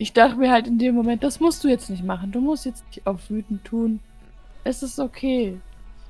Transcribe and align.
ich 0.00 0.14
dachte 0.14 0.36
mir 0.36 0.50
halt 0.50 0.66
in 0.66 0.78
dem 0.78 0.94
Moment, 0.94 1.22
das 1.22 1.40
musst 1.40 1.62
du 1.62 1.68
jetzt 1.68 1.90
nicht 1.90 2.02
machen. 2.02 2.32
Du 2.32 2.40
musst 2.40 2.64
jetzt 2.64 2.86
nicht 2.86 3.06
auf 3.06 3.28
wütend 3.28 3.66
tun. 3.66 4.00
Es 4.64 4.82
ist 4.82 4.98
okay. 4.98 5.60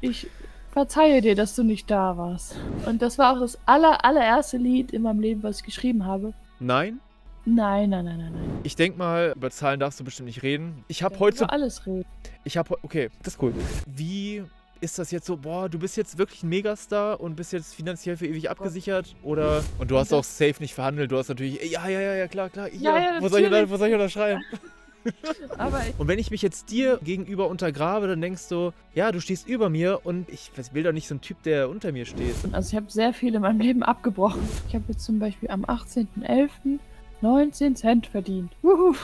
Ich 0.00 0.28
verzeihe 0.70 1.20
dir, 1.20 1.34
dass 1.34 1.56
du 1.56 1.64
nicht 1.64 1.90
da 1.90 2.16
warst. 2.16 2.56
Und 2.86 3.02
das 3.02 3.18
war 3.18 3.34
auch 3.34 3.40
das 3.40 3.58
aller, 3.66 4.04
allererste 4.04 4.58
Lied 4.58 4.92
in 4.92 5.02
meinem 5.02 5.18
Leben, 5.18 5.42
was 5.42 5.58
ich 5.58 5.64
geschrieben 5.64 6.06
habe. 6.06 6.34
Nein? 6.60 7.00
Nein, 7.44 7.90
nein, 7.90 8.04
nein, 8.04 8.18
nein, 8.18 8.32
nein. 8.32 8.60
Ich 8.62 8.76
denke 8.76 8.96
mal, 8.96 9.32
über 9.34 9.50
Zahlen 9.50 9.80
darfst 9.80 9.98
du 9.98 10.04
bestimmt 10.04 10.28
nicht 10.28 10.44
reden. 10.44 10.84
Ich 10.86 11.02
habe 11.02 11.18
heute. 11.18 11.38
Über 11.38 11.52
alles 11.52 11.84
reden. 11.84 12.06
Ich 12.44 12.56
habe 12.56 12.76
okay, 12.82 13.10
das 13.24 13.34
ist 13.34 13.42
cool. 13.42 13.52
Wie 13.86 14.44
ist 14.80 14.98
das 14.98 15.10
jetzt 15.10 15.26
so, 15.26 15.36
boah, 15.36 15.68
du 15.68 15.78
bist 15.78 15.96
jetzt 15.96 16.18
wirklich 16.18 16.42
ein 16.42 16.48
Megastar 16.48 17.20
und 17.20 17.36
bist 17.36 17.52
jetzt 17.52 17.74
finanziell 17.74 18.16
für 18.16 18.26
ewig 18.26 18.50
abgesichert? 18.50 19.14
Oder. 19.22 19.62
Und 19.78 19.90
du 19.90 19.98
hast 19.98 20.12
auch 20.12 20.24
safe 20.24 20.56
nicht 20.60 20.74
verhandelt, 20.74 21.12
du 21.12 21.18
hast 21.18 21.28
natürlich, 21.28 21.70
ja, 21.70 21.86
ja, 21.88 22.00
ja, 22.00 22.14
ja, 22.14 22.28
klar, 22.28 22.48
klar, 22.48 22.68
Ja, 22.68 22.96
hier, 22.96 23.14
ja, 23.14 23.18
wo, 23.20 23.28
soll 23.28 23.40
ich, 23.40 23.70
wo 23.70 23.76
soll 23.76 23.88
ich 23.88 23.94
unterschreiben? 23.94 24.42
Und 25.96 26.08
wenn 26.08 26.18
ich 26.18 26.30
mich 26.30 26.42
jetzt 26.42 26.70
dir 26.70 27.00
gegenüber 27.02 27.48
untergrabe, 27.48 28.06
dann 28.06 28.20
denkst 28.20 28.48
du, 28.48 28.72
ja, 28.94 29.12
du 29.12 29.20
stehst 29.20 29.48
über 29.48 29.70
mir 29.70 30.00
und 30.04 30.28
ich 30.28 30.50
will 30.74 30.82
doch 30.82 30.92
nicht 30.92 31.08
so 31.08 31.14
ein 31.14 31.22
Typ, 31.22 31.42
der 31.42 31.70
unter 31.70 31.90
mir 31.90 32.04
steht. 32.04 32.34
also 32.52 32.68
ich 32.68 32.76
habe 32.76 32.90
sehr 32.90 33.14
viel 33.14 33.34
in 33.34 33.40
meinem 33.40 33.60
Leben 33.60 33.82
abgebrochen. 33.82 34.46
Ich 34.68 34.74
habe 34.74 34.84
jetzt 34.88 35.02
zum 35.02 35.18
Beispiel 35.18 35.50
am 35.50 35.64
18.11. 35.64 36.78
19 37.22 37.76
Cent 37.76 38.06
verdient. 38.06 38.52
Wuhu. 38.62 38.94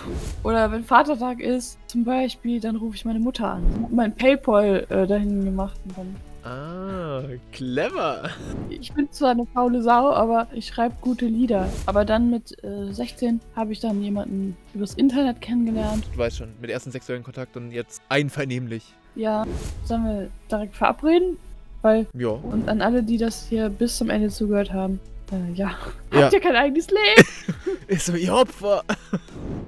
Oder 0.42 0.70
wenn 0.72 0.84
Vatertag 0.84 1.40
ist, 1.40 1.78
zum 1.86 2.04
Beispiel, 2.04 2.60
dann 2.60 2.76
rufe 2.76 2.96
ich 2.96 3.04
meine 3.04 3.18
Mutter 3.20 3.52
an. 3.52 3.62
Mein 3.90 4.14
Paypal 4.14 4.86
äh, 4.88 5.06
dahin 5.06 5.44
gemacht 5.44 5.78
und 5.84 5.98
dann 5.98 6.16
Ah, 6.48 7.22
clever. 7.50 8.30
Ich 8.70 8.92
bin 8.92 9.10
zwar 9.10 9.30
eine 9.30 9.46
faule 9.46 9.82
Sau, 9.82 10.12
aber 10.12 10.46
ich 10.52 10.68
schreibe 10.68 10.94
gute 11.00 11.26
Lieder. 11.26 11.68
Aber 11.86 12.04
dann 12.04 12.30
mit 12.30 12.62
äh, 12.62 12.92
16 12.92 13.40
habe 13.56 13.72
ich 13.72 13.80
dann 13.80 14.00
jemanden 14.00 14.56
übers 14.72 14.94
Internet 14.94 15.40
kennengelernt. 15.40 16.04
Du 16.12 16.18
weißt 16.18 16.36
schon, 16.38 16.50
mit 16.60 16.70
ersten 16.70 16.92
sexuellen 16.92 17.24
Kontakt 17.24 17.56
und 17.56 17.72
jetzt 17.72 18.00
einvernehmlich. 18.08 18.84
Ja, 19.16 19.44
sollen 19.84 20.04
wir 20.04 20.28
direkt 20.48 20.76
verabreden? 20.76 21.36
Weil, 21.82 22.06
Ja. 22.14 22.28
und 22.28 22.68
an 22.68 22.80
alle, 22.80 23.02
die 23.02 23.18
das 23.18 23.48
hier 23.48 23.68
bis 23.68 23.96
zum 23.96 24.08
Ende 24.08 24.28
zugehört 24.28 24.72
haben, 24.72 25.00
äh, 25.32 25.52
ja, 25.52 25.76
Ja. 26.12 26.22
habt 26.22 26.32
ihr 26.32 26.40
kein 26.40 26.56
eigenes 26.56 26.88
Leben? 26.90 27.28
Ist 27.88 28.06
so, 28.06 28.14
ihr 28.14 28.34
Opfer. 28.34 28.82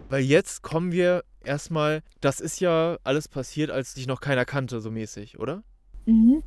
Weil 0.09 0.23
jetzt 0.23 0.63
kommen 0.63 0.93
wir 0.93 1.23
erstmal, 1.45 2.03
das 2.21 2.41
ist 2.41 2.61
ja 2.61 2.99
alles 3.05 3.29
passiert, 3.29 3.71
als 3.71 3.95
dich 3.95 4.07
noch 4.07 4.21
keiner 4.21 4.45
kannte, 4.45 4.81
so 4.81 4.91
mäßig, 4.91 5.39
oder? 5.39 5.63
mhm. 6.07 6.43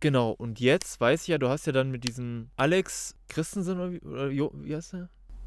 Genau, 0.00 0.30
und 0.32 0.60
jetzt 0.60 1.00
weiß 1.00 1.22
ich 1.22 1.28
ja, 1.28 1.38
du 1.38 1.48
hast 1.48 1.66
ja 1.66 1.72
dann 1.72 1.90
mit 1.90 2.04
diesem 2.04 2.50
Alex 2.56 3.14
Christensen 3.28 3.80
oder 3.80 3.92
wie, 4.30 4.40
oder 4.42 4.52
wie 4.64 4.76
heißt 4.76 4.92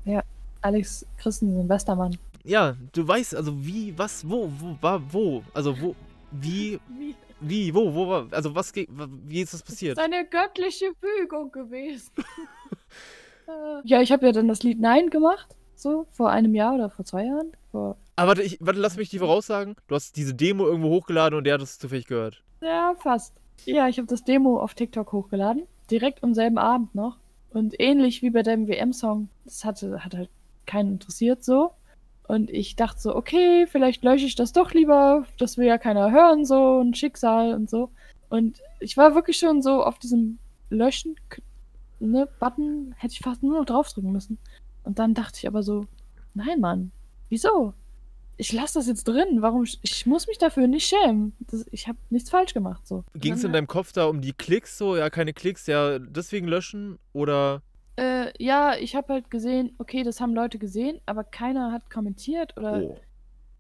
der? 0.06 0.24
Alex 0.62 1.06
Christensen, 1.18 1.70
Westermann. 1.70 2.18
Ja, 2.44 2.76
du 2.94 3.08
weißt, 3.08 3.36
also 3.36 3.54
wie, 3.64 3.96
was, 3.98 4.28
wo, 4.28 4.52
wo, 4.60 4.76
war, 4.82 5.02
wo, 5.14 5.44
also 5.54 5.80
wo, 5.80 5.96
wie, 6.32 6.80
Wie? 6.98 7.16
wie, 7.42 7.74
wo, 7.74 7.94
wo, 7.94 8.08
war, 8.10 8.28
also 8.32 8.54
was, 8.56 8.74
wie 8.76 9.42
ist 9.42 9.54
das 9.54 9.62
passiert? 9.64 9.98
Seine 9.98 10.26
göttliche 10.28 10.92
Fügung 11.00 11.52
gewesen. 11.52 12.12
Äh, 13.50 13.82
ja, 13.84 14.02
ich 14.02 14.12
habe 14.12 14.26
ja 14.26 14.32
dann 14.32 14.48
das 14.48 14.64
Lied 14.64 14.80
Nein 14.80 15.10
gemacht. 15.10 15.56
So, 15.76 16.08
vor 16.12 16.30
einem 16.30 16.56
Jahr 16.56 16.76
oder 16.76 16.90
vor 16.90 17.06
zwei 17.06 17.26
Jahren. 17.26 17.54
Vor, 17.72 17.98
Aber 18.18 18.30
warte, 18.30 18.44
ich, 18.44 18.58
warte, 18.60 18.80
lass 18.80 18.98
mich 18.98 19.10
die 19.10 19.20
voraussagen. 19.20 19.76
Du 19.88 19.96
hast 19.96 20.18
diese 20.18 20.34
Demo 20.34 20.66
irgendwo 20.66 20.90
hochgeladen 20.90 21.38
und 21.38 21.46
der 21.46 21.54
hat 21.54 21.62
es 21.62 21.80
zufällig 21.80 22.06
gehört. 22.06 22.44
Ja, 22.62 22.96
fast. 23.00 23.34
Ja, 23.66 23.88
ich 23.88 23.98
habe 23.98 24.08
das 24.08 24.24
Demo 24.24 24.60
auf 24.60 24.74
TikTok 24.74 25.12
hochgeladen. 25.14 25.64
Direkt 25.90 26.24
am 26.24 26.34
selben 26.34 26.58
Abend 26.58 26.96
noch. 26.96 27.18
Und 27.52 27.80
ähnlich 27.80 28.22
wie 28.22 28.30
bei 28.30 28.44
deinem 28.44 28.68
WM-Song, 28.68 29.30
das 29.46 29.64
hatte, 29.66 30.04
hat 30.04 30.14
halt 30.14 30.30
keinen 30.66 30.94
interessiert 30.94 31.44
so. 31.44 31.72
Und 32.28 32.52
ich 32.52 32.76
dachte 32.76 33.00
so, 33.00 33.16
okay, 33.16 33.66
vielleicht 33.66 34.04
lösche 34.04 34.26
ich 34.26 34.36
das 34.36 34.52
doch 34.54 34.72
lieber. 34.74 35.26
Das 35.40 35.58
will 35.58 35.66
ja 35.66 35.78
keiner 35.78 36.12
hören, 36.12 36.46
so 36.46 36.80
ein 36.80 36.94
Schicksal 36.94 37.56
und 37.56 37.70
so. 37.70 37.90
Und 38.30 38.62
ich 38.80 38.98
war 38.98 39.16
wirklich 39.16 39.38
schon 39.38 39.62
so 39.62 39.84
auf 39.84 39.98
diesem 39.98 40.38
Löschen, 40.70 41.16
ne, 42.00 42.28
Button, 42.40 42.94
hätte 42.98 43.14
ich 43.14 43.20
fast 43.20 43.44
nur 43.44 43.58
noch 43.60 43.66
draufdrücken 43.66 44.12
müssen. 44.12 44.38
Und 44.84 45.00
dann 45.00 45.14
dachte 45.14 45.38
ich 45.38 45.48
aber 45.48 45.64
so, 45.64 45.86
nein, 46.34 46.60
Mann, 46.60 46.92
wieso? 47.30 47.74
Ich 48.38 48.54
lasse 48.54 48.80
das 48.80 48.88
jetzt 48.88 49.04
drin. 49.06 49.42
Warum? 49.42 49.66
Ich 49.82 50.06
muss 50.06 50.26
mich 50.28 50.38
dafür 50.38 50.66
nicht 50.68 50.88
schämen. 50.88 51.34
Das, 51.52 51.66
ich 51.72 51.88
habe 51.90 51.98
nichts 52.10 52.30
falsch 52.30 52.54
gemacht. 52.54 52.88
So. 52.88 53.04
Ging 53.14 53.34
es 53.34 53.40
in 53.40 53.48
Dann- 53.48 53.54
deinem 53.54 53.68
Kopf 53.68 53.92
da 53.92 54.06
um 54.06 54.22
die 54.22 54.32
Klicks 54.32 54.78
so? 54.78 54.96
Ja, 54.96 55.10
keine 55.10 55.34
Klicks, 55.34 55.68
ja, 55.68 56.00
deswegen 56.00 56.48
löschen? 56.48 56.98
Oder. 57.12 57.62
Äh, 57.98 58.32
ja, 58.42 58.76
ich 58.78 58.96
habe 58.96 59.12
halt 59.12 59.30
gesehen, 59.30 59.74
okay, 59.78 60.04
das 60.04 60.22
haben 60.22 60.34
Leute 60.34 60.58
gesehen, 60.58 61.02
aber 61.06 61.26
keiner 61.26 61.74
hat 61.74 61.90
kommentiert 61.90 62.56
oder 62.58 62.82
Oh. 62.82 62.98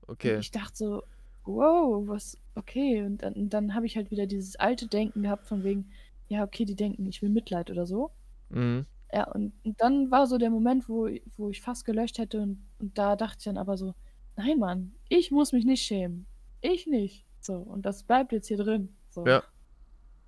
Okay. 0.07 0.38
ich 0.39 0.51
dachte 0.51 0.75
so, 0.77 1.03
wow, 1.44 2.07
was, 2.07 2.38
okay. 2.56 3.03
Und 3.03 3.21
dann, 3.21 3.50
dann 3.50 3.75
habe 3.75 3.85
ich 3.85 3.97
halt 3.97 4.11
wieder 4.11 4.27
dieses 4.27 4.56
alte 4.56 4.88
Denken 4.88 5.23
gehabt 5.23 5.45
von 5.45 5.66
wegen, 5.66 5.91
ja, 6.29 6.44
okay, 6.44 6.63
die 6.63 6.75
denken, 6.75 7.06
ich 7.07 7.21
will 7.21 7.29
Mitleid 7.29 7.69
oder 7.69 7.85
so. 7.85 8.11
Mhm. 8.50 8.86
Ja, 9.12 9.32
und, 9.32 9.54
und 9.64 9.82
dann 9.82 10.12
war 10.12 10.28
so 10.28 10.38
der 10.38 10.50
Moment, 10.52 10.88
wo, 10.88 11.10
wo 11.38 11.50
ich 11.50 11.62
fast 11.62 11.86
gelöscht 11.86 12.20
hätte 12.20 12.42
und, 12.42 12.64
und 12.80 12.98
da 12.98 13.16
dachte 13.16 13.38
ich 13.40 13.46
dann 13.46 13.58
aber 13.58 13.76
so, 13.76 13.96
nein, 14.36 14.60
Mann, 14.60 14.94
ich 15.08 15.32
muss 15.32 15.52
mich 15.52 15.66
nicht 15.66 15.84
schämen. 15.84 16.26
Ich 16.62 16.86
nicht. 16.86 17.26
So, 17.40 17.56
und 17.56 17.86
das 17.86 18.04
bleibt 18.04 18.32
jetzt 18.32 18.48
hier 18.48 18.58
drin. 18.58 18.96
So. 19.10 19.26
Ja. 19.26 19.44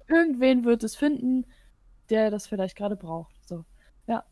Irgendwen 0.07 0.65
wird 0.65 0.83
es 0.83 0.95
finden, 0.95 1.45
der 2.09 2.31
das 2.31 2.47
vielleicht 2.47 2.75
gerade 2.75 2.95
braucht. 2.95 3.35
So. 3.47 3.65
Ja. 4.07 4.23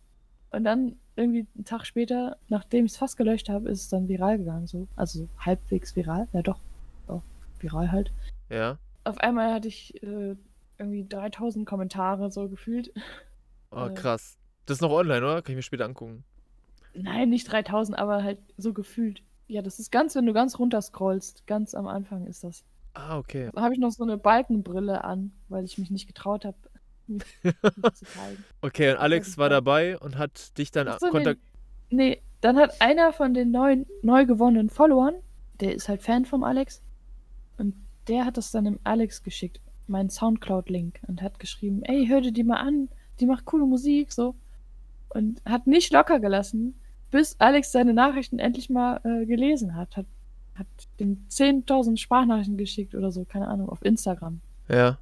Und 0.51 0.63
dann 0.63 0.95
irgendwie 1.15 1.45
einen 1.55 1.65
Tag 1.65 1.85
später, 1.85 2.37
nachdem 2.47 2.85
ich 2.85 2.93
es 2.93 2.97
fast 2.97 3.17
gelöscht 3.17 3.49
habe, 3.49 3.69
ist 3.69 3.83
es 3.83 3.89
dann 3.89 4.07
viral 4.07 4.37
gegangen. 4.37 4.67
So. 4.67 4.87
Also 4.95 5.19
so 5.19 5.29
halbwegs 5.37 5.95
viral. 5.95 6.27
Ja 6.33 6.41
doch. 6.41 6.59
Doch, 7.07 7.21
viral 7.59 7.91
halt. 7.91 8.11
Ja. 8.49 8.79
Auf 9.03 9.17
einmal 9.19 9.53
hatte 9.53 9.67
ich 9.67 10.01
äh, 10.01 10.35
irgendwie 10.77 11.05
3000 11.07 11.67
Kommentare 11.67 12.31
so 12.31 12.49
gefühlt. 12.49 12.91
Oh, 13.71 13.89
krass. 13.93 14.37
Das 14.65 14.77
ist 14.77 14.81
noch 14.81 14.91
online, 14.91 15.25
oder? 15.25 15.41
Kann 15.41 15.53
ich 15.53 15.57
mir 15.57 15.61
später 15.63 15.85
angucken. 15.85 16.23
Nein, 16.93 17.29
nicht 17.29 17.51
3000, 17.51 17.97
aber 17.97 18.23
halt 18.23 18.39
so 18.57 18.73
gefühlt. 18.73 19.21
Ja, 19.47 19.61
das 19.61 19.79
ist 19.79 19.91
ganz, 19.91 20.15
wenn 20.15 20.25
du 20.25 20.33
ganz 20.33 20.59
runter 20.59 20.81
scrollst. 20.81 21.47
Ganz 21.47 21.73
am 21.73 21.87
Anfang 21.87 22.25
ist 22.27 22.43
das. 22.43 22.63
Ah, 22.93 23.17
okay. 23.17 23.49
Da 23.53 23.61
habe 23.61 23.73
ich 23.73 23.79
noch 23.79 23.91
so 23.91 24.03
eine 24.03 24.17
Balkenbrille 24.17 25.03
an, 25.03 25.31
weil 25.47 25.63
ich 25.65 25.77
mich 25.77 25.91
nicht 25.91 26.07
getraut 26.07 26.45
habe. 26.45 26.57
Okay, 28.61 28.91
und 28.91 28.97
Alex 28.97 29.29
ist 29.29 29.37
war 29.39 29.49
dabei 29.49 29.97
und 29.97 30.17
hat 30.19 30.55
dich 30.59 30.69
dann 30.71 30.95
so, 30.99 31.09
kontakt. 31.09 31.39
Nee, 31.89 32.21
dann 32.41 32.57
hat 32.57 32.81
einer 32.81 33.13
von 33.13 33.33
den 33.33 33.51
neuen, 33.51 33.87
neu 34.03 34.25
gewonnenen 34.25 34.69
Followern, 34.69 35.15
der 35.59 35.73
ist 35.73 35.89
halt 35.89 36.03
Fan 36.03 36.25
vom 36.25 36.43
Alex, 36.43 36.83
und 37.57 37.75
der 38.07 38.25
hat 38.25 38.37
das 38.37 38.51
dann 38.51 38.65
dem 38.65 38.79
Alex 38.83 39.23
geschickt, 39.23 39.59
meinen 39.87 40.09
Soundcloud-Link, 40.09 40.99
und 41.07 41.21
hat 41.21 41.39
geschrieben, 41.39 41.81
ey, 41.83 42.05
hör 42.07 42.21
dir 42.21 42.31
die 42.31 42.43
mal 42.43 42.57
an, 42.57 42.89
die 43.19 43.25
macht 43.25 43.45
coole 43.45 43.65
Musik, 43.65 44.11
so. 44.11 44.35
Und 45.09 45.41
hat 45.45 45.67
nicht 45.67 45.91
locker 45.91 46.19
gelassen, 46.19 46.75
bis 47.11 47.35
Alex 47.39 47.71
seine 47.71 47.93
Nachrichten 47.93 48.39
endlich 48.39 48.69
mal 48.69 48.99
äh, 49.03 49.25
gelesen 49.25 49.75
hat. 49.75 49.97
Hat, 49.97 50.05
hat 50.55 50.67
dem 50.99 51.25
10.000 51.29 51.97
Sprachnachrichten 51.97 52.57
geschickt 52.57 52.95
oder 52.95 53.11
so, 53.11 53.25
keine 53.25 53.47
Ahnung, 53.47 53.69
auf 53.69 53.83
Instagram. 53.83 54.39
Ja. 54.67 54.97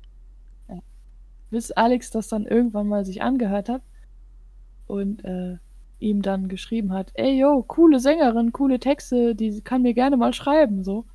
bis 1.50 1.72
Alex 1.72 2.10
das 2.12 2.30
dann 2.30 2.46
irgendwann 2.46 2.88
mal 2.88 3.04
sich 3.06 3.22
angehört 3.22 3.68
hat 3.68 3.82
und 4.88 5.24
äh, 5.26 5.58
ihm 6.00 6.22
dann 6.22 6.48
geschrieben 6.48 6.94
hat, 6.94 7.12
ey 7.16 7.40
yo, 7.40 7.64
coole 7.68 8.00
Sängerin, 8.00 8.52
coole 8.52 8.80
Texte, 8.80 9.36
die 9.36 9.62
kann 9.62 9.82
mir 9.82 9.94
gerne 9.94 10.18
mal 10.18 10.34
schreiben, 10.34 10.84
so. 10.84 11.06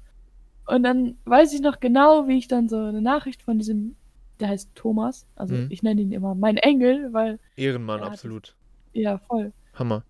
Und 0.67 0.85
dann 0.85 1.17
weiß 1.25 1.53
ich 1.55 1.61
noch 1.61 1.81
genau, 1.81 2.29
wie 2.29 2.39
ich 2.39 2.49
dann 2.49 2.69
so 2.69 2.77
eine 2.77 3.03
Nachricht 3.03 3.43
von 3.43 3.59
diesem, 3.59 3.97
der 4.43 4.51
heißt 4.51 4.71
Thomas, 4.75 5.27
also 5.37 5.55
Mhm. 5.55 5.67
ich 5.71 5.83
nenne 5.83 6.01
ihn 6.03 6.13
immer 6.13 6.35
mein 6.35 6.57
Engel, 6.59 7.13
weil, 7.13 7.39
Ehrenmann, 7.57 8.03
absolut. 8.03 8.55
ja, 8.93 9.19
voll. 9.19 9.53
Hammer. 9.75 10.03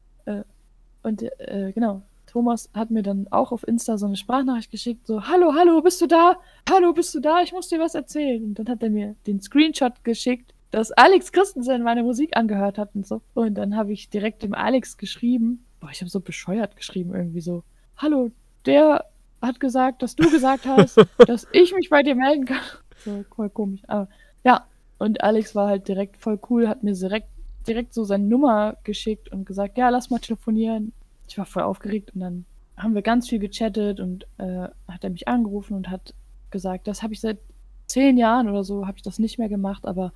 Und 1.05 1.23
äh, 1.23 1.73
genau, 1.75 2.03
Thomas 2.27 2.71
hat 2.75 2.91
mir 2.91 3.03
dann 3.03 3.27
auch 3.31 3.51
auf 3.53 3.67
Insta 3.67 3.99
so 3.99 4.07
eine 4.07 4.17
Sprachnachricht 4.17 4.71
geschickt, 4.71 5.07
so, 5.07 5.27
hallo, 5.27 5.53
hallo, 5.55 5.83
bist 5.83 6.01
du 6.01 6.07
da? 6.07 6.37
Hallo, 6.71 6.93
bist 6.93 7.15
du 7.15 7.21
da? 7.21 7.43
Ich 7.43 7.53
muss 7.53 7.69
dir 7.69 7.81
was 7.81 7.95
erzählen. 7.95 8.43
Und 8.45 8.59
dann 8.59 8.69
hat 8.69 8.83
er 8.83 8.91
mir 8.91 9.17
den 9.27 9.41
Screenshot 9.41 10.05
geschickt, 10.05 10.55
dass 10.71 10.93
Alex 10.93 11.33
Christensen 11.33 11.83
meine 11.83 12.03
Musik 12.05 12.37
angehört 12.37 12.79
hat 12.79 12.95
und 12.95 13.07
so. 13.07 13.21
Und 13.35 13.55
dann 13.57 13.77
habe 13.77 13.93
ich 13.93 14.09
direkt 14.11 14.43
dem 14.45 14.55
Alex 14.55 14.97
geschrieben, 14.97 15.65
boah, 15.81 15.91
ich 15.91 16.01
habe 16.01 16.09
so 16.11 16.21
bescheuert 16.21 16.77
geschrieben 16.77 17.13
irgendwie 17.15 17.41
so, 17.41 17.65
hallo, 17.97 18.31
der 18.65 19.05
hat 19.43 19.59
gesagt, 19.59 20.03
dass 20.03 20.15
du 20.15 20.31
gesagt 20.31 20.67
hast, 20.67 20.97
dass 21.27 21.49
ich 21.53 21.75
mich 21.75 21.91
bei 21.91 22.03
dir 22.05 22.15
melden 22.15 22.45
kann. 22.45 22.61
So, 23.05 23.25
voll 23.35 23.51
komisch. 23.51 23.83
Aber 23.89 24.09
ja, 24.45 24.67
und 24.99 25.23
Alex 25.23 25.55
war 25.55 25.69
halt 25.69 25.89
direkt 25.89 26.17
voll 26.17 26.39
cool, 26.49 26.69
hat 26.69 26.83
mir 26.83 26.95
direkt 26.95 27.29
direkt 27.67 27.95
so 27.95 28.05
seine 28.05 28.25
Nummer 28.25 28.77
geschickt 28.85 29.31
und 29.31 29.45
gesagt, 29.45 29.79
ja, 29.79 29.89
lass 29.89 30.11
mal 30.11 30.19
telefonieren. 30.19 30.93
Ich 31.29 31.39
war 31.39 31.47
voll 31.47 31.63
aufgeregt 31.63 32.11
und 32.15 32.21
dann 32.21 32.45
haben 32.77 32.95
wir 32.95 33.03
ganz 33.03 33.29
viel 33.29 33.39
gechattet 33.39 34.01
und 34.01 34.27
äh, 34.39 34.69
hat 34.89 35.05
er 35.05 35.11
mich 35.11 35.29
angerufen 35.29 35.75
und 35.75 35.91
hat 35.91 36.15
gesagt, 36.51 36.87
das 36.87 37.03
habe 37.03 37.13
ich 37.13 37.21
seit 37.21 37.39
zehn 37.87 38.17
Jahren 38.17 38.49
oder 38.49 38.65
so, 38.65 38.87
habe 38.87 38.97
ich 38.97 39.03
das 39.03 39.19
nicht 39.19 39.39
mehr 39.39 39.49
gemacht, 39.49 39.87
aber 39.87 40.13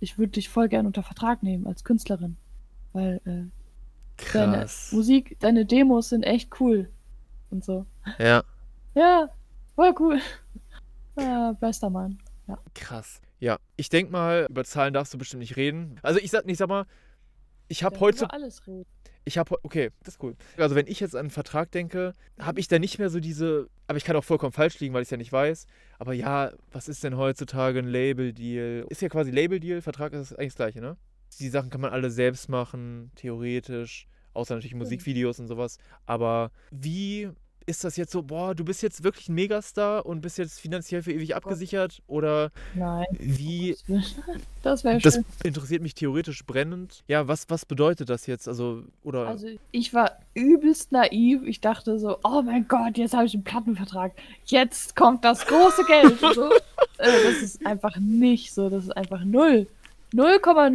ich 0.00 0.18
würde 0.18 0.32
dich 0.32 0.48
voll 0.48 0.68
gern 0.68 0.86
unter 0.86 1.02
Vertrag 1.02 1.42
nehmen 1.42 1.66
als 1.66 1.84
Künstlerin, 1.84 2.36
weil 2.92 3.20
äh, 3.24 4.22
deine. 4.32 4.66
Musik, 4.92 5.36
deine 5.40 5.66
Demos 5.66 6.08
sind 6.10 6.22
echt 6.22 6.60
cool 6.60 6.88
und 7.50 7.64
so. 7.64 7.86
Ja. 8.18 8.44
Ja, 8.94 9.28
voll 9.74 9.94
cool. 9.98 10.20
Ah, 11.20 11.52
bester 11.58 11.90
Mann. 11.90 12.16
Krass. 12.74 13.20
Ja, 13.40 13.58
ich 13.76 13.88
denke 13.88 14.12
mal, 14.12 14.46
über 14.50 14.64
Zahlen 14.64 14.94
darfst 14.94 15.14
du 15.14 15.18
bestimmt 15.18 15.40
nicht 15.40 15.56
reden. 15.56 15.98
Also 16.02 16.18
ich 16.20 16.30
sag, 16.30 16.48
ich 16.48 16.58
sag 16.58 16.68
mal, 16.68 16.86
ich 17.68 17.82
habe 17.84 18.00
heute, 18.00 18.24
über 18.24 18.32
alles 18.32 18.66
reden. 18.66 18.86
ich 19.24 19.38
habe, 19.38 19.56
okay, 19.62 19.90
das 20.02 20.14
ist 20.14 20.22
cool. 20.22 20.34
Also 20.56 20.74
wenn 20.74 20.86
ich 20.86 21.00
jetzt 21.00 21.14
an 21.14 21.20
einen 21.20 21.30
Vertrag 21.30 21.70
denke, 21.70 22.14
habe 22.38 22.60
ich 22.60 22.68
da 22.68 22.78
nicht 22.78 22.98
mehr 22.98 23.10
so 23.10 23.20
diese, 23.20 23.68
aber 23.86 23.98
ich 23.98 24.04
kann 24.04 24.16
auch 24.16 24.24
vollkommen 24.24 24.52
falsch 24.52 24.80
liegen, 24.80 24.94
weil 24.94 25.02
ich 25.02 25.06
es 25.06 25.10
ja 25.10 25.16
nicht 25.16 25.32
weiß. 25.32 25.66
Aber 25.98 26.14
ja, 26.14 26.52
was 26.72 26.88
ist 26.88 27.04
denn 27.04 27.16
heutzutage 27.16 27.78
ein 27.78 27.86
Label-Deal? 27.86 28.86
Ist 28.88 29.02
ja 29.02 29.08
quasi 29.08 29.30
Label-Deal, 29.30 29.82
Vertrag 29.82 30.12
ist 30.14 30.32
eigentlich 30.32 30.48
das 30.48 30.56
gleiche, 30.56 30.80
ne? 30.80 30.96
Die 31.38 31.48
Sachen 31.48 31.70
kann 31.70 31.82
man 31.82 31.92
alle 31.92 32.10
selbst 32.10 32.48
machen, 32.48 33.12
theoretisch, 33.14 34.08
außer 34.32 34.54
natürlich 34.54 34.74
Musikvideos 34.74 35.38
und 35.38 35.46
sowas. 35.46 35.78
Aber 36.06 36.50
wie 36.70 37.30
ist 37.68 37.84
das 37.84 37.96
jetzt 37.96 38.12
so, 38.12 38.22
boah, 38.22 38.54
du 38.54 38.64
bist 38.64 38.82
jetzt 38.82 39.04
wirklich 39.04 39.28
ein 39.28 39.34
Megastar 39.34 40.06
und 40.06 40.22
bist 40.22 40.38
jetzt 40.38 40.58
finanziell 40.58 41.02
für 41.02 41.12
ewig 41.12 41.36
abgesichert? 41.36 42.02
Oder 42.06 42.50
Nein. 42.74 43.06
wie 43.10 43.76
Das 44.62 44.84
wäre 44.84 44.98
Das 44.98 45.14
schön. 45.14 45.24
interessiert 45.44 45.82
mich 45.82 45.94
theoretisch 45.94 46.44
brennend. 46.46 47.04
Ja, 47.08 47.28
was, 47.28 47.44
was 47.50 47.66
bedeutet 47.66 48.08
das 48.08 48.26
jetzt? 48.26 48.48
Also, 48.48 48.84
oder. 49.04 49.28
Also 49.28 49.48
ich 49.70 49.92
war 49.92 50.18
übelst 50.32 50.92
naiv. 50.92 51.42
Ich 51.44 51.60
dachte 51.60 51.98
so, 51.98 52.18
oh 52.24 52.42
mein 52.42 52.66
Gott, 52.66 52.96
jetzt 52.96 53.12
habe 53.12 53.26
ich 53.26 53.34
einen 53.34 53.44
Plattenvertrag. 53.44 54.12
Jetzt 54.46 54.96
kommt 54.96 55.24
das 55.24 55.46
große 55.46 55.84
Geld. 55.84 56.18
so. 56.34 56.50
äh, 56.98 57.22
das 57.24 57.42
ist 57.42 57.66
einfach 57.66 57.96
nicht 57.98 58.54
so. 58.54 58.70
Das 58.70 58.84
ist 58.84 58.96
einfach 58.96 59.24
null. 59.24 59.66
0,000 60.14 60.72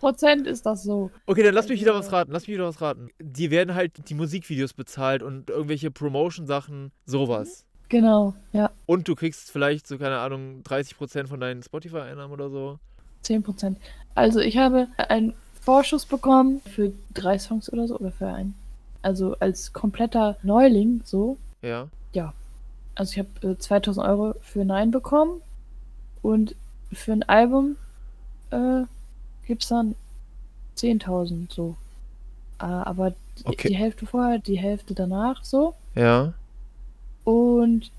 Prozent 0.00 0.46
ist 0.46 0.66
das 0.66 0.82
so. 0.82 1.10
okay, 1.26 1.42
dann 1.42 1.54
lass 1.54 1.68
mich 1.68 1.80
wieder 1.80 1.94
was 1.94 2.12
raten. 2.12 2.32
Lass 2.32 2.46
mich 2.46 2.54
wieder 2.56 2.66
was 2.66 2.80
raten. 2.80 3.08
Die 3.20 3.50
werden 3.50 3.74
halt 3.74 4.08
die 4.08 4.14
Musikvideos 4.14 4.74
bezahlt 4.74 5.22
und 5.22 5.50
irgendwelche 5.50 5.90
Promotion-Sachen, 5.90 6.92
sowas. 7.06 7.64
Genau, 7.88 8.34
ja, 8.52 8.70
Und 8.86 9.08
du 9.08 9.14
kriegst 9.14 9.50
vielleicht 9.50 9.86
so, 9.86 9.98
keine 9.98 10.18
Ahnung, 10.18 10.62
30% 10.64 11.26
von 11.26 11.38
deinen 11.38 11.62
Spotify-Einnahmen 11.62 12.32
oder 12.32 12.50
so. 12.50 12.78
10 13.22 13.42
Prozent. 13.42 13.78
Also 14.14 14.40
ich 14.40 14.56
habe 14.58 14.88
einen 14.96 15.34
Vorschuss 15.60 16.04
bekommen 16.04 16.60
für 16.60 16.92
drei 17.12 17.38
Songs 17.38 17.72
oder 17.72 17.86
so 17.86 17.98
oder 17.98 18.10
für 18.10 18.28
einen. 18.28 18.54
Also 19.02 19.36
als 19.38 19.72
kompletter 19.72 20.36
Neuling 20.42 21.02
so. 21.04 21.36
Ja. 21.62 21.88
Also 22.94 23.12
ich 23.12 23.18
habe 23.18 23.52
äh, 23.52 23.58
2000 23.58 24.06
Euro 24.06 24.34
für 24.40 24.64
Nein 24.64 24.90
bekommen 24.90 25.40
und 26.22 26.54
für 26.92 27.12
ein 27.12 27.22
Album 27.24 27.76
äh, 28.50 28.82
gibt's 29.46 29.68
dann 29.68 29.94
10.000 30.76 31.52
so. 31.52 31.76
Äh, 32.60 32.64
aber 32.64 33.10
die, 33.10 33.46
Okay. 33.46 33.68
die 33.68 33.76
Hälfte 33.76 34.06
vorher, 34.06 34.38
die 34.38 34.58
Hälfte 34.58 34.94
danach 34.94 35.44
so. 35.44 35.74
Ja. 35.94 36.32
Und 37.24 37.90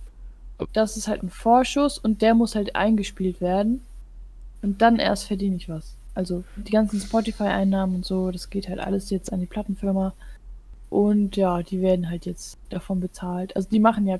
das 0.73 0.95
ist 0.97 1.07
halt 1.07 1.23
ein 1.23 1.29
Vorschuss 1.29 1.97
und 1.97 2.21
der 2.21 2.33
muss 2.33 2.55
halt 2.55 2.75
eingespielt 2.75 3.41
werden. 3.41 3.81
Und 4.61 4.81
dann 4.81 4.97
erst 4.99 5.25
verdiene 5.25 5.57
ich 5.57 5.67
was. 5.69 5.93
Also 6.13 6.43
die 6.55 6.71
ganzen 6.71 6.99
Spotify-Einnahmen 7.01 7.95
und 7.97 8.05
so, 8.05 8.31
das 8.31 8.49
geht 8.49 8.69
halt 8.69 8.79
alles 8.79 9.09
jetzt 9.09 9.33
an 9.33 9.41
die 9.41 9.45
Plattenfirma. 9.45 10.13
Und 10.89 11.35
ja, 11.35 11.61
die 11.61 11.81
werden 11.81 12.09
halt 12.09 12.25
jetzt 12.25 12.57
davon 12.69 13.01
bezahlt. 13.01 13.55
Also 13.55 13.67
die 13.69 13.79
machen 13.79 14.07
ja 14.07 14.19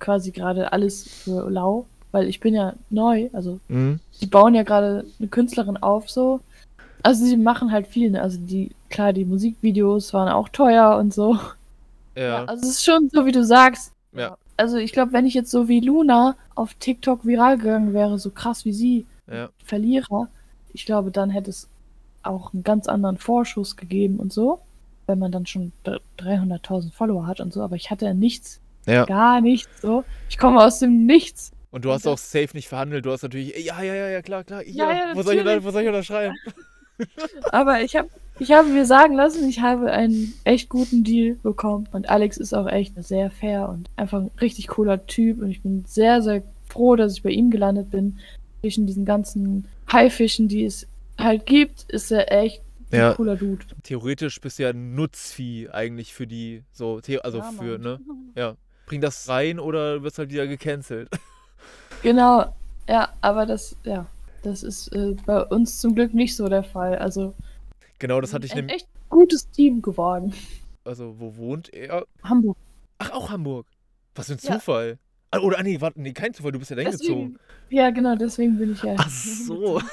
quasi 0.00 0.32
gerade 0.32 0.72
alles 0.72 1.04
für 1.08 1.48
lau, 1.48 1.86
weil 2.10 2.26
ich 2.28 2.40
bin 2.40 2.54
ja 2.54 2.74
neu. 2.90 3.28
Also 3.32 3.60
Mhm. 3.68 4.00
die 4.20 4.26
bauen 4.26 4.54
ja 4.54 4.64
gerade 4.64 5.06
eine 5.18 5.28
Künstlerin 5.28 5.76
auf 5.76 6.10
so. 6.10 6.40
Also 7.02 7.24
sie 7.24 7.36
machen 7.36 7.70
halt 7.72 7.86
viel, 7.86 8.10
ne? 8.10 8.20
Also 8.22 8.38
die, 8.40 8.70
klar, 8.90 9.12
die 9.12 9.24
Musikvideos 9.24 10.12
waren 10.14 10.28
auch 10.28 10.48
teuer 10.48 10.96
und 10.96 11.12
so. 11.14 11.38
Ja. 12.16 12.44
Also 12.46 12.62
es 12.64 12.76
ist 12.76 12.84
schon 12.84 13.08
so, 13.12 13.26
wie 13.26 13.32
du 13.32 13.44
sagst. 13.44 13.92
Ja. 14.12 14.36
Also 14.56 14.78
ich 14.78 14.92
glaube, 14.92 15.12
wenn 15.12 15.26
ich 15.26 15.34
jetzt 15.34 15.50
so 15.50 15.68
wie 15.68 15.80
Luna 15.80 16.34
auf 16.54 16.74
TikTok 16.74 17.26
viral 17.26 17.58
gegangen 17.58 17.92
wäre, 17.92 18.18
so 18.18 18.30
krass 18.30 18.64
wie 18.64 18.72
sie, 18.72 19.06
Ja. 19.30 19.50
Verlierer, 19.64 20.28
ich 20.72 20.86
glaube, 20.86 21.10
dann 21.10 21.30
hätte 21.30 21.50
es 21.50 21.68
auch 22.22 22.52
einen 22.54 22.64
ganz 22.64 22.88
anderen 22.88 23.18
Vorschuss 23.18 23.76
gegeben 23.76 24.16
und 24.16 24.32
so, 24.32 24.60
wenn 25.06 25.18
man 25.18 25.30
dann 25.30 25.46
schon 25.46 25.72
dr- 25.84 26.00
300.000 26.18 26.92
Follower 26.92 27.26
hat 27.26 27.40
und 27.40 27.52
so. 27.52 27.62
Aber 27.62 27.76
ich 27.76 27.90
hatte 27.90 28.06
ja 28.06 28.14
nichts, 28.14 28.60
Ja. 28.86 29.04
gar 29.04 29.40
nichts 29.40 29.82
so. 29.82 30.02
Ich 30.28 30.38
komme 30.38 30.62
aus 30.64 30.78
dem 30.80 31.06
Nichts. 31.06 31.52
Und 31.70 31.84
du 31.84 31.92
hast 31.92 32.06
auch 32.06 32.16
safe 32.18 32.48
nicht 32.54 32.68
verhandelt. 32.68 33.04
Du 33.04 33.12
hast 33.12 33.22
natürlich, 33.22 33.54
ja, 33.64 33.82
ja, 33.82 33.94
ja, 33.94 34.08
ja, 34.08 34.22
klar, 34.22 34.42
klar. 34.44 34.62
Hier, 34.62 34.74
Ja, 34.74 34.90
ja, 34.92 35.04
wo, 35.14 35.22
soll 35.22 35.34
ich, 35.34 35.64
wo 35.64 35.70
soll 35.70 35.82
ich 35.82 35.88
unterschreiben? 35.88 36.34
Aber 37.52 37.80
ich 37.82 37.96
habe 37.96 38.08
ich 38.38 38.52
habe 38.52 38.68
mir 38.68 38.84
sagen 38.84 39.14
lassen, 39.14 39.48
ich 39.48 39.60
habe 39.60 39.90
einen 39.90 40.34
echt 40.44 40.68
guten 40.68 41.04
Deal 41.04 41.36
bekommen. 41.42 41.88
Und 41.92 42.10
Alex 42.10 42.36
ist 42.36 42.52
auch 42.52 42.66
echt 42.66 42.92
sehr 43.02 43.30
fair 43.30 43.68
und 43.70 43.88
einfach 43.96 44.20
ein 44.20 44.30
richtig 44.40 44.68
cooler 44.68 45.06
Typ. 45.06 45.40
Und 45.40 45.50
ich 45.50 45.62
bin 45.62 45.84
sehr, 45.86 46.20
sehr 46.20 46.42
froh, 46.68 46.96
dass 46.96 47.14
ich 47.14 47.22
bei 47.22 47.30
ihm 47.30 47.50
gelandet 47.50 47.90
bin. 47.90 48.18
Zwischen 48.60 48.86
diesen 48.86 49.04
ganzen 49.06 49.66
Haifischen, 49.90 50.48
die 50.48 50.64
es 50.64 50.86
halt 51.18 51.46
gibt, 51.46 51.84
ist 51.84 52.10
er 52.10 52.30
echt 52.30 52.60
ein 52.92 52.98
Ja. 52.98 53.14
cooler 53.14 53.36
Dude. 53.36 53.64
Theoretisch 53.84 54.38
bist 54.40 54.58
du 54.58 54.64
ja 54.64 54.68
ein 54.70 54.94
Nutzvieh 54.94 55.70
eigentlich 55.70 56.12
für 56.12 56.26
die, 56.26 56.62
so, 56.72 57.00
the- 57.02 57.20
also 57.20 57.38
Ja, 57.38 57.52
für, 57.52 57.78
ne? 57.78 58.00
Ja. 58.34 58.56
Bring 58.86 59.00
das 59.00 59.28
rein 59.28 59.58
oder 59.58 59.96
du 59.96 60.02
wirst 60.02 60.18
halt 60.18 60.30
wieder 60.30 60.46
gecancelt. 60.46 61.08
Genau, 62.02 62.44
ja, 62.88 63.08
aber 63.22 63.46
das, 63.46 63.74
ja, 63.84 64.06
das 64.46 64.62
ist 64.62 64.88
äh, 64.94 65.14
bei 65.26 65.42
uns 65.44 65.80
zum 65.80 65.94
Glück 65.94 66.14
nicht 66.14 66.36
so 66.36 66.48
der 66.48 66.62
Fall. 66.62 66.96
Also, 66.96 67.34
Genau, 67.98 68.20
das 68.20 68.32
hatte 68.34 68.46
ich 68.46 68.54
nämlich. 68.54 68.76
echt 68.76 68.88
gutes 69.08 69.50
Team 69.50 69.80
geworden. 69.82 70.32
Also, 70.84 71.18
wo 71.18 71.36
wohnt 71.36 71.72
er? 71.72 72.06
Hamburg. 72.22 72.56
Ach, 72.98 73.10
auch 73.12 73.30
Hamburg. 73.30 73.66
Was 74.14 74.26
für 74.26 74.34
ein 74.34 74.38
Ja. 74.42 74.54
Zufall. 74.54 74.98
Ah, 75.30 75.40
Oder, 75.40 75.58
ah, 75.58 75.62
nee, 75.62 75.80
warte, 75.80 76.00
nee, 76.00 76.12
kein 76.12 76.32
Zufall, 76.32 76.52
du 76.52 76.58
bist 76.58 76.70
ja 76.70 76.76
dahin 76.76 76.92
gezogen. 76.92 77.38
Deswegen, 77.64 77.76
ja, 77.76 77.90
genau, 77.90 78.14
deswegen 78.14 78.56
bin 78.58 78.72
ich 78.72 78.82
ja. 78.82 78.94
Ach 78.98 79.10
so. 79.10 79.80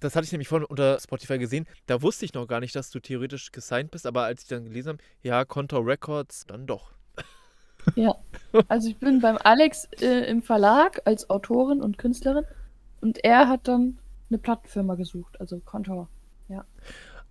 Das 0.00 0.14
hatte 0.14 0.26
ich 0.26 0.32
nämlich 0.32 0.48
vorhin 0.48 0.66
unter 0.66 1.00
Spotify 1.00 1.38
gesehen. 1.38 1.66
Da 1.86 2.02
wusste 2.02 2.24
ich 2.24 2.32
noch 2.34 2.46
gar 2.46 2.60
nicht, 2.60 2.76
dass 2.76 2.90
du 2.90 3.00
theoretisch 3.00 3.50
gesigned 3.52 3.90
bist, 3.90 4.06
aber 4.06 4.24
als 4.24 4.42
ich 4.42 4.48
dann 4.48 4.64
gelesen 4.64 4.90
habe, 4.90 4.98
ja, 5.22 5.44
Contour 5.44 5.84
Records, 5.86 6.44
dann 6.46 6.66
doch. 6.66 6.92
Also 8.68 8.88
ich 8.90 8.98
bin 8.98 9.20
beim 9.20 9.38
Alex 9.42 9.88
äh, 10.00 10.28
im 10.30 10.42
Verlag 10.42 11.00
als 11.06 11.30
Autorin 11.30 11.80
und 11.80 11.96
Künstlerin 11.98 12.44
und 13.00 13.24
er 13.24 13.48
hat 13.48 13.68
dann 13.68 13.98
eine 14.30 14.38
Plattenfirma 14.38 14.94
gesucht, 14.94 15.40
also 15.40 15.58
Kontor. 15.60 16.08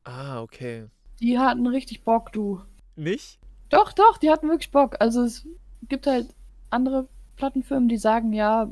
Ah, 0.03 0.41
okay. 0.41 0.85
Die 1.19 1.37
hatten 1.37 1.67
richtig 1.67 2.03
Bock, 2.03 2.31
du. 2.31 2.61
Nicht? 2.95 3.39
Doch, 3.69 3.91
doch, 3.91 4.17
die 4.17 4.29
hatten 4.29 4.47
wirklich 4.49 4.71
Bock. 4.71 4.95
Also 4.99 5.23
es 5.23 5.45
gibt 5.89 6.07
halt 6.07 6.27
andere 6.69 7.07
Plattenfirmen, 7.35 7.89
die 7.89 7.97
sagen, 7.97 8.31
ja, 8.31 8.69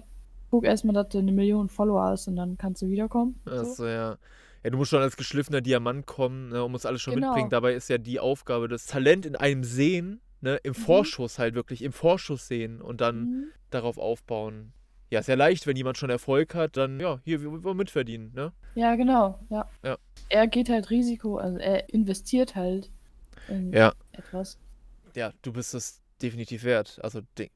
guck 0.49 0.63
erstmal, 0.63 0.93
dass 0.93 1.09
du 1.09 1.17
eine 1.17 1.31
Million 1.33 1.67
Follower 1.67 2.03
hast 2.03 2.27
und 2.29 2.37
dann 2.37 2.57
kannst 2.57 2.81
du 2.81 2.87
wiederkommen. 2.87 3.39
So. 3.45 3.51
Achso, 3.51 3.85
ja. 3.85 4.17
Ja, 4.63 4.69
du 4.69 4.77
musst 4.77 4.89
schon 4.91 5.01
als 5.01 5.17
geschliffener 5.17 5.61
Diamant 5.61 6.05
kommen 6.07 6.49
ne, 6.49 6.63
und 6.63 6.71
musst 6.71 6.85
alles 6.85 7.01
schon 7.01 7.13
Genau. 7.15 7.27
mitbringen. 7.27 7.49
Dabei 7.49 7.73
ist 7.73 7.89
ja 7.89 7.97
die 7.97 8.19
Aufgabe, 8.19 8.67
das 8.67 8.85
Talent 8.85 9.25
in 9.25 9.35
einem 9.35 9.63
sehen, 9.63 10.21
ne, 10.41 10.55
im 10.63 10.71
Mhm. 10.71 10.75
Vorschuss 10.75 11.37
halt 11.37 11.53
wirklich, 11.53 11.83
im 11.83 11.91
Vorschuss 11.91 12.47
sehen 12.47 12.81
und 12.81 13.01
dann 13.01 13.19
Mhm. 13.19 13.43
darauf 13.69 13.97
aufbauen. 13.97 14.71
Ja, 15.15 15.21
ist 15.21 15.27
ja 15.27 15.35
leicht, 15.35 15.65
wenn 15.65 15.77
jemand 15.77 15.97
schon 15.97 16.09
Erfolg 16.09 16.55
hat, 16.55 16.75
dann, 16.75 16.99
ja, 16.99 17.21
hier, 17.23 17.41
wir 17.41 17.63
wollen 17.63 17.77
mitverdienen, 17.77 18.33
ne? 18.35 18.51
Ja, 18.75 18.95
genau, 18.95 19.39
ja. 19.49 19.65
Ja. 19.81 19.97
Er 20.27 20.45
geht 20.45 20.67
halt 20.67 20.89
Risiko, 20.89 21.37
also 21.37 21.57
er 21.57 21.87
investiert 21.93 22.53
halt 22.53 22.91
in 23.47 23.71
Ja. 23.71 23.93
etwas. 24.11 24.57
Ja, 25.15 25.31
du 25.41 25.53
bist 25.53 25.73
es 25.73 26.01
definitiv 26.21 26.65
wert. 26.65 26.99
Also, 27.01 27.21
das, 27.35 27.47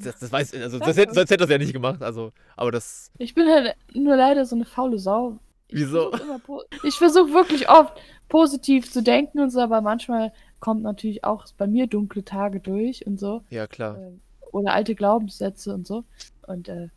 das, 0.00 0.18
das 0.18 0.32
weiß, 0.32 0.54
also, 0.60 0.80
das 0.80 0.96
hätte, 0.96 1.14
sonst 1.14 1.30
hätte 1.30 1.44
das 1.44 1.50
ja 1.50 1.58
nicht 1.58 1.72
gemacht, 1.72 2.02
also, 2.02 2.32
aber 2.56 2.72
das, 2.72 3.12
Ich 3.16 3.32
bin 3.32 3.46
halt 3.48 3.76
nur 3.94 4.16
leider 4.16 4.44
so 4.44 4.56
eine 4.56 4.64
faule 4.64 4.98
Sau. 4.98 5.38
Ich 5.68 5.78
Wieso? 5.78 6.10
versuch 6.10 6.64
Ich 6.82 6.94
versuche 6.96 7.32
wirklich 7.32 7.70
oft 7.70 7.94
positiv 8.28 8.90
zu 8.90 9.04
denken 9.04 9.38
und 9.38 9.50
so, 9.50 9.60
aber 9.60 9.82
manchmal 9.82 10.32
kommt 10.58 10.82
natürlich 10.82 11.22
auch 11.22 11.46
bei 11.56 11.68
mir 11.68 11.86
dunkle 11.86 12.24
Tage 12.24 12.58
durch 12.58 13.06
und 13.06 13.20
so. 13.20 13.44
ja, 13.50 13.68
klar. 13.68 13.98
Ähm, 13.98 14.20
Oder 14.50 14.74
alte 14.74 14.96
Glaubenssätze 14.96 15.72
und 15.72 15.86
so. 15.86 16.02
Und 16.52 16.68
äh, 16.68 16.88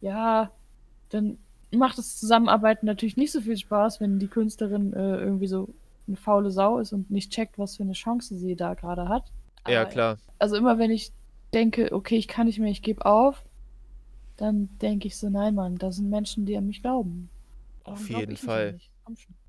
ja, 0.00 0.50
dann 1.10 1.38
macht 1.72 1.98
das 1.98 2.18
Zusammenarbeiten 2.18 2.86
natürlich 2.86 3.16
nicht 3.16 3.32
so 3.32 3.40
viel 3.40 3.56
Spaß, 3.56 4.00
wenn 4.00 4.18
die 4.18 4.28
Künstlerin 4.28 4.92
äh, 4.92 5.16
irgendwie 5.18 5.46
so 5.46 5.68
eine 6.08 6.16
faule 6.16 6.50
Sau 6.50 6.78
ist 6.78 6.92
und 6.92 7.10
nicht 7.10 7.30
checkt, 7.30 7.58
was 7.58 7.76
für 7.76 7.82
eine 7.84 7.92
Chance 7.92 8.36
sie 8.36 8.56
da 8.56 8.74
gerade 8.74 9.08
hat. 9.08 9.30
Ja, 9.68 9.82
Aber- 9.82 9.90
klar. 9.90 10.18
Also 10.38 10.56
immer 10.56 10.78
wenn 10.78 10.90
ich 10.90 11.12
denke, 11.52 11.92
okay, 11.92 12.16
ich 12.16 12.28
kann 12.28 12.46
nicht 12.46 12.58
mehr, 12.58 12.70
ich 12.70 12.82
gebe 12.82 13.04
auf, 13.04 13.44
dann 14.36 14.70
denke 14.80 15.06
ich 15.06 15.18
so, 15.18 15.28
nein, 15.28 15.54
Mann, 15.54 15.76
da 15.76 15.92
sind 15.92 16.08
Menschen, 16.08 16.46
die 16.46 16.56
an 16.56 16.66
mich 16.66 16.80
glauben. 16.82 17.28
Warum 17.84 17.98
Auf 18.00 18.06
glaub 18.06 18.20
jeden 18.20 18.36
Fall. 18.36 18.78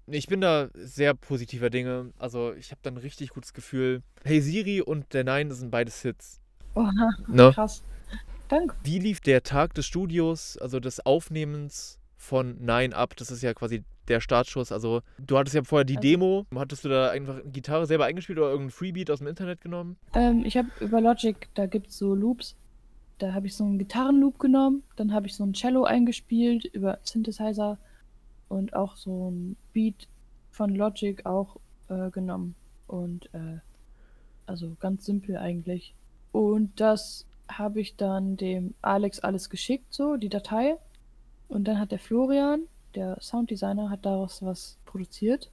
Ich 0.08 0.28
bin 0.28 0.42
da 0.42 0.70
sehr 0.74 1.14
positiver 1.14 1.70
Dinge. 1.70 2.12
Also, 2.20 2.54
ich 2.54 2.72
habe 2.72 2.82
dann 2.84 2.98
richtig 2.98 3.30
gutes 3.30 3.54
Gefühl. 3.54 4.02
Hey 4.26 4.42
Siri 4.42 4.82
und 4.82 5.14
der 5.14 5.24
Nein, 5.24 5.48
das 5.48 5.60
sind 5.60 5.72
beides 5.72 6.02
Hits. 6.02 6.42
Oha, 6.76 7.12
Ne? 7.28 7.52
krass. 7.54 7.84
Danke. 8.52 8.76
Wie 8.84 9.00
lief 9.00 9.22
der 9.22 9.44
Tag 9.44 9.74
des 9.76 9.86
Studios, 9.86 10.58
also 10.58 10.82
des 10.82 11.06
Aufnehmens 11.06 12.00
von 12.18 12.58
Nein 12.60 12.92
ab? 12.92 13.16
Das 13.16 13.32
ist 13.32 13.42
ja 13.42 13.54
quasi 13.54 13.86
der 14.10 14.20
Startschuss? 14.20 14.74
Also, 14.74 15.02
du 15.20 15.38
hattest 15.38 15.56
ja 15.56 15.64
vorher 15.64 15.86
die 15.86 15.96
Also- 15.96 16.08
Demo. 16.10 16.46
Hattest 16.54 16.84
du 16.84 16.90
da 16.90 17.12
einfach 17.12 17.36
eine 17.42 17.50
Gitarre 17.52 17.86
selber 17.86 18.06
eingespielt 18.06 18.38
oder 18.40 18.50
irgendein 18.50 18.72
Freebeat 18.72 19.10
aus 19.10 19.20
dem 19.20 19.28
Internet 19.28 19.62
genommen? 19.62 19.96
Ähm, 20.14 20.44
ich 20.46 20.58
habe 20.58 20.68
über 20.82 21.00
Logic, 21.00 21.48
da 21.54 21.66
gibt's 21.66 21.98
so 21.98 22.14
Loops. 22.14 22.58
Da 23.20 23.34
habe 23.34 23.48
ich 23.48 23.56
so 23.56 23.64
einen 23.64 23.78
Gitarrenloop 23.78 24.38
genommen, 24.38 24.84
dann 24.98 25.14
habe 25.14 25.28
ich 25.28 25.36
so 25.36 25.46
ein 25.46 25.54
Cello 25.54 25.84
eingespielt 25.86 26.66
über 26.66 27.00
Synthesizer 27.04 27.78
und 28.50 28.76
auch 28.76 28.98
so 28.98 29.30
ein 29.32 29.56
Beat 29.72 30.08
von 30.50 30.76
Logic 30.76 31.26
auch 31.26 31.58
äh, 31.88 32.10
genommen. 32.10 32.56
Und 32.88 33.34
äh, 33.34 33.60
also 34.46 34.76
ganz 34.82 35.06
simpel 35.06 35.38
eigentlich. 35.38 35.94
Und 36.34 36.80
das 36.82 37.26
habe 37.58 37.82
ich 37.82 37.96
dann 37.96 38.38
dem 38.38 38.74
Alex 38.82 39.20
alles 39.20 39.50
geschickt, 39.50 39.94
so 39.94 40.18
die 40.18 40.30
Datei. 40.30 40.78
Und 41.48 41.66
dann 41.66 41.80
hat 41.80 41.92
der 41.92 42.00
Florian, 42.00 42.62
der 42.96 43.18
Sounddesigner, 43.22 43.90
hat 43.90 44.06
daraus 44.06 44.42
was 44.42 44.78
produziert. 44.86 45.50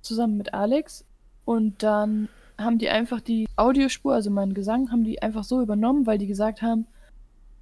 Zusammen 0.00 0.36
mit 0.36 0.54
Alex. 0.54 1.04
Und 1.44 1.82
dann 1.82 2.28
haben 2.56 2.78
die 2.78 2.88
einfach 2.88 3.20
die 3.20 3.46
Audiospur, 3.56 4.14
also 4.14 4.30
meinen 4.30 4.54
Gesang, 4.54 4.90
haben 4.90 5.04
die 5.04 5.22
einfach 5.22 5.44
so 5.44 5.62
übernommen, 5.62 6.06
weil 6.06 6.18
die 6.18 6.26
gesagt 6.26 6.62
haben, 6.62 6.86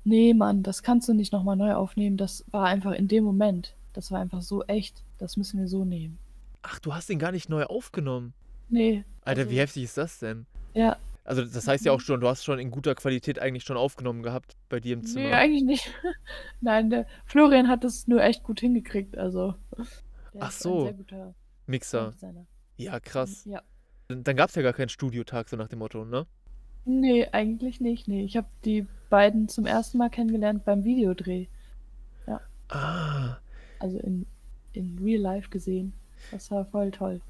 nee, 0.04 0.34
Mann, 0.34 0.62
das 0.62 0.82
kannst 0.82 1.08
du 1.08 1.14
nicht 1.14 1.32
nochmal 1.32 1.56
neu 1.56 1.74
aufnehmen. 1.74 2.16
Das 2.16 2.44
war 2.50 2.66
einfach 2.66 2.92
in 2.92 3.08
dem 3.08 3.24
Moment. 3.24 3.74
Das 3.92 4.10
war 4.10 4.20
einfach 4.20 4.42
so 4.42 4.64
echt. 4.64 5.02
Das 5.18 5.36
müssen 5.36 5.58
wir 5.60 5.68
so 5.68 5.84
nehmen. 5.84 6.18
Ach, 6.62 6.78
du 6.78 6.94
hast 6.94 7.08
den 7.08 7.18
gar 7.18 7.32
nicht 7.32 7.48
neu 7.48 7.64
aufgenommen. 7.64 8.32
Nee. 8.68 9.04
Alter, 9.24 9.42
also, 9.42 9.52
wie 9.52 9.58
heftig 9.58 9.84
ist 9.84 9.96
das 9.96 10.18
denn? 10.18 10.46
Ja, 10.74 10.96
Also, 11.26 11.44
das 11.44 11.66
heißt 11.66 11.84
ja 11.84 11.92
auch 11.92 12.00
schon, 12.00 12.20
du 12.20 12.28
hast 12.28 12.44
schon 12.44 12.58
in 12.58 12.70
guter 12.70 12.94
Qualität 12.94 13.38
eigentlich 13.40 13.64
schon 13.64 13.76
aufgenommen 13.76 14.22
gehabt 14.22 14.56
bei 14.68 14.78
dir 14.80 14.94
im 14.94 15.00
nee, 15.00 15.06
Zimmer. 15.06 15.32
eigentlich 15.32 15.64
nicht. 15.64 15.92
Nein, 16.60 16.90
der 16.90 17.06
Florian 17.24 17.68
hat 17.68 17.82
das 17.84 18.06
nur 18.06 18.22
echt 18.22 18.44
gut 18.44 18.60
hingekriegt. 18.60 19.18
Also, 19.18 19.54
Ach 20.38 20.52
so. 20.52 20.78
ein 20.78 20.84
sehr 20.84 20.92
guter 20.94 21.34
Mixer. 21.66 22.12
Sounddesigner. 22.12 22.46
Ja, 22.76 23.00
krass. 23.00 23.44
Ja. 23.44 23.62
Dann, 24.08 24.22
dann 24.22 24.36
gab 24.36 24.50
es 24.50 24.54
ja 24.54 24.62
gar 24.62 24.72
keinen 24.72 24.88
Studiotag, 24.88 25.48
so 25.48 25.56
nach 25.56 25.68
dem 25.68 25.80
Motto, 25.80 26.04
ne? 26.04 26.26
Nee, 26.84 27.26
eigentlich 27.32 27.80
nicht. 27.80 28.06
Nee, 28.06 28.22
ich 28.24 28.36
habe 28.36 28.46
die 28.64 28.86
beiden 29.10 29.48
zum 29.48 29.66
ersten 29.66 29.98
Mal 29.98 30.10
kennengelernt 30.10 30.64
beim 30.64 30.84
Videodreh. 30.84 31.46
Ah, 32.68 33.36
Also 33.78 33.98
in, 33.98 34.26
in 34.72 34.98
Real 35.02 35.20
Life 35.20 35.50
gesehen. 35.50 35.92
Das 36.30 36.50
war 36.50 36.64
voll 36.66 36.90
toll. 36.90 37.20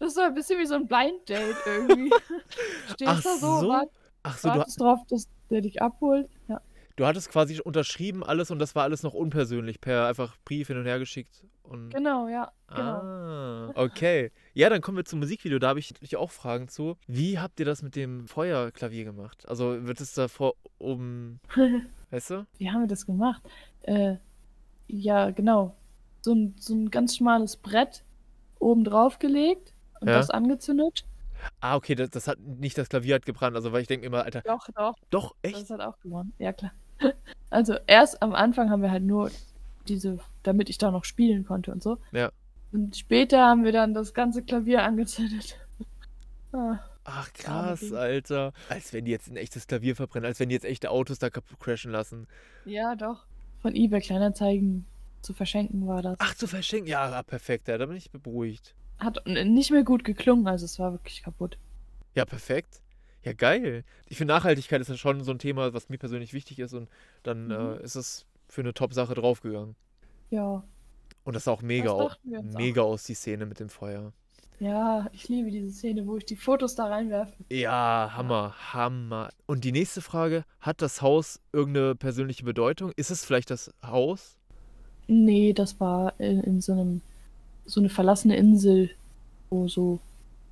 Das 0.00 0.16
war 0.16 0.24
ein 0.24 0.34
bisschen 0.34 0.58
wie 0.58 0.66
so 0.66 0.74
ein 0.74 0.86
Blind 0.86 1.28
Date 1.28 1.56
irgendwie. 1.66 2.10
Stehst 2.86 3.06
Ach 3.06 3.22
da 3.22 3.36
so, 3.36 3.60
so? 3.60 3.68
wart, 3.68 3.90
ach 4.22 4.38
so, 4.38 4.48
du, 4.48 4.58
wartest 4.58 4.80
drauf, 4.80 5.00
dass 5.08 5.28
der 5.50 5.60
dich 5.60 5.80
abholt. 5.82 6.28
Ja. 6.48 6.60
du 6.96 7.06
hattest 7.06 7.30
quasi 7.30 7.60
unterschrieben 7.60 8.24
alles 8.24 8.50
und 8.50 8.58
das 8.58 8.74
war 8.74 8.84
alles 8.84 9.02
noch 9.02 9.12
unpersönlich, 9.12 9.80
per 9.80 10.06
einfach 10.06 10.36
Brief 10.46 10.68
hin 10.68 10.78
und 10.78 10.86
her 10.86 10.98
geschickt. 10.98 11.44
Und 11.62 11.90
Genau, 11.90 12.28
ja. 12.28 12.50
Genau. 12.68 13.02
Ah, 13.02 13.72
okay. 13.74 14.32
Ja, 14.54 14.70
dann 14.70 14.80
kommen 14.80 14.96
wir 14.96 15.04
zum 15.04 15.18
Musikvideo. 15.20 15.58
Da 15.58 15.68
habe 15.68 15.78
ich 15.78 15.92
natürlich 15.92 16.16
auch 16.16 16.30
Fragen 16.30 16.68
zu. 16.68 16.96
Wie 17.06 17.38
habt 17.38 17.60
ihr 17.60 17.66
das 17.66 17.82
mit 17.82 17.94
dem 17.94 18.26
Feuerklavier 18.26 19.04
gemacht? 19.04 19.46
Also 19.48 19.86
wird 19.86 20.00
es 20.00 20.14
da 20.14 20.28
vor 20.28 20.54
oben, 20.78 21.40
weißt 22.10 22.30
du? 22.30 22.46
Wie 22.56 22.70
haben 22.70 22.80
wir 22.80 22.88
das 22.88 23.04
gemacht? 23.04 23.42
Äh, 23.82 24.16
ja, 24.88 25.30
genau. 25.30 25.76
So 26.22 26.32
ein, 26.32 26.56
so 26.58 26.74
ein 26.74 26.90
ganz 26.90 27.16
schmales 27.16 27.58
Brett 27.58 28.02
oben 28.58 28.82
drauf 28.84 29.18
gelegt 29.18 29.74
und 30.00 30.08
Ja. 30.08 30.14
das 30.14 30.30
angezündet. 30.30 31.04
Ah, 31.60 31.76
okay, 31.76 31.94
das, 31.94 32.10
das 32.10 32.28
hat 32.28 32.38
nicht 32.38 32.76
das 32.76 32.88
Klavier 32.90 33.14
hat 33.14 33.24
gebrannt. 33.24 33.56
Also 33.56 33.72
weil 33.72 33.80
ich 33.82 33.88
denke 33.88 34.04
immer, 34.06 34.24
Alter, 34.24 34.42
Doch, 34.42 34.68
doch. 34.74 34.96
doch, 35.10 35.34
echt? 35.42 35.56
Das 35.62 35.70
hat 35.70 35.80
auch 35.80 35.98
gewonnen. 36.00 36.32
Ja, 36.38 36.52
klar. 36.52 36.72
Also 37.52 37.74
erst 37.88 38.22
am 38.22 38.34
Anfang 38.34 38.70
haben 38.70 38.82
wir 38.82 38.90
halt 38.92 39.02
nur 39.02 39.30
diese, 39.88 40.18
damit 40.44 40.68
ich 40.70 40.78
da 40.78 40.90
noch 40.92 41.04
spielen 41.04 41.44
konnte 41.44 41.72
und 41.72 41.82
so. 41.82 41.98
Ja. 42.12 42.30
Und 42.72 42.94
später 42.96 43.40
haben 43.44 43.64
wir 43.64 43.72
dann 43.72 43.92
das 43.94 44.14
ganze 44.14 44.42
Klavier 44.42 44.82
angezündet. 44.84 45.56
Ah, 46.52 46.80
Ach 47.04 47.32
krass. 47.32 47.92
Alter. 47.92 48.52
Als 48.68 48.92
wenn 48.92 49.04
die 49.04 49.12
jetzt 49.12 49.28
ein 49.30 49.36
echtes 49.36 49.66
Klavier 49.68 49.94
verbrennen, 49.96 50.26
als 50.26 50.40
wenn 50.40 50.48
die 50.48 50.54
jetzt 50.54 50.64
echte 50.64 50.90
Autos 50.90 51.18
da 51.20 51.30
kaputt 51.30 51.58
crashen 51.60 51.92
lassen. 51.92 52.26
ja, 52.64 52.94
doch. 52.96 53.24
Von 53.62 53.74
eBay 53.76 54.00
Kleinanzeigen 54.00 54.84
zu 55.22 55.32
verschenken 55.32 55.86
war 55.86 56.02
das. 56.02 56.16
Ach, 56.18 56.34
zu 56.34 56.46
verschenken. 56.46 56.88
Ja, 56.88 57.02
ah, 57.12 57.22
perfekt. 57.22 57.68
Ja, 57.68 57.78
da 57.78 57.86
bin 57.86 57.96
ich 57.96 58.10
beruhigt. 58.10 58.74
Hat 59.00 59.26
nicht 59.26 59.70
mehr 59.70 59.82
gut 59.84 60.04
geklungen, 60.04 60.46
also 60.46 60.64
es 60.64 60.78
war 60.78 60.92
wirklich 60.92 61.22
kaputt. 61.22 61.58
Ja, 62.14 62.24
perfekt. 62.24 62.82
Ja, 63.22 63.32
geil. 63.32 63.84
Ich 64.08 64.16
finde, 64.18 64.32
Nachhaltigkeit 64.34 64.80
ist 64.80 64.88
ja 64.88 64.96
schon 64.96 65.22
so 65.24 65.30
ein 65.30 65.38
Thema, 65.38 65.72
was 65.74 65.88
mir 65.88 65.98
persönlich 65.98 66.32
wichtig 66.32 66.58
ist 66.58 66.72
und 66.74 66.88
dann 67.22 67.46
Mhm. 67.46 67.50
äh, 67.52 67.82
ist 67.82 67.94
es 67.96 68.26
für 68.48 68.62
eine 68.62 68.74
Top-Sache 68.74 69.14
draufgegangen. 69.14 69.76
Ja. 70.30 70.62
Und 71.24 71.36
das 71.36 71.44
sah 71.44 71.52
auch 71.52 71.62
mega, 71.62 71.90
auch. 71.90 72.16
mega 72.24 72.82
aus, 72.82 73.04
die 73.04 73.14
Szene 73.14 73.46
mit 73.46 73.60
dem 73.60 73.68
Feuer. 73.68 74.12
Ja, 74.58 75.06
ich 75.12 75.28
liebe 75.28 75.50
diese 75.50 75.70
Szene, 75.70 76.06
wo 76.06 76.16
ich 76.18 76.24
die 76.26 76.36
Fotos 76.36 76.74
da 76.74 76.86
reinwerfe. 76.86 77.32
Ja, 77.50 78.12
Hammer, 78.14 78.54
Hammer. 78.74 79.30
Und 79.46 79.64
die 79.64 79.72
nächste 79.72 80.02
Frage, 80.02 80.44
hat 80.60 80.82
das 80.82 81.00
Haus 81.00 81.40
irgendeine 81.52 81.94
persönliche 81.94 82.44
Bedeutung? 82.44 82.92
Ist 82.96 83.10
es 83.10 83.24
vielleicht 83.24 83.50
das 83.50 83.72
Haus? 83.82 84.36
Nee, 85.06 85.52
das 85.54 85.80
war 85.80 86.18
in, 86.20 86.40
in 86.40 86.60
so 86.60 86.72
einem, 86.72 87.00
so 87.70 87.80
eine 87.80 87.88
verlassene 87.88 88.36
Insel, 88.36 88.90
wo 89.48 89.68
so 89.68 90.00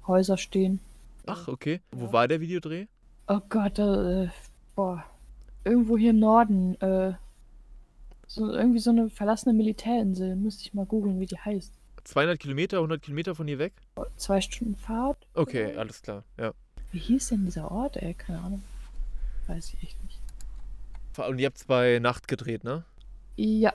Häuser 0.07 0.37
stehen. 0.39 0.81
Ach, 1.27 1.49
okay. 1.49 1.81
Wo 1.93 2.07
Ja. 2.07 2.13
war 2.13 2.29
der 2.29 2.41
Videodreh? 2.41 2.87
Oh 3.27 3.41
Gott, 3.49 3.79
da, 3.79 4.23
äh, 4.25 4.29
boah. 4.75 5.05
Irgendwo 5.65 5.99
hier 5.99 6.11
im 6.11 6.19
Norden, 6.21 6.81
äh, 6.81 7.13
so, 8.27 8.51
irgendwie 8.53 8.79
so 8.79 8.91
eine 8.91 9.11
verlassene 9.11 9.53
Militärinsel. 9.55 10.37
Müsste 10.37 10.63
ich 10.65 10.75
mal 10.75 10.87
googeln, 10.87 11.21
wie 11.21 11.27
die 11.27 11.37
heißt. 11.39 11.73
200 12.05 12.39
Kilometer, 12.39 12.79
100 12.79 13.03
Kilometer 13.03 13.35
von 13.35 13.47
hier 13.47 13.59
weg? 13.59 13.75
Zwei 14.17 14.41
Stunden 14.41 14.77
Fahrt? 14.77 15.19
Okay, 15.35 15.65
vielleicht? 15.65 15.79
alles 15.79 16.01
klar, 16.03 16.25
ja. 16.39 16.53
Wie 16.93 16.99
hieß 16.99 17.29
denn 17.29 17.45
dieser 17.45 17.71
Ort, 17.71 17.97
ey? 17.99 18.15
Keine 18.15 18.39
Ahnung. 18.41 18.63
Weiß 19.47 19.75
ich 19.75 19.83
echt 19.83 20.03
nicht. 20.05 20.19
Und 21.29 21.39
ihr 21.39 21.47
habt 21.47 21.59
es 21.59 21.65
bei 21.65 21.99
Nacht 21.99 22.29
gedreht, 22.29 22.65
ne? 22.65 22.85
Ja, 23.37 23.75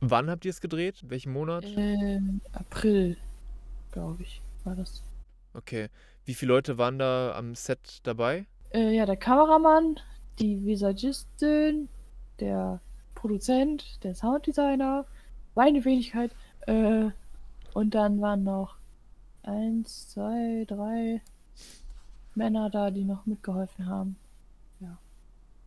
Wann 0.00 0.30
habt 0.30 0.44
ihr 0.44 0.50
es 0.50 0.60
gedreht? 0.60 1.04
Welchen 1.08 1.32
Monat? 1.32 1.64
äh, 1.64 2.20
April, 2.52 3.16
glaube 3.92 4.22
ich, 4.22 4.40
war 4.64 4.74
das. 4.74 5.02
Okay. 5.52 5.88
Wie 6.24 6.34
viele 6.34 6.52
Leute 6.52 6.78
waren 6.78 6.98
da 6.98 7.34
am 7.36 7.54
Set 7.54 8.00
dabei? 8.04 8.46
Äh, 8.72 8.96
ja, 8.96 9.04
der 9.04 9.16
Kameramann, 9.16 9.98
die 10.38 10.64
Visagistin, 10.64 11.88
der 12.38 12.80
Produzent, 13.14 14.02
der 14.02 14.14
Sounddesigner, 14.14 15.04
meine 15.54 15.84
Wenigkeit, 15.84 16.34
äh, 16.66 17.10
und 17.74 17.94
dann 17.94 18.20
waren 18.20 18.44
noch 18.44 18.76
eins, 19.42 20.08
zwei, 20.08 20.64
drei 20.66 21.20
Männer 22.34 22.70
da, 22.70 22.90
die 22.90 23.04
noch 23.04 23.26
mitgeholfen 23.26 23.86
haben. 23.86 24.16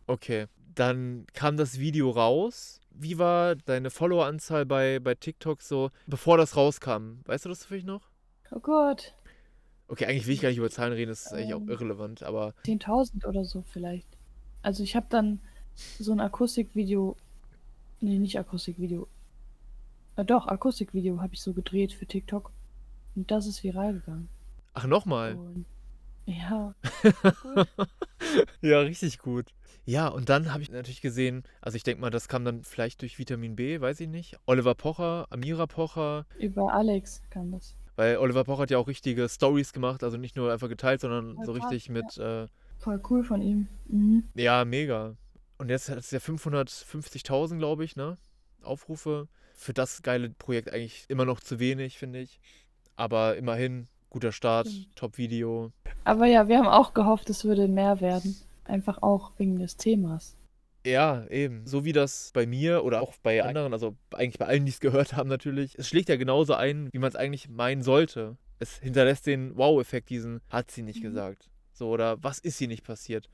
Okay. 0.06 0.46
Dann 0.74 1.26
kam 1.32 1.56
das 1.56 1.78
Video 1.78 2.10
raus. 2.10 2.80
Wie 2.90 3.18
war 3.18 3.56
deine 3.56 3.90
Followeranzahl 3.90 4.66
bei, 4.66 5.00
bei 5.00 5.14
TikTok 5.14 5.62
so, 5.62 5.90
bevor 6.06 6.36
das 6.38 6.56
rauskam? 6.56 7.20
Weißt 7.24 7.44
du 7.44 7.48
das 7.48 7.64
vielleicht 7.64 7.86
noch? 7.86 8.10
Oh 8.50 8.60
Gott, 8.60 9.14
Okay, 9.88 10.06
eigentlich 10.06 10.26
will 10.26 10.34
ich 10.34 10.40
gar 10.40 10.48
nicht 10.48 10.58
über 10.58 10.70
Zahlen 10.70 10.92
reden, 10.94 11.10
das 11.10 11.26
ist 11.26 11.32
eigentlich 11.34 11.54
auch 11.54 11.60
Ähm. 11.62 11.68
irrelevant, 11.68 12.22
aber 12.22 12.54
10.000 12.64 13.26
oder 13.26 13.44
so 13.44 13.62
vielleicht. 13.62 14.08
Also 14.62 14.82
ich 14.82 14.96
habe 14.96 15.06
dann 15.10 15.40
so 15.98 16.12
ein 16.12 16.20
Akustikvideo, 16.20 17.16
nee, 18.00 18.18
nicht 18.18 18.38
Akustikvideo, 18.38 19.08
äh, 20.16 20.24
doch, 20.24 20.46
Akustikvideo 20.46 21.20
habe 21.20 21.34
ich 21.34 21.42
so 21.42 21.52
gedreht 21.52 21.92
für 21.92 22.06
TikTok 22.06 22.52
und 23.16 23.30
das 23.30 23.46
ist 23.46 23.62
viral 23.64 23.94
gegangen. 23.94 24.28
ach, 24.74 24.86
nochmal. 24.86 25.34
Und 25.34 25.66
ja, 26.26 26.74
Ja, 28.62 28.80
richtig 28.80 29.18
gut. 29.18 29.46
Ja, 29.84 30.08
und 30.08 30.28
dann 30.30 30.52
habe 30.52 30.62
ich 30.62 30.70
natürlich 30.70 31.02
gesehen, 31.02 31.42
also 31.60 31.76
ich 31.76 31.82
denke 31.82 32.00
mal, 32.00 32.10
das 32.10 32.28
kam 32.28 32.44
dann 32.44 32.64
vielleicht 32.64 33.02
durch 33.02 33.18
Vitamin 33.18 33.54
B, 33.54 33.80
weiß 33.80 34.00
ich 34.00 34.08
nicht. 34.08 34.36
Oliver 34.46 34.74
Pocher, 34.74 35.26
Amira 35.30 35.66
Pocher, 35.66 36.26
über 36.38 36.72
Alex 36.72 37.22
kam 37.28 37.52
das. 37.52 37.76
weil 37.96 38.16
Oliver 38.16 38.44
Pocher 38.44 38.62
hat 38.62 38.70
ja 38.70 38.78
auch 38.78 38.88
richtige 38.88 39.28
Stories 39.28 39.72
gemacht, 39.74 40.02
also 40.02 40.16
nicht 40.16 40.36
nur 40.36 40.50
einfach 40.52 40.68
geteilt, 40.68 41.02
sondern 41.02 41.34
Voll 41.34 41.44
so 41.44 41.52
krass, 41.52 41.70
richtig 41.70 41.90
mit, 41.90 42.16
äh, 42.16 42.46
Voll 42.78 43.00
cool 43.10 43.24
von 43.24 43.42
ihm. 43.42 43.68
Mhm. 43.86 44.24
ja, 44.34 44.64
mega. 44.64 45.16
Und 45.58 45.68
jetzt 45.70 45.88
hat 45.90 45.98
es 45.98 46.10
ja 46.10 46.18
550.000, 46.18 47.58
glaube 47.58 47.84
ich, 47.84 47.94
ne? 47.96 48.18
Aufrufe. 48.62 49.28
Für 49.52 49.72
das 49.72 50.02
geile 50.02 50.30
Projekt 50.30 50.72
eigentlich 50.72 51.04
immer 51.08 51.24
noch 51.24 51.40
zu 51.40 51.60
wenig, 51.60 51.98
finde 51.98 52.20
ich. 52.20 52.40
Aber 52.96 53.36
immerhin, 53.36 53.86
guter 54.14 54.30
Start, 54.32 54.68
Stimmt. 54.68 54.94
Top-Video. 54.96 55.72
Aber 56.04 56.26
ja, 56.26 56.46
wir 56.46 56.58
haben 56.58 56.68
auch 56.68 56.94
gehofft, 56.94 57.28
es 57.30 57.44
würde 57.44 57.66
mehr 57.66 58.00
werden. 58.00 58.36
Einfach 58.64 59.02
auch 59.02 59.32
wegen 59.38 59.58
des 59.58 59.76
Themas. 59.76 60.36
Ja, 60.86 61.26
eben. 61.30 61.66
So 61.66 61.84
wie 61.84 61.92
das 61.92 62.30
bei 62.32 62.46
mir 62.46 62.84
oder 62.84 63.02
auch 63.02 63.14
bei 63.24 63.42
anderen, 63.42 63.72
also 63.72 63.96
eigentlich 64.12 64.38
bei 64.38 64.46
allen, 64.46 64.66
die 64.66 64.70
es 64.70 64.78
gehört 64.78 65.14
haben 65.16 65.28
natürlich. 65.28 65.76
Es 65.76 65.88
schlägt 65.88 66.08
ja 66.08 66.16
genauso 66.16 66.54
ein, 66.54 66.88
wie 66.92 66.98
man 66.98 67.08
es 67.08 67.16
eigentlich 67.16 67.48
meinen 67.48 67.82
sollte. 67.82 68.36
Es 68.60 68.78
hinterlässt 68.78 69.26
den 69.26 69.56
Wow-Effekt, 69.56 70.10
diesen 70.10 70.40
hat 70.48 70.70
sie 70.70 70.82
nicht 70.82 71.00
Mhm. 71.02 71.08
gesagt. 71.08 71.50
So, 71.72 71.88
oder 71.88 72.22
was 72.22 72.38
ist 72.38 72.56
sie 72.58 72.68
nicht 72.68 72.84
passiert? 72.84 73.28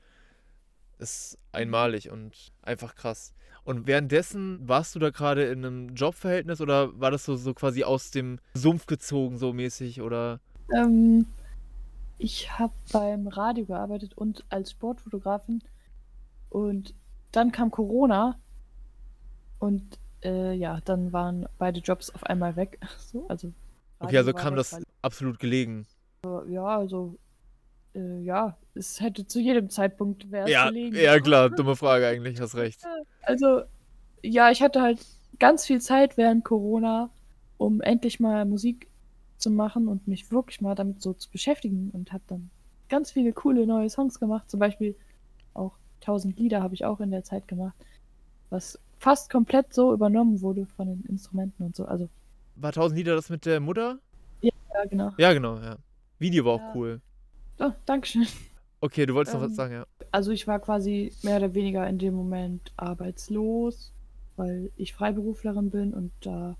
Ist 0.97 1.37
einmalig 1.51 2.09
und 2.09 2.51
einfach 2.63 2.95
krass. 2.95 3.33
Und 3.63 3.85
währenddessen 3.85 4.67
warst 4.67 4.95
du 4.95 4.99
da 4.99 5.11
gerade 5.11 5.43
in 5.43 5.63
einem 5.63 5.89
Jobverhältnis 5.95 6.59
oder 6.59 6.99
war 6.99 7.11
das 7.11 7.23
so, 7.25 7.35
so 7.35 7.53
quasi 7.53 7.83
aus 7.83 8.09
dem 8.09 8.39
Sumpf 8.55 8.87
gezogen, 8.87 9.37
so 9.37 9.53
mäßig? 9.53 10.01
Oder? 10.01 10.39
Ähm, 10.75 11.25
ich 12.17 12.57
habe 12.59 12.73
beim 12.91 13.27
Radio 13.27 13.65
gearbeitet 13.65 14.13
und 14.17 14.43
als 14.49 14.71
Sportfotografin. 14.71 15.61
Und 16.49 16.93
dann 17.31 17.51
kam 17.51 17.71
Corona. 17.71 18.37
Und 19.59 19.97
äh, 20.23 20.53
ja, 20.53 20.79
dann 20.85 21.13
waren 21.13 21.47
beide 21.57 21.79
Jobs 21.79 22.09
auf 22.09 22.23
einmal 22.25 22.55
weg. 22.55 22.79
So, 22.99 23.25
also 23.27 23.51
Okay, 23.99 24.17
also 24.17 24.33
kam 24.33 24.55
das 24.55 24.73
weil- 24.73 24.83
absolut 25.03 25.37
gelegen. 25.39 25.85
ja, 26.49 26.63
also 26.65 27.15
äh, 27.93 28.19
ja, 28.23 28.57
es 28.73 28.99
hätte 28.99 29.27
zu 29.27 29.39
jedem 29.39 29.69
Zeitpunkt 29.69 30.31
wäre 30.31 30.49
Ja, 30.49 30.69
gelegen. 30.69 30.95
ja 30.95 31.19
klar, 31.19 31.49
dumme 31.51 31.75
Frage 31.75 32.07
eigentlich, 32.07 32.39
hast 32.39 32.55
recht. 32.55 32.81
Also, 33.23 33.61
ja, 34.23 34.49
ich 34.49 34.63
hatte 34.63 34.81
halt 34.81 35.05
ganz 35.39 35.65
viel 35.67 35.79
Zeit 35.81 36.17
während 36.17 36.43
Corona, 36.43 37.11
um 37.57 37.81
endlich 37.81 38.19
mal 38.19 38.45
Musik 38.45 38.87
zu 39.41 39.51
machen 39.51 39.87
und 39.87 40.07
mich 40.07 40.31
wirklich 40.31 40.61
mal 40.61 40.75
damit 40.75 41.01
so 41.01 41.13
zu 41.13 41.29
beschäftigen 41.31 41.89
und 41.93 42.11
habe 42.13 42.23
dann 42.27 42.49
ganz 42.89 43.11
viele 43.11 43.33
coole 43.33 43.65
neue 43.67 43.89
Songs 43.89 44.19
gemacht. 44.19 44.49
Zum 44.49 44.59
Beispiel 44.59 44.95
auch 45.53 45.73
1000 46.01 46.37
Lieder 46.39 46.61
habe 46.63 46.73
ich 46.75 46.85
auch 46.85 46.99
in 46.99 47.11
der 47.11 47.23
Zeit 47.23 47.47
gemacht, 47.47 47.75
was 48.49 48.79
fast 48.99 49.29
komplett 49.31 49.73
so 49.73 49.93
übernommen 49.93 50.41
wurde 50.41 50.65
von 50.65 50.87
den 50.87 51.03
Instrumenten 51.09 51.63
und 51.63 51.75
so. 51.75 51.85
Also, 51.85 52.09
War 52.55 52.71
1000 52.71 52.97
Lieder 52.97 53.15
das 53.15 53.29
mit 53.29 53.45
der 53.45 53.59
Mutter? 53.59 53.99
ja, 54.41 54.51
genau. 54.89 55.11
Ja, 55.17 55.33
genau, 55.33 55.57
ja. 55.59 55.77
Video 56.19 56.45
war 56.45 56.53
auch 56.53 56.59
Ja. 56.59 56.75
cool. 56.75 57.01
Oh, 57.59 57.71
Dankeschön. 57.85 58.27
Okay, 58.81 59.05
du 59.05 59.13
wolltest 59.13 59.35
noch 59.35 59.41
was 59.41 59.51
Ähm, 59.51 59.55
sagen, 59.55 59.73
ja. 59.73 59.85
Also 60.11 60.31
ich 60.31 60.47
war 60.47 60.59
quasi 60.59 61.13
mehr 61.23 61.37
oder 61.37 61.53
weniger 61.53 61.87
in 61.87 61.99
dem 61.99 62.15
Moment 62.15 62.73
arbeitslos, 62.77 63.91
weil 64.35 64.71
ich 64.75 64.93
Freiberuflerin 64.93 65.69
bin 65.69 65.93
und 65.93 66.11
da 66.21 66.55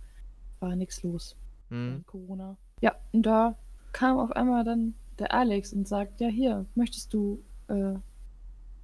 war 0.59 0.75
nichts 0.75 1.03
los 1.03 1.35
Mhm. 1.69 2.03
Corona. 2.05 2.57
Ja, 2.81 2.95
und 3.11 3.23
da 3.25 3.55
kam 3.93 4.17
auf 4.19 4.31
einmal 4.31 4.63
dann 4.63 4.93
der 5.19 5.33
Alex 5.33 5.73
und 5.73 5.87
sagt, 5.87 6.19
ja 6.21 6.27
hier, 6.27 6.65
möchtest 6.75 7.13
du 7.13 7.43
äh, 7.67 7.93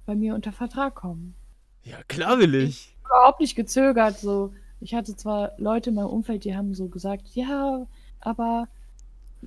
bei 0.06 0.14
mir 0.14 0.34
unter 0.34 0.52
Vertrag 0.52 0.94
kommen? 0.94 1.34
Ja, 1.82 2.02
klar 2.08 2.38
will 2.38 2.54
ich. 2.54 2.96
Überhaupt 3.04 3.40
nicht 3.40 3.56
gezögert, 3.56 4.18
so. 4.18 4.52
Ich 4.80 4.94
hatte 4.94 5.16
zwar 5.16 5.52
Leute 5.58 5.90
in 5.90 5.96
meinem 5.96 6.08
Umfeld, 6.08 6.44
die 6.44 6.54
haben 6.56 6.74
so 6.74 6.88
gesagt, 6.88 7.28
ja, 7.34 7.86
aber 8.20 8.68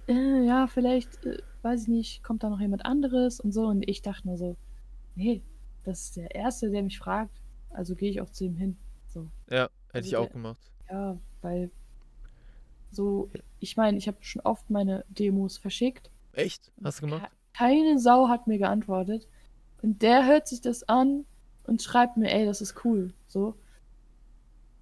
äh, 0.07 0.45
ja, 0.45 0.67
vielleicht, 0.67 1.25
äh, 1.25 1.37
weiß 1.61 1.83
ich 1.83 1.87
nicht, 1.87 2.23
kommt 2.23 2.43
da 2.43 2.49
noch 2.49 2.59
jemand 2.59 2.85
anderes 2.85 3.39
und 3.39 3.51
so. 3.53 3.67
Und 3.67 3.87
ich 3.87 4.01
dachte 4.01 4.27
nur 4.27 4.37
so, 4.37 4.57
nee, 5.15 5.41
das 5.83 6.01
ist 6.05 6.17
der 6.17 6.35
Erste, 6.35 6.69
der 6.69 6.83
mich 6.83 6.97
fragt, 6.99 7.39
also 7.69 7.95
gehe 7.95 8.09
ich 8.09 8.19
auch 8.21 8.29
zu 8.29 8.43
ihm 8.45 8.55
hin. 8.55 8.77
So. 9.07 9.29
Ja, 9.49 9.63
hätte 9.63 9.71
Also 9.93 10.07
ich 10.09 10.17
auch 10.17 10.23
der- 10.25 10.33
gemacht. 10.33 10.71
Ja, 10.89 11.17
weil 11.41 11.71
so, 12.91 13.29
ich 13.59 13.77
meine, 13.77 13.97
ich 13.97 14.07
habe 14.07 14.17
schon 14.21 14.41
oft 14.43 14.69
meine 14.69 15.05
Demos 15.09 15.57
verschickt. 15.57 16.09
Echt? 16.33 16.71
Hast 16.83 16.99
du 17.01 17.07
gemacht? 17.07 17.23
Ke- 17.23 17.29
Keine 17.53 17.99
Sau 17.99 18.29
hat 18.29 18.47
mir 18.47 18.57
geantwortet. 18.57 19.27
Und 19.81 20.01
der 20.01 20.25
hört 20.25 20.47
sich 20.47 20.61
das 20.61 20.83
an 20.87 21.25
und 21.63 21.81
schreibt 21.81 22.17
mir, 22.17 22.31
ey, 22.31 22.45
das 22.45 22.61
ist 22.61 22.85
cool. 22.85 23.13
So. 23.27 23.55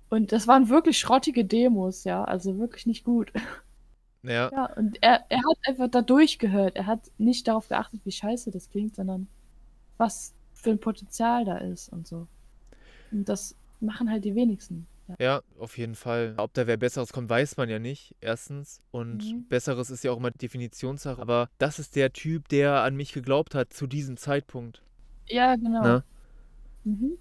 Und 0.10 0.32
das 0.32 0.48
waren 0.48 0.70
wirklich 0.70 0.98
schrottige 1.00 1.46
Demos, 1.46 2.04
ja. 2.04 2.24
Also 2.24 2.58
wirklich 2.60 2.86
nicht 2.86 3.04
gut. 3.04 3.32
Ja. 4.22 4.51
Ja, 4.51 4.66
und 4.75 4.98
er, 5.01 5.24
er 5.30 5.38
hat 5.38 5.58
einfach 5.66 5.88
da 5.89 6.01
durchgehört. 6.01 6.75
Er 6.75 6.88
hat 6.88 7.10
nicht 7.18 7.48
darauf 7.48 7.70
geachtet, 7.70 8.01
wie 8.04 8.12
scheiße 8.12 8.51
das 8.51 8.70
klingt, 8.70 8.94
sondern 8.96 9.28
was 9.98 10.34
für 10.54 10.72
ein 10.72 10.80
Potenzial 10.80 11.46
da 11.46 11.58
ist 11.60 11.89
und 11.89 12.08
so. 12.08 12.28
Und 13.12 13.30
das 13.30 13.56
machen 13.80 14.12
halt 14.12 14.25
die 14.25 14.36
wenigsten. 14.36 14.88
Ja. 15.10 15.16
Ja, 15.20 15.42
auf 15.58 15.78
jeden 15.78 15.96
Fall. 15.96 16.36
Ob 16.38 16.54
da 16.54 16.68
wer 16.68 16.78
Besseres 16.78 17.12
kommt, 17.12 17.30
weiß 17.30 17.58
man 17.58 17.68
ja 17.70 17.80
nicht, 17.80 18.16
erstens. 18.22 18.82
Und 18.92 19.24
Mhm. 19.25 19.48
Besseres 19.50 19.89
ist 19.89 20.04
ja 20.04 20.12
auch 20.12 20.18
immer 20.18 20.32
Definitionssache. 20.32 21.22
Aber 21.22 21.50
das 21.58 21.80
ist 21.80 21.96
der 21.96 22.13
Typ, 22.13 22.48
der 22.50 22.84
an 22.84 22.96
mich 22.96 23.13
geglaubt 23.13 23.56
hat 23.56 23.74
zu 23.74 23.88
diesem 23.88 24.18
Zeitpunkt. 24.18 24.84
Ja, 25.28 25.56
genau. 25.56 25.82
Ne? 25.82 26.04
Mhm. 26.84 27.17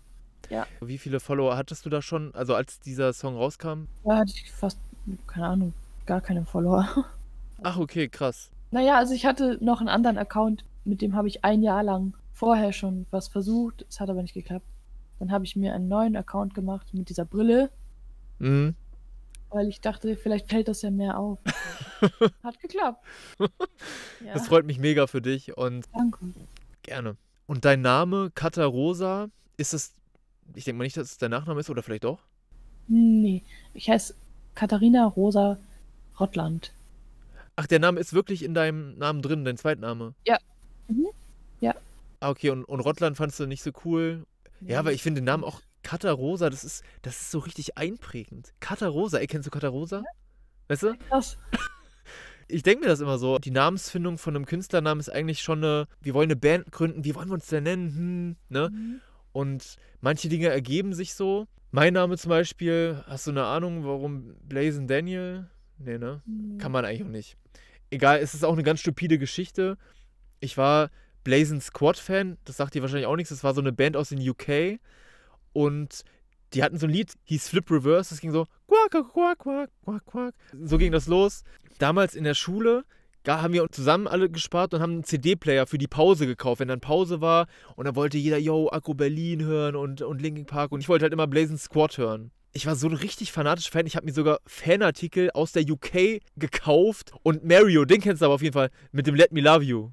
Wie 0.80 0.98
viele 0.98 1.20
Follower 1.20 1.56
hattest 1.56 1.84
du 1.84 1.90
da 1.90 2.00
schon, 2.00 2.34
also 2.34 2.54
als 2.54 2.80
dieser 2.80 3.12
Song 3.12 3.36
rauskam? 3.36 3.84
Da 4.04 4.18
hatte 4.18 4.32
ich 4.34 4.50
fast, 4.50 4.78
keine 5.26 5.46
Ahnung, 5.46 5.74
gar 6.06 6.20
keine 6.20 6.44
Follower. 6.44 6.88
Ach, 7.62 7.76
okay, 7.78 8.08
krass. 8.08 8.50
Naja, 8.70 8.96
also 8.96 9.14
ich 9.14 9.26
hatte 9.26 9.58
noch 9.62 9.80
einen 9.80 9.88
anderen 9.88 10.16
Account, 10.16 10.64
mit 10.84 11.02
dem 11.02 11.14
habe 11.14 11.28
ich 11.28 11.44
ein 11.44 11.62
Jahr 11.62 11.82
lang 11.82 12.14
vorher 12.32 12.72
schon 12.72 13.06
was 13.10 13.28
versucht. 13.28 13.84
Es 13.88 14.00
hat 14.00 14.08
aber 14.08 14.22
nicht 14.22 14.34
geklappt. 14.34 14.64
Dann 15.18 15.32
habe 15.32 15.44
ich 15.44 15.56
mir 15.56 15.74
einen 15.74 15.88
neuen 15.88 16.16
Account 16.16 16.54
gemacht 16.54 16.94
mit 16.94 17.08
dieser 17.08 17.24
Brille, 17.24 17.70
Mhm. 18.38 18.74
weil 19.50 19.68
ich 19.68 19.80
dachte, 19.80 20.16
vielleicht 20.16 20.48
fällt 20.48 20.68
das 20.68 20.82
ja 20.82 20.90
mehr 20.90 21.18
auf. 21.18 21.38
Hat 22.44 22.60
geklappt. 22.60 23.04
Ja, 24.24 24.32
Das 24.34 24.48
freut 24.48 24.66
mich 24.66 24.78
mega 24.80 25.06
für 25.06 25.22
dich 25.22 25.56
und 25.56 25.86
danke. 25.94 26.18
gerne. 26.82 27.16
Und 27.46 27.64
dein 27.64 27.80
Name, 27.82 28.30
Kata 28.34 28.64
Rosa, 28.64 29.28
ist 29.56 29.72
es, 29.74 29.92
ich 30.54 30.64
denke 30.64 30.78
mal 30.78 30.84
nicht, 30.84 30.96
dass 30.96 31.12
es 31.12 31.18
dein 31.18 31.30
Nachname 31.30 31.60
ist 31.60 31.70
oder 31.70 31.82
vielleicht 31.84 32.02
doch? 32.04 32.18
Nee, 32.88 33.42
ich 33.74 33.88
heiße 33.88 34.14
Katharina 34.56 35.04
Rosa 35.06 35.56
Rottland. 36.18 36.72
Ach, 37.54 37.66
der 37.68 37.78
Name 37.78 38.00
ist 38.00 38.12
wirklich 38.12 38.42
in 38.42 38.54
deinem 38.54 38.98
Namen 38.98 39.22
drin, 39.22 39.44
dein 39.44 39.56
Zweitname? 39.56 40.14
Ja. 40.26 40.38
Mhm. 40.88 41.06
Ja. 41.60 41.74
Ah, 42.20 42.30
okay, 42.30 42.50
und, 42.50 42.64
und 42.64 42.80
Rottland 42.80 43.16
fandst 43.16 43.38
du 43.38 43.46
nicht 43.46 43.62
so 43.62 43.70
cool? 43.84 44.26
Ja, 44.60 44.78
aber 44.80 44.92
ich 44.92 45.02
finde 45.02 45.20
den 45.20 45.26
Namen 45.26 45.44
auch 45.44 45.60
Kata 45.82 46.10
Rosa, 46.10 46.50
das 46.50 46.64
ist, 46.64 46.84
das 47.02 47.20
ist 47.20 47.30
so 47.30 47.38
richtig 47.38 47.78
einprägend. 47.78 48.52
Kata 48.60 48.88
Rosa, 48.88 49.18
ey, 49.18 49.26
kennst 49.26 49.46
du 49.46 49.50
Kata 49.50 49.68
Rosa? 49.68 50.02
Weißt 50.68 50.82
du? 50.82 50.96
Krass. 51.08 51.38
Ich 52.50 52.62
denke 52.62 52.84
mir 52.84 52.88
das 52.88 53.00
immer 53.00 53.18
so. 53.18 53.38
Die 53.38 53.50
Namensfindung 53.50 54.16
von 54.16 54.34
einem 54.34 54.46
Künstlernamen 54.46 55.00
ist 55.00 55.10
eigentlich 55.10 55.40
schon 55.40 55.58
eine, 55.58 55.86
wir 56.00 56.14
wollen 56.14 56.28
eine 56.28 56.36
Band 56.36 56.72
gründen, 56.72 57.04
wie 57.04 57.14
wollen 57.14 57.28
wir 57.28 57.34
uns 57.34 57.46
denn 57.48 57.64
nennen? 57.64 57.94
Hm, 57.94 58.36
ne? 58.48 58.70
Mhm. 58.70 59.00
Und 59.32 59.76
manche 60.00 60.30
Dinge 60.30 60.48
ergeben 60.48 60.94
sich 60.94 61.12
so. 61.12 61.46
Mein 61.72 61.92
Name 61.92 62.16
zum 62.16 62.30
Beispiel, 62.30 63.04
hast 63.06 63.26
du 63.26 63.32
eine 63.32 63.44
Ahnung, 63.44 63.84
warum 63.84 64.34
Blazing 64.48 64.86
Daniel? 64.86 65.50
Nee, 65.76 65.98
ne? 65.98 66.22
Kann 66.56 66.72
man 66.72 66.86
eigentlich 66.86 67.04
auch 67.04 67.10
nicht. 67.10 67.36
Egal, 67.90 68.20
es 68.20 68.32
ist 68.32 68.44
auch 68.44 68.54
eine 68.54 68.62
ganz 68.62 68.80
stupide 68.80 69.18
Geschichte. 69.18 69.76
Ich 70.40 70.56
war 70.56 70.90
Blazing 71.24 71.60
Squad-Fan, 71.60 72.38
das 72.44 72.56
sagt 72.56 72.74
dir 72.74 72.82
wahrscheinlich 72.82 73.06
auch 73.06 73.16
nichts. 73.16 73.30
Das 73.30 73.44
war 73.44 73.54
so 73.54 73.60
eine 73.60 73.72
Band 73.72 73.96
aus 73.96 74.10
den 74.10 74.26
UK. 74.26 74.80
Und 75.52 76.04
die 76.54 76.62
hatten 76.62 76.78
so 76.78 76.86
ein 76.86 76.92
Lied, 76.92 77.14
hieß 77.24 77.48
Flip 77.48 77.70
Reverse. 77.70 78.10
Das 78.10 78.20
ging 78.20 78.32
so 78.32 78.46
quack, 78.66 78.90
quack, 79.12 79.38
quack, 79.38 79.70
quack, 79.84 80.06
quack. 80.06 80.34
So 80.62 80.78
ging 80.78 80.92
das 80.92 81.06
los. 81.06 81.44
Damals 81.78 82.14
in 82.14 82.24
der 82.24 82.34
Schule 82.34 82.84
haben 83.26 83.52
wir 83.52 83.70
zusammen 83.70 84.06
alle 84.06 84.30
gespart 84.30 84.72
und 84.72 84.80
haben 84.80 84.92
einen 84.92 85.04
CD-Player 85.04 85.66
für 85.66 85.76
die 85.76 85.86
Pause 85.86 86.26
gekauft, 86.26 86.60
wenn 86.60 86.68
dann 86.68 86.80
Pause 86.80 87.20
war. 87.20 87.46
Und 87.76 87.86
dann 87.86 87.96
wollte 87.96 88.16
jeder, 88.16 88.38
yo, 88.38 88.70
Akku 88.70 88.94
Berlin 88.94 89.42
hören 89.42 89.76
und, 89.76 90.00
und 90.00 90.22
Linkin 90.22 90.46
Park. 90.46 90.72
Und 90.72 90.80
ich 90.80 90.88
wollte 90.88 91.02
halt 91.02 91.12
immer 91.12 91.26
Blazing 91.26 91.58
Squad 91.58 91.98
hören. 91.98 92.30
Ich 92.58 92.66
war 92.66 92.74
so 92.74 92.88
ein 92.88 92.94
richtig 92.94 93.30
fanatischer 93.30 93.70
Fan. 93.70 93.86
Ich 93.86 93.94
habe 93.94 94.04
mir 94.04 94.12
sogar 94.12 94.40
Fanartikel 94.44 95.30
aus 95.30 95.52
der 95.52 95.62
UK 95.62 96.20
gekauft. 96.34 97.12
Und 97.22 97.44
Mario, 97.44 97.84
den 97.84 98.00
kennst 98.00 98.20
du 98.20 98.26
aber 98.26 98.34
auf 98.34 98.42
jeden 98.42 98.52
Fall, 98.52 98.70
mit 98.90 99.06
dem 99.06 99.14
Let 99.14 99.30
Me 99.30 99.40
Love 99.40 99.62
You. 99.62 99.90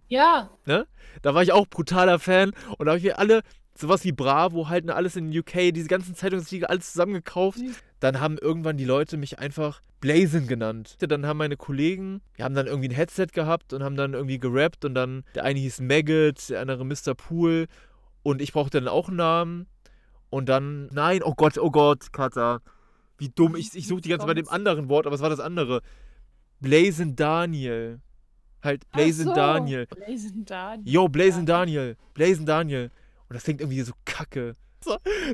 Ja, 0.66 0.86
Da 1.22 1.36
war 1.36 1.44
ich 1.44 1.52
auch 1.52 1.68
brutaler 1.68 2.18
Fan. 2.18 2.54
Und 2.80 2.88
da 2.88 2.94
habe 2.94 2.98
ich 2.98 3.04
mir 3.04 3.20
alle, 3.20 3.44
sowas 3.78 4.04
wie 4.04 4.14
Bravo, 4.14 4.68
halt 4.68 4.86
ne, 4.86 4.96
alles 4.96 5.16
in 5.16 5.30
den 5.30 5.40
UK, 5.40 5.76
diese 5.76 5.88
ganzen 5.88 6.16
Zeitungsartikel, 6.16 6.66
alles 6.66 6.94
zusammengekauft. 6.94 7.60
Dann 8.00 8.20
haben 8.20 8.40
irgendwann 8.40 8.78
die 8.78 8.86
Leute 8.86 9.18
mich 9.18 9.38
einfach 9.38 9.84
Blazin 10.00 10.48
genannt. 10.48 10.96
Dann 10.98 11.28
haben 11.28 11.38
meine 11.38 11.58
Kollegen, 11.58 12.22
die 12.36 12.42
haben 12.42 12.56
dann 12.56 12.66
irgendwie 12.66 12.90
ein 12.90 12.96
Headset 12.96 13.28
gehabt 13.32 13.74
und 13.74 13.84
haben 13.84 13.96
dann 13.96 14.16
irgendwie 14.16 14.40
gerappt. 14.40 14.86
Und 14.86 14.96
dann, 14.96 15.24
der 15.36 15.44
eine 15.44 15.60
hieß 15.60 15.82
Maggot, 15.82 16.50
der 16.50 16.62
andere 16.62 16.84
Mr. 16.84 17.14
Pool. 17.14 17.68
Und 18.24 18.42
ich 18.42 18.54
brauchte 18.54 18.80
dann 18.82 18.88
auch 18.88 19.10
einen 19.10 19.18
Namen. 19.18 19.68
Und 20.36 20.50
dann, 20.50 20.88
nein, 20.88 21.22
oh 21.24 21.34
Gott, 21.34 21.58
oh 21.58 21.72
Gott, 21.72 22.12
Kata. 22.12 22.60
Wie 23.18 23.30
dumm. 23.30 23.56
Ich, 23.56 23.74
ich 23.74 23.88
suche 23.88 24.02
die 24.02 24.10
ganze 24.10 24.24
Zeit 24.26 24.36
bei 24.36 24.42
dem 24.42 24.50
anderen 24.50 24.90
Wort, 24.90 25.06
aber 25.06 25.16
es 25.16 25.22
war 25.22 25.30
das 25.30 25.40
andere. 25.40 25.82
Blazin 26.60 27.16
Daniel. 27.16 28.02
Halt, 28.62 28.84
Blazin 28.92 29.28
so. 29.28 29.34
Daniel. 29.34 29.86
Blazing 29.86 30.44
Daniel. 30.44 30.94
Yo, 30.94 31.08
Blazin 31.08 31.46
Ja. 31.48 31.60
Daniel. 31.60 31.96
Blazin 32.14 32.46
Daniel. 32.46 32.92
Und 33.30 33.34
das 33.34 33.46
klingt 33.46 33.62
irgendwie 33.62 33.80
so 33.80 33.94
kacke. 34.04 34.58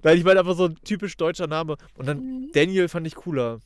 Nein, 0.03 0.17
ich 0.19 0.23
meine 0.23 0.39
einfach 0.41 0.55
so 0.55 0.65
ein 0.65 0.75
typisch 0.83 1.17
deutscher 1.17 1.47
Name. 1.47 1.77
Und 1.97 2.07
dann 2.07 2.19
Mhm. 2.19 2.51
Daniel 2.53 2.87
fand 2.87 3.07
ich 3.07 3.15
cooler. 3.15 3.57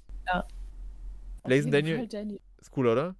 Blazing 1.44 1.66
jeden 1.66 1.72
Daniel? 1.74 2.08
Daniel. 2.08 2.40
Ist 2.62 2.72
cooler, 2.72 2.94
oder? 2.94 3.16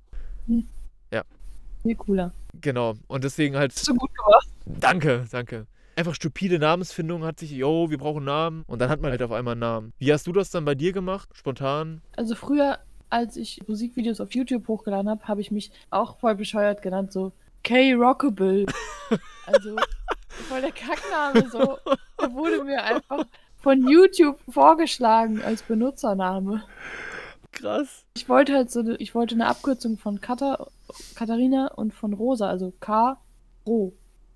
Viel 1.84 1.96
cooler. 1.96 2.34
Genau. 2.62 2.94
Und 3.08 3.26
deswegen 3.26 3.58
halt. 3.58 3.74
Hast 3.74 3.90
du 3.90 3.94
gut 3.94 4.10
gemacht. 4.16 4.48
Danke, 4.66 5.26
danke. 5.30 5.68
Einfach 5.98 6.14
stupide 6.16 6.60
Namensfindung 6.60 7.24
hat 7.24 7.40
sich, 7.40 7.52
yo, 7.52 7.90
wir 7.90 7.98
brauchen 7.98 8.26
Namen. 8.26 8.64
Und 8.68 8.80
dann 8.80 8.90
hat 8.90 9.02
man 9.02 9.12
halt 9.12 9.22
auf 9.24 9.32
einmal 9.32 9.54
einen 9.54 9.62
Namen. 9.62 9.94
Wie 9.98 10.12
hast 10.12 10.28
du 10.28 10.34
das 10.34 10.50
dann 10.50 10.66
bei 10.66 10.76
dir 10.76 10.92
gemacht? 10.92 11.30
Spontan? 11.34 12.02
Also 12.18 12.36
früher, 12.36 12.80
als 13.10 13.38
ich 13.38 13.62
Musikvideos 13.68 14.20
auf 14.20 14.34
YouTube 14.36 14.68
hochgeladen 14.68 15.10
habe, 15.10 15.24
habe 15.28 15.40
ich 15.40 15.52
mich 15.52 15.72
auch 15.92 16.20
voll 16.20 16.36
bescheuert 16.36 16.82
genannt, 16.82 17.14
so 17.14 17.32
K-Rockable. 17.64 18.66
also 19.46 19.76
voll 20.50 20.62
der 20.62 20.72
Kackname, 20.74 21.50
so. 21.50 21.78
Der 22.22 22.34
wurde 22.34 22.64
mir 22.66 22.84
einfach 22.84 23.26
von 23.56 23.88
YouTube 23.88 24.38
vorgeschlagen 24.50 25.42
als 25.42 25.64
Benutzername. 25.64 26.64
Krass. 27.54 28.04
Ich 28.18 28.28
wollte 28.28 28.54
halt 28.54 28.70
so, 28.70 28.82
eine- 28.82 28.98
ich 28.98 29.16
wollte 29.16 29.36
eine 29.36 29.48
Abkürzung 29.48 29.98
von 29.98 30.20
Kata, 30.20 30.68
Katharina 31.16 31.68
und 31.74 31.94
von 31.94 32.12
Rosa, 32.14 32.50
also 32.50 32.74
K. 32.82 33.18
Ro. 33.66 33.94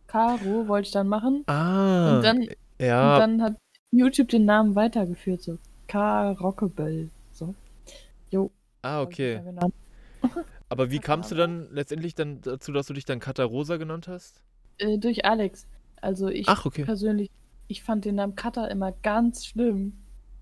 K-Ro 0.09 0.67
wollte 0.67 0.87
ich 0.87 0.91
dann 0.91 1.07
machen. 1.07 1.43
Ah. 1.45 2.15
Und 2.15 2.23
dann, 2.23 2.47
ja, 2.79 3.13
und 3.13 3.19
dann 3.19 3.41
hat 3.43 3.55
YouTube 3.91 4.29
den 4.29 4.45
Namen 4.45 4.75
weitergeführt, 4.75 5.41
so 5.41 5.57
K. 5.87 6.31
Rockebell. 6.31 7.09
So. 7.31 7.53
Jo. 8.31 8.51
ah, 8.81 9.01
okay. 9.01 9.41
Aber 10.69 10.91
wie 10.91 10.99
kamst 10.99 11.31
du 11.31 11.35
dann 11.35 11.67
letztendlich 11.71 12.15
dann 12.15 12.41
dazu, 12.41 12.71
dass 12.71 12.87
du 12.87 12.93
dich 12.93 13.05
dann 13.05 13.19
Kata 13.19 13.43
Rosa 13.43 13.77
genannt 13.77 14.07
hast? 14.07 14.43
Äh, 14.77 14.97
durch 14.97 15.25
Alex. 15.25 15.67
Also 16.01 16.27
ich 16.27 16.47
Ach, 16.47 16.65
okay. 16.65 16.85
persönlich, 16.85 17.29
ich 17.67 17.83
fand 17.83 18.05
den 18.05 18.15
Namen 18.15 18.35
Kata 18.35 18.65
immer 18.65 18.91
ganz 18.91 19.45
schlimm. 19.45 19.93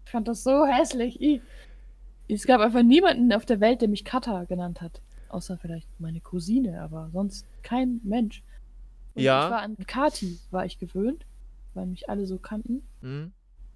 Ich 0.05 0.11
fand 0.11 0.27
das 0.27 0.43
so 0.43 0.65
hässlich. 0.65 1.21
I. 1.21 1.41
Es 2.29 2.45
gab 2.45 2.61
einfach 2.61 2.83
niemanden 2.83 3.31
auf 3.33 3.45
der 3.45 3.59
Welt, 3.59 3.81
der 3.81 3.87
mich 3.89 4.05
Kata 4.05 4.45
genannt 4.45 4.81
hat. 4.81 5.01
Außer 5.29 5.57
vielleicht 5.57 5.87
meine 5.99 6.21
Cousine, 6.21 6.81
aber 6.81 7.09
sonst 7.11 7.45
kein 7.63 7.99
Mensch. 8.03 8.43
Und 9.17 9.23
Ja. 9.23 9.45
Ich 9.45 9.51
war 9.51 9.61
an 9.61 9.77
Kati, 9.87 10.39
war 10.51 10.65
ich 10.65 10.79
gewöhnt, 10.79 11.25
weil 11.73 11.85
mich 11.87 12.09
alle 12.09 12.25
so 12.25 12.37
kannten. 12.37 12.83
Hm? 13.01 13.31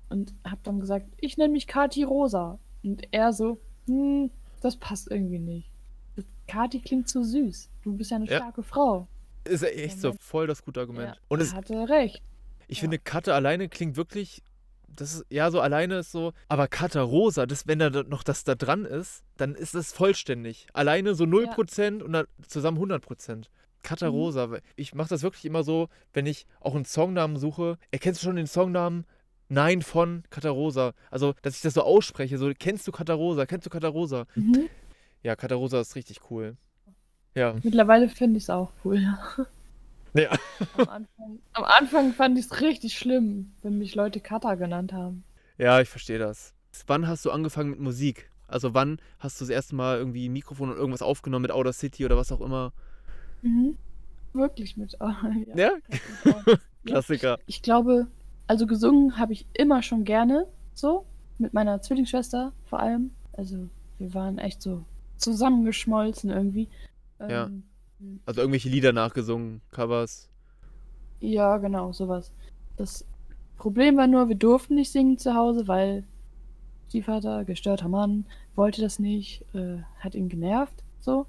Und 0.09 0.33
hab 0.43 0.63
dann 0.63 0.79
gesagt, 0.79 1.07
ich 1.19 1.37
nenne 1.37 1.53
mich 1.53 1.67
Kati 1.67 2.03
Rosa. 2.03 2.59
Und 2.83 3.07
er 3.11 3.33
so, 3.33 3.59
hm, 3.87 4.31
das 4.61 4.77
passt 4.77 5.09
irgendwie 5.09 5.39
nicht. 5.39 5.69
Das- 6.15 6.25
Kati 6.47 6.79
klingt 6.81 7.07
zu 7.09 7.23
süß. 7.23 7.69
Du 7.83 7.93
bist 7.93 8.11
ja 8.11 8.17
eine 8.17 8.25
Ja. 8.25 8.37
starke 8.37 8.63
Frau. 8.63 9.07
Ist 9.45 9.63
ja 9.63 9.69
echt 9.69 9.99
so 9.99 10.13
voll 10.19 10.45
das 10.47 10.63
gute 10.63 10.79
Argument. 10.81 11.15
Ja, 11.15 11.21
Und 11.29 11.39
er 11.39 11.45
es, 11.45 11.53
hatte 11.53 11.89
recht. 11.89 12.21
ich 12.67 12.77
ja. 12.77 12.81
finde, 12.81 12.99
Kata 12.99 13.33
alleine 13.33 13.69
klingt 13.69 13.95
wirklich. 13.97 14.43
Das 14.93 15.13
ist, 15.15 15.25
ja, 15.29 15.49
so 15.51 15.61
alleine 15.61 15.99
ist 15.99 16.11
so. 16.11 16.33
Aber 16.49 16.67
Kata 16.67 17.01
Rosa, 17.01 17.45
das, 17.45 17.65
wenn 17.65 17.79
da 17.79 17.89
noch 17.89 18.23
das 18.23 18.43
da 18.43 18.55
dran 18.55 18.83
ist, 18.83 19.23
dann 19.37 19.55
ist 19.55 19.73
das 19.73 19.93
vollständig. 19.93 20.67
Alleine 20.73 21.15
so 21.15 21.23
0% 21.23 22.03
und 22.03 22.11
dann 22.11 22.25
zusammen 22.45 22.77
100%. 22.77 23.49
Kata 23.83 24.11
Mhm. 24.11 24.59
Ich 24.75 24.93
mache 24.93 25.09
das 25.09 25.23
wirklich 25.23 25.45
immer 25.45 25.63
so, 25.63 25.89
wenn 26.13 26.25
ich 26.25 26.45
auch 26.59 26.75
einen 26.75 26.85
Songnamen 26.85 27.37
suche. 27.37 27.77
Erkennst 27.91 28.21
du 28.21 28.25
schon 28.25 28.35
den 28.35 28.47
Songnamen? 28.47 29.05
Nein 29.49 29.81
von 29.81 30.23
Kata 30.29 30.49
Rosa. 30.49 30.93
Also, 31.09 31.33
dass 31.41 31.55
ich 31.55 31.61
das 31.61 31.73
so 31.73 31.81
ausspreche. 31.81 32.37
So, 32.37 32.51
kennst 32.57 32.87
du 32.87 32.91
Kata 32.91 33.13
Rosa? 33.13 33.45
Kennst 33.45 33.65
du 33.65 33.69
Kata 33.69 33.89
Rosa? 33.89 34.25
Mhm. 34.35 34.69
Ja, 35.23 35.35
Kata 35.35 35.55
Rosa 35.55 35.81
ist 35.81 35.95
richtig 35.95 36.19
cool. 36.29 36.55
Ja. 37.35 37.55
Mittlerweile 37.61 38.09
finde 38.09 38.37
ich 38.37 38.43
es 38.43 38.49
auch 38.49 38.71
cool. 38.85 39.01
Ja. 40.13 40.31
Am 40.77 40.89
Anfang, 40.89 41.39
am 41.53 41.63
Anfang 41.63 42.13
fand 42.13 42.37
ich 42.37 42.45
es 42.45 42.61
richtig 42.61 42.97
schlimm, 42.97 43.53
wenn 43.61 43.77
mich 43.77 43.95
Leute 43.95 44.19
Kata 44.19 44.55
genannt 44.55 44.93
haben. 44.93 45.23
Ja, 45.57 45.79
ich 45.79 45.89
verstehe 45.89 46.19
das. 46.19 46.53
Wann 46.87 47.07
hast 47.07 47.23
du 47.25 47.31
angefangen 47.31 47.69
mit 47.69 47.79
Musik? 47.79 48.29
Also 48.47 48.73
wann 48.73 48.99
hast 49.19 49.39
du 49.39 49.45
das 49.45 49.49
erste 49.49 49.75
Mal 49.75 49.97
irgendwie 49.97 50.27
ein 50.27 50.33
Mikrofon 50.33 50.69
und 50.69 50.75
irgendwas 50.75 51.01
aufgenommen 51.01 51.43
mit 51.43 51.51
Outer 51.51 51.71
City 51.71 52.03
oder 52.05 52.17
was 52.17 52.31
auch 52.31 52.41
immer? 52.41 52.73
Mhm. 53.41 53.77
Wirklich 54.33 54.77
mit. 54.77 54.97
Oh, 54.99 55.11
Ja? 55.55 55.71
Ohren. 56.25 56.59
Klassiker. 56.85 57.37
Ich 57.45 57.61
glaube, 57.61 58.07
also 58.47 58.65
gesungen 58.65 59.17
habe 59.17 59.33
ich 59.33 59.45
immer 59.53 59.83
schon 59.83 60.03
gerne, 60.03 60.47
so. 60.73 61.05
Mit 61.37 61.53
meiner 61.53 61.81
Zwillingsschwester 61.81 62.53
vor 62.65 62.79
allem. 62.79 63.11
Also 63.33 63.67
wir 63.97 64.13
waren 64.13 64.37
echt 64.37 64.61
so 64.61 64.83
zusammengeschmolzen 65.17 66.29
irgendwie. 66.29 66.67
Ja. 67.19 67.45
Ähm, 67.45 67.63
Also 68.25 68.41
irgendwelche 68.41 68.69
Lieder 68.69 68.93
nachgesungen, 68.93 69.61
Covers. 69.71 70.29
Ja, 71.19 71.57
genau, 71.57 71.91
sowas. 71.93 72.31
Das 72.77 73.05
Problem 73.57 73.97
war 73.97 74.07
nur, 74.07 74.27
wir 74.27 74.35
durften 74.35 74.75
nicht 74.75 74.91
singen 74.91 75.17
zu 75.17 75.35
Hause, 75.35 75.67
weil 75.67 76.03
Stiefvater, 76.89 77.45
gestörter 77.45 77.87
Mann, 77.87 78.25
wollte 78.55 78.81
das 78.81 78.99
nicht, 78.99 79.45
äh, 79.53 79.77
hat 79.99 80.15
ihn 80.15 80.29
genervt, 80.29 80.83
so. 80.99 81.25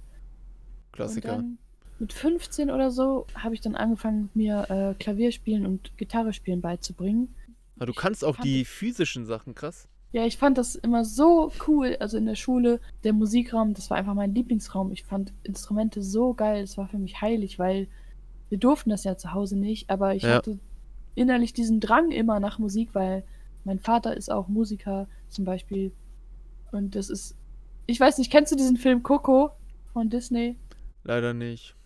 Klassiker. 0.93 1.37
Und 1.37 1.43
dann 1.43 1.59
mit 2.03 2.13
15 2.13 2.69
oder 2.73 2.91
so 2.91 3.29
habe 3.37 3.55
ich 3.55 3.61
dann 3.61 3.77
angefangen, 3.77 4.29
mir 4.35 4.67
äh, 4.69 4.95
Klavierspielen 4.99 5.65
und 5.65 5.97
Gitarre 5.97 6.33
spielen 6.33 6.61
beizubringen. 6.61 7.33
Aber 7.77 7.87
du 7.87 7.95
kannst 7.95 8.25
auch 8.25 8.37
die 8.39 8.65
physischen 8.65 9.25
Sachen, 9.25 9.55
krass. 9.55 9.87
Ja, 10.11 10.27
ich 10.27 10.37
fand 10.37 10.59
das 10.59 10.75
immer 10.75 11.05
so 11.05 11.53
cool. 11.69 11.97
Also 12.01 12.19
in 12.19 12.27
der 12.27 12.35
Schule, 12.35 12.81
der 13.05 13.13
Musikraum, 13.13 13.73
das 13.73 13.89
war 13.89 13.99
einfach 13.99 14.15
mein 14.15 14.35
Lieblingsraum. 14.35 14.91
Ich 14.91 15.05
fand 15.05 15.33
Instrumente 15.45 16.03
so 16.03 16.35
geil. 16.35 16.63
Das 16.63 16.77
war 16.77 16.89
für 16.89 16.99
mich 16.99 17.21
heilig, 17.21 17.61
weil 17.61 17.87
wir 18.49 18.59
durften 18.59 18.91
das 18.91 19.05
ja 19.05 19.17
zu 19.17 19.33
Hause 19.33 19.57
nicht. 19.57 19.89
Aber 19.89 20.17
ich 20.17 20.25
Ja. 20.25 20.35
hatte 20.39 20.59
innerlich 21.15 21.53
diesen 21.53 21.79
Drang 21.79 22.11
immer 22.11 22.41
nach 22.41 22.59
Musik, 22.59 22.91
weil 22.95 23.23
mein 23.63 23.79
Vater 23.79 24.17
ist 24.17 24.29
auch 24.29 24.49
Musiker 24.49 25.07
zum 25.29 25.45
Beispiel. 25.45 25.93
Und 26.73 26.97
das 26.97 27.09
ist, 27.11 27.37
ich 27.87 28.01
weiß 28.01 28.19
nicht, 28.19 28.33
kennst 28.33 28.51
du 28.51 28.57
diesen 28.57 28.77
Film 28.77 29.05
Coco 29.05 29.53
von 29.93 30.11
Disney? 30.11 30.57
Leider 31.05 31.33
nicht. 31.33 31.77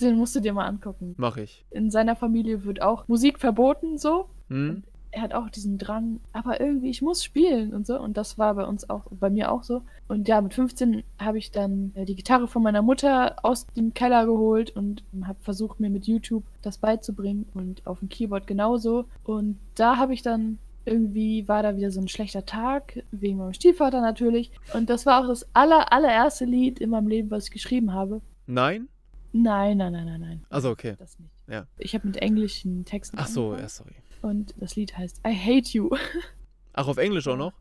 Den 0.00 0.16
musst 0.16 0.36
du 0.36 0.40
dir 0.40 0.52
mal 0.52 0.66
angucken. 0.66 1.14
Mach 1.16 1.36
ich. 1.36 1.64
In 1.70 1.90
seiner 1.90 2.16
Familie 2.16 2.64
wird 2.64 2.82
auch 2.82 3.08
Musik 3.08 3.38
verboten, 3.38 3.98
so. 3.98 4.28
Hm? 4.48 4.82
er 5.10 5.22
hat 5.22 5.34
auch 5.34 5.48
diesen 5.48 5.78
Drang, 5.78 6.20
aber 6.32 6.60
irgendwie, 6.60 6.90
ich 6.90 7.02
muss 7.02 7.24
spielen 7.24 7.72
und 7.72 7.86
so. 7.86 7.98
Und 7.98 8.16
das 8.16 8.38
war 8.38 8.54
bei 8.54 8.64
uns 8.64 8.88
auch, 8.90 9.02
bei 9.10 9.30
mir 9.30 9.50
auch 9.50 9.62
so. 9.62 9.82
Und 10.06 10.28
ja, 10.28 10.40
mit 10.40 10.54
15 10.54 11.02
habe 11.18 11.38
ich 11.38 11.50
dann 11.50 11.92
äh, 11.94 12.04
die 12.04 12.14
Gitarre 12.14 12.48
von 12.48 12.62
meiner 12.62 12.82
Mutter 12.82 13.36
aus 13.42 13.66
dem 13.68 13.94
Keller 13.94 14.26
geholt 14.26 14.74
und 14.76 15.02
habe 15.24 15.38
versucht, 15.40 15.80
mir 15.80 15.90
mit 15.90 16.06
YouTube 16.06 16.44
das 16.62 16.78
beizubringen 16.78 17.46
und 17.54 17.86
auf 17.86 18.00
dem 18.00 18.08
Keyboard 18.08 18.46
genauso. 18.46 19.06
Und 19.24 19.58
da 19.74 19.96
habe 19.96 20.14
ich 20.14 20.22
dann 20.22 20.58
irgendwie, 20.84 21.46
war 21.48 21.62
da 21.62 21.76
wieder 21.76 21.90
so 21.90 22.00
ein 22.00 22.08
schlechter 22.08 22.46
Tag, 22.46 23.02
wegen 23.10 23.38
meinem 23.38 23.52
Stiefvater 23.52 24.00
natürlich. 24.00 24.50
Und 24.74 24.90
das 24.90 25.06
war 25.06 25.22
auch 25.22 25.28
das 25.28 25.46
aller, 25.54 25.92
allererste 25.92 26.44
Lied 26.44 26.78
in 26.80 26.90
meinem 26.90 27.08
Leben, 27.08 27.30
was 27.30 27.46
ich 27.46 27.50
geschrieben 27.50 27.92
habe. 27.92 28.20
Nein? 28.46 28.88
Nein, 29.32 29.76
nein, 29.76 29.92
nein, 29.92 30.06
nein, 30.06 30.20
nein. 30.20 30.46
Also 30.48 30.70
okay. 30.70 30.94
Das 30.98 31.18
nicht. 31.18 31.30
Ja. 31.48 31.66
Ich 31.78 31.94
habe 31.94 32.06
mit 32.06 32.16
englischen 32.18 32.84
Texten 32.84 33.16
Ach 33.18 33.26
so, 33.26 33.50
angefangen 33.52 33.62
ja, 33.62 33.68
sorry. 33.68 33.94
und 34.22 34.54
das 34.58 34.76
Lied 34.76 34.96
heißt 34.96 35.20
I 35.26 35.34
Hate 35.34 35.68
You. 35.70 35.90
Ach, 36.72 36.88
auf 36.88 36.96
Englisch 36.96 37.26
auch 37.28 37.36
noch? 37.36 37.52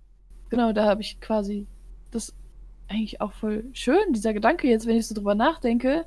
Genau, 0.50 0.72
da 0.72 0.86
habe 0.86 1.02
ich 1.02 1.20
quasi 1.20 1.68
das 2.12 2.34
eigentlich 2.88 3.20
auch 3.20 3.34
voll 3.34 3.66
schön, 3.74 4.14
dieser 4.14 4.34
Gedanke 4.34 4.68
jetzt, 4.70 4.86
wenn 4.88 4.96
ich 4.96 5.08
so 5.08 5.14
drüber 5.16 5.36
nachdenke. 5.36 6.06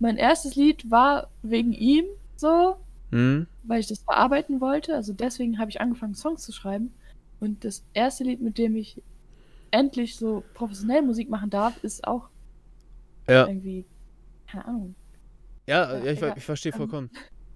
Mein 0.00 0.16
erstes 0.16 0.56
Lied 0.56 0.90
war 0.90 1.30
wegen 1.42 1.72
ihm 1.72 2.04
so, 2.36 2.76
Hm? 3.12 3.46
weil 3.62 3.78
ich 3.80 3.86
das 3.86 4.00
verarbeiten 4.00 4.60
wollte. 4.60 4.94
Also 4.94 5.12
deswegen 5.12 5.58
habe 5.58 5.70
ich 5.70 5.80
angefangen, 5.80 6.14
Songs 6.14 6.42
zu 6.42 6.52
schreiben. 6.52 6.92
Und 7.38 7.64
das 7.64 7.84
erste 7.94 8.24
Lied, 8.24 8.40
mit 8.42 8.58
dem 8.58 8.74
ich 8.76 9.00
endlich 9.70 10.16
so 10.16 10.42
professionell 10.54 11.02
Musik 11.02 11.30
machen 11.30 11.50
darf, 11.50 11.82
ist 11.84 12.06
auch 12.06 12.28
Ja. 13.28 13.46
irgendwie, 13.46 13.84
keine 14.46 14.66
Ahnung. 14.66 14.96
Ja, 15.66 15.92
Ja, 15.92 16.04
ja, 16.04 16.12
ich, 16.12 16.22
ich 16.36 16.44
verstehe 16.44 16.72
Ähm, 16.72 16.78
vollkommen. 16.78 17.10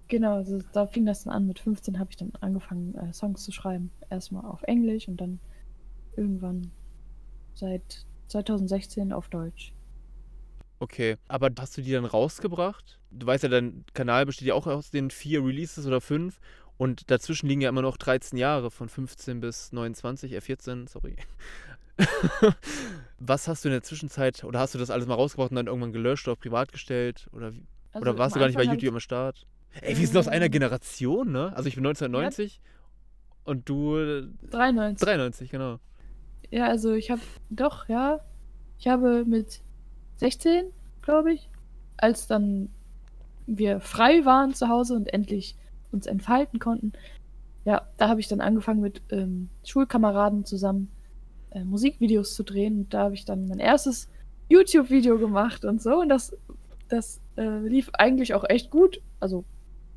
Genau, 0.09 0.35
also 0.37 0.61
da 0.73 0.87
fing 0.87 1.05
das 1.05 1.23
dann 1.23 1.33
an. 1.33 1.47
Mit 1.47 1.59
15 1.59 1.99
habe 1.99 2.11
ich 2.11 2.17
dann 2.17 2.33
angefangen, 2.41 2.95
äh, 2.95 3.13
Songs 3.13 3.43
zu 3.43 3.51
schreiben. 3.53 3.91
Erstmal 4.09 4.45
auf 4.45 4.63
Englisch 4.63 5.07
und 5.07 5.17
dann 5.21 5.41
irgendwann 6.17 6.73
seit 7.55 8.05
2016 8.27 9.13
auf 9.13 9.29
Deutsch. 9.29 9.75
Okay. 10.79 11.17
Aber 11.27 11.49
hast 11.59 11.77
du 11.77 11.81
die 11.81 11.91
dann 11.91 12.05
rausgebracht? 12.05 12.99
Du 13.11 13.27
weißt 13.27 13.43
ja, 13.43 13.49
dein 13.49 13.85
Kanal 13.93 14.25
besteht 14.25 14.47
ja 14.47 14.55
auch 14.55 14.67
aus 14.67 14.89
den 14.89 15.11
vier 15.11 15.43
Releases 15.45 15.85
oder 15.85 16.01
fünf. 16.01 16.39
Und 16.77 17.11
dazwischen 17.11 17.47
liegen 17.47 17.61
ja 17.61 17.69
immer 17.69 17.83
noch 17.83 17.97
13 17.97 18.37
Jahre, 18.39 18.71
von 18.71 18.89
15 18.89 19.39
bis 19.39 19.71
29, 19.71 20.33
äh 20.33 20.41
14, 20.41 20.87
sorry. 20.87 21.15
Was 23.19 23.47
hast 23.47 23.63
du 23.63 23.69
in 23.69 23.73
der 23.73 23.83
Zwischenzeit, 23.83 24.43
oder 24.43 24.59
hast 24.59 24.73
du 24.73 24.79
das 24.79 24.89
alles 24.89 25.05
mal 25.07 25.13
rausgebracht 25.15 25.51
und 25.51 25.55
dann 25.57 25.67
irgendwann 25.67 25.93
gelöscht 25.93 26.27
oder 26.27 26.35
privat 26.35 26.71
gestellt? 26.71 27.29
Oder, 27.33 27.53
wie- 27.53 27.63
Also 27.91 28.01
oder 28.09 28.17
warst 28.17 28.35
du 28.35 28.39
gar 28.39 28.47
nicht 28.47 28.57
bei 28.57 28.63
YouTube 28.63 28.93
am 28.93 28.99
Start? 28.99 29.45
Ey, 29.81 29.97
wir 29.97 30.07
sind 30.07 30.17
aus 30.17 30.27
einer 30.27 30.45
Ähm. 30.45 30.51
Generation, 30.51 31.31
ne? 31.31 31.53
Also 31.55 31.67
ich 31.69 31.75
bin 31.75 31.85
1990 31.85 32.59
und 33.45 33.69
du 33.69 33.95
äh, 33.97 34.19
Ich 34.43 34.49
93. 34.49 35.05
93, 35.05 35.51
genau. 35.51 35.79
Ja, 36.49 36.67
also 36.67 36.93
ich 36.93 37.11
habe 37.11 37.21
doch, 37.49 37.87
ja. 37.87 38.19
Ich 38.79 38.87
habe 38.87 39.23
mit 39.25 39.61
16, 40.17 40.65
glaube 41.01 41.33
ich, 41.33 41.49
als 41.97 42.27
dann 42.27 42.69
wir 43.47 43.79
frei 43.79 44.25
waren 44.25 44.53
zu 44.53 44.67
Hause 44.67 44.95
und 44.95 45.13
endlich 45.13 45.55
uns 45.91 46.05
entfalten 46.07 46.59
konnten, 46.59 46.93
ja, 47.65 47.87
da 47.97 48.07
habe 48.09 48.19
ich 48.19 48.27
dann 48.27 48.41
angefangen 48.41 48.81
mit 48.81 49.01
ähm, 49.09 49.49
Schulkameraden 49.65 50.45
zusammen 50.45 50.89
äh, 51.51 51.63
Musikvideos 51.63 52.35
zu 52.35 52.43
drehen. 52.43 52.79
Und 52.79 52.93
da 52.93 53.03
habe 53.03 53.13
ich 53.13 53.25
dann 53.25 53.47
mein 53.47 53.59
erstes 53.59 54.09
YouTube-Video 54.49 55.17
gemacht 55.17 55.63
und 55.65 55.81
so. 55.81 55.99
Und 56.01 56.09
das, 56.09 56.35
das 56.89 57.21
äh, 57.37 57.59
lief 57.59 57.89
eigentlich 57.93 58.33
auch 58.33 58.43
echt 58.49 58.69
gut. 58.71 59.01
Also, 59.19 59.45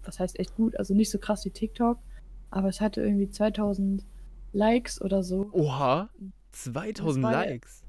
was 0.04 0.20
heißt 0.20 0.38
echt 0.38 0.54
gut? 0.56 0.76
Also 0.78 0.94
nicht 0.94 1.10
so 1.10 1.18
krass 1.18 1.44
wie 1.44 1.50
TikTok, 1.50 1.98
aber 2.50 2.68
es 2.68 2.80
hatte 2.80 3.00
irgendwie 3.02 3.28
2000 3.28 4.04
Likes 4.52 5.00
oder 5.00 5.22
so. 5.22 5.48
Oha, 5.52 6.08
2000 6.52 7.24
war 7.24 7.32
ja- 7.32 7.50
Likes. 7.50 7.82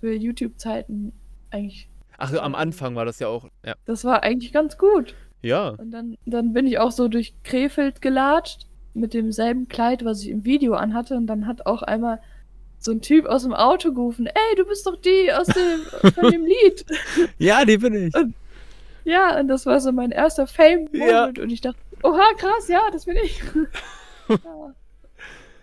Für 0.00 0.12
YouTube-Zeiten 0.14 1.12
eigentlich. 1.50 1.88
Ach, 2.18 2.32
am 2.34 2.54
Anfang 2.54 2.94
war 2.94 3.04
das 3.04 3.18
ja 3.18 3.28
auch. 3.28 3.48
Ja. 3.64 3.74
Das 3.84 4.04
war 4.04 4.22
eigentlich 4.22 4.52
ganz 4.52 4.76
gut. 4.78 5.14
Ja. 5.42 5.70
Und 5.70 5.90
dann, 5.90 6.16
dann 6.26 6.52
bin 6.52 6.66
ich 6.66 6.78
auch 6.78 6.92
so 6.92 7.08
durch 7.08 7.34
Krefeld 7.42 8.00
gelatscht 8.00 8.66
mit 8.94 9.14
demselben 9.14 9.68
Kleid, 9.68 10.04
was 10.04 10.22
ich 10.22 10.28
im 10.28 10.44
Video 10.44 10.74
anhatte. 10.74 11.16
Und 11.16 11.26
dann 11.26 11.46
hat 11.46 11.66
auch 11.66 11.82
einmal 11.82 12.20
so 12.84 12.90
ein 12.92 13.00
Typ 13.00 13.26
aus 13.26 13.42
dem 13.42 13.52
Auto 13.52 13.92
gerufen, 13.92 14.26
ey, 14.26 14.56
du 14.56 14.64
bist 14.64 14.86
doch 14.86 14.96
die 14.96 15.32
aus 15.32 15.46
dem, 15.46 16.12
von 16.12 16.30
dem 16.30 16.44
Lied. 16.44 16.84
Ja, 17.38 17.64
die 17.64 17.78
bin 17.78 17.94
ich. 17.94 18.14
Und, 18.14 18.34
ja, 19.04 19.38
und 19.38 19.48
das 19.48 19.66
war 19.66 19.80
so 19.80 19.92
mein 19.92 20.10
erster 20.10 20.46
Fame-Moment. 20.46 21.38
Ja. 21.38 21.42
Und 21.42 21.50
ich 21.50 21.60
dachte, 21.60 21.78
oha, 22.02 22.34
krass, 22.36 22.68
ja, 22.68 22.82
das 22.92 23.04
bin 23.04 23.16
ich. 23.16 23.40
ja. 24.28 24.74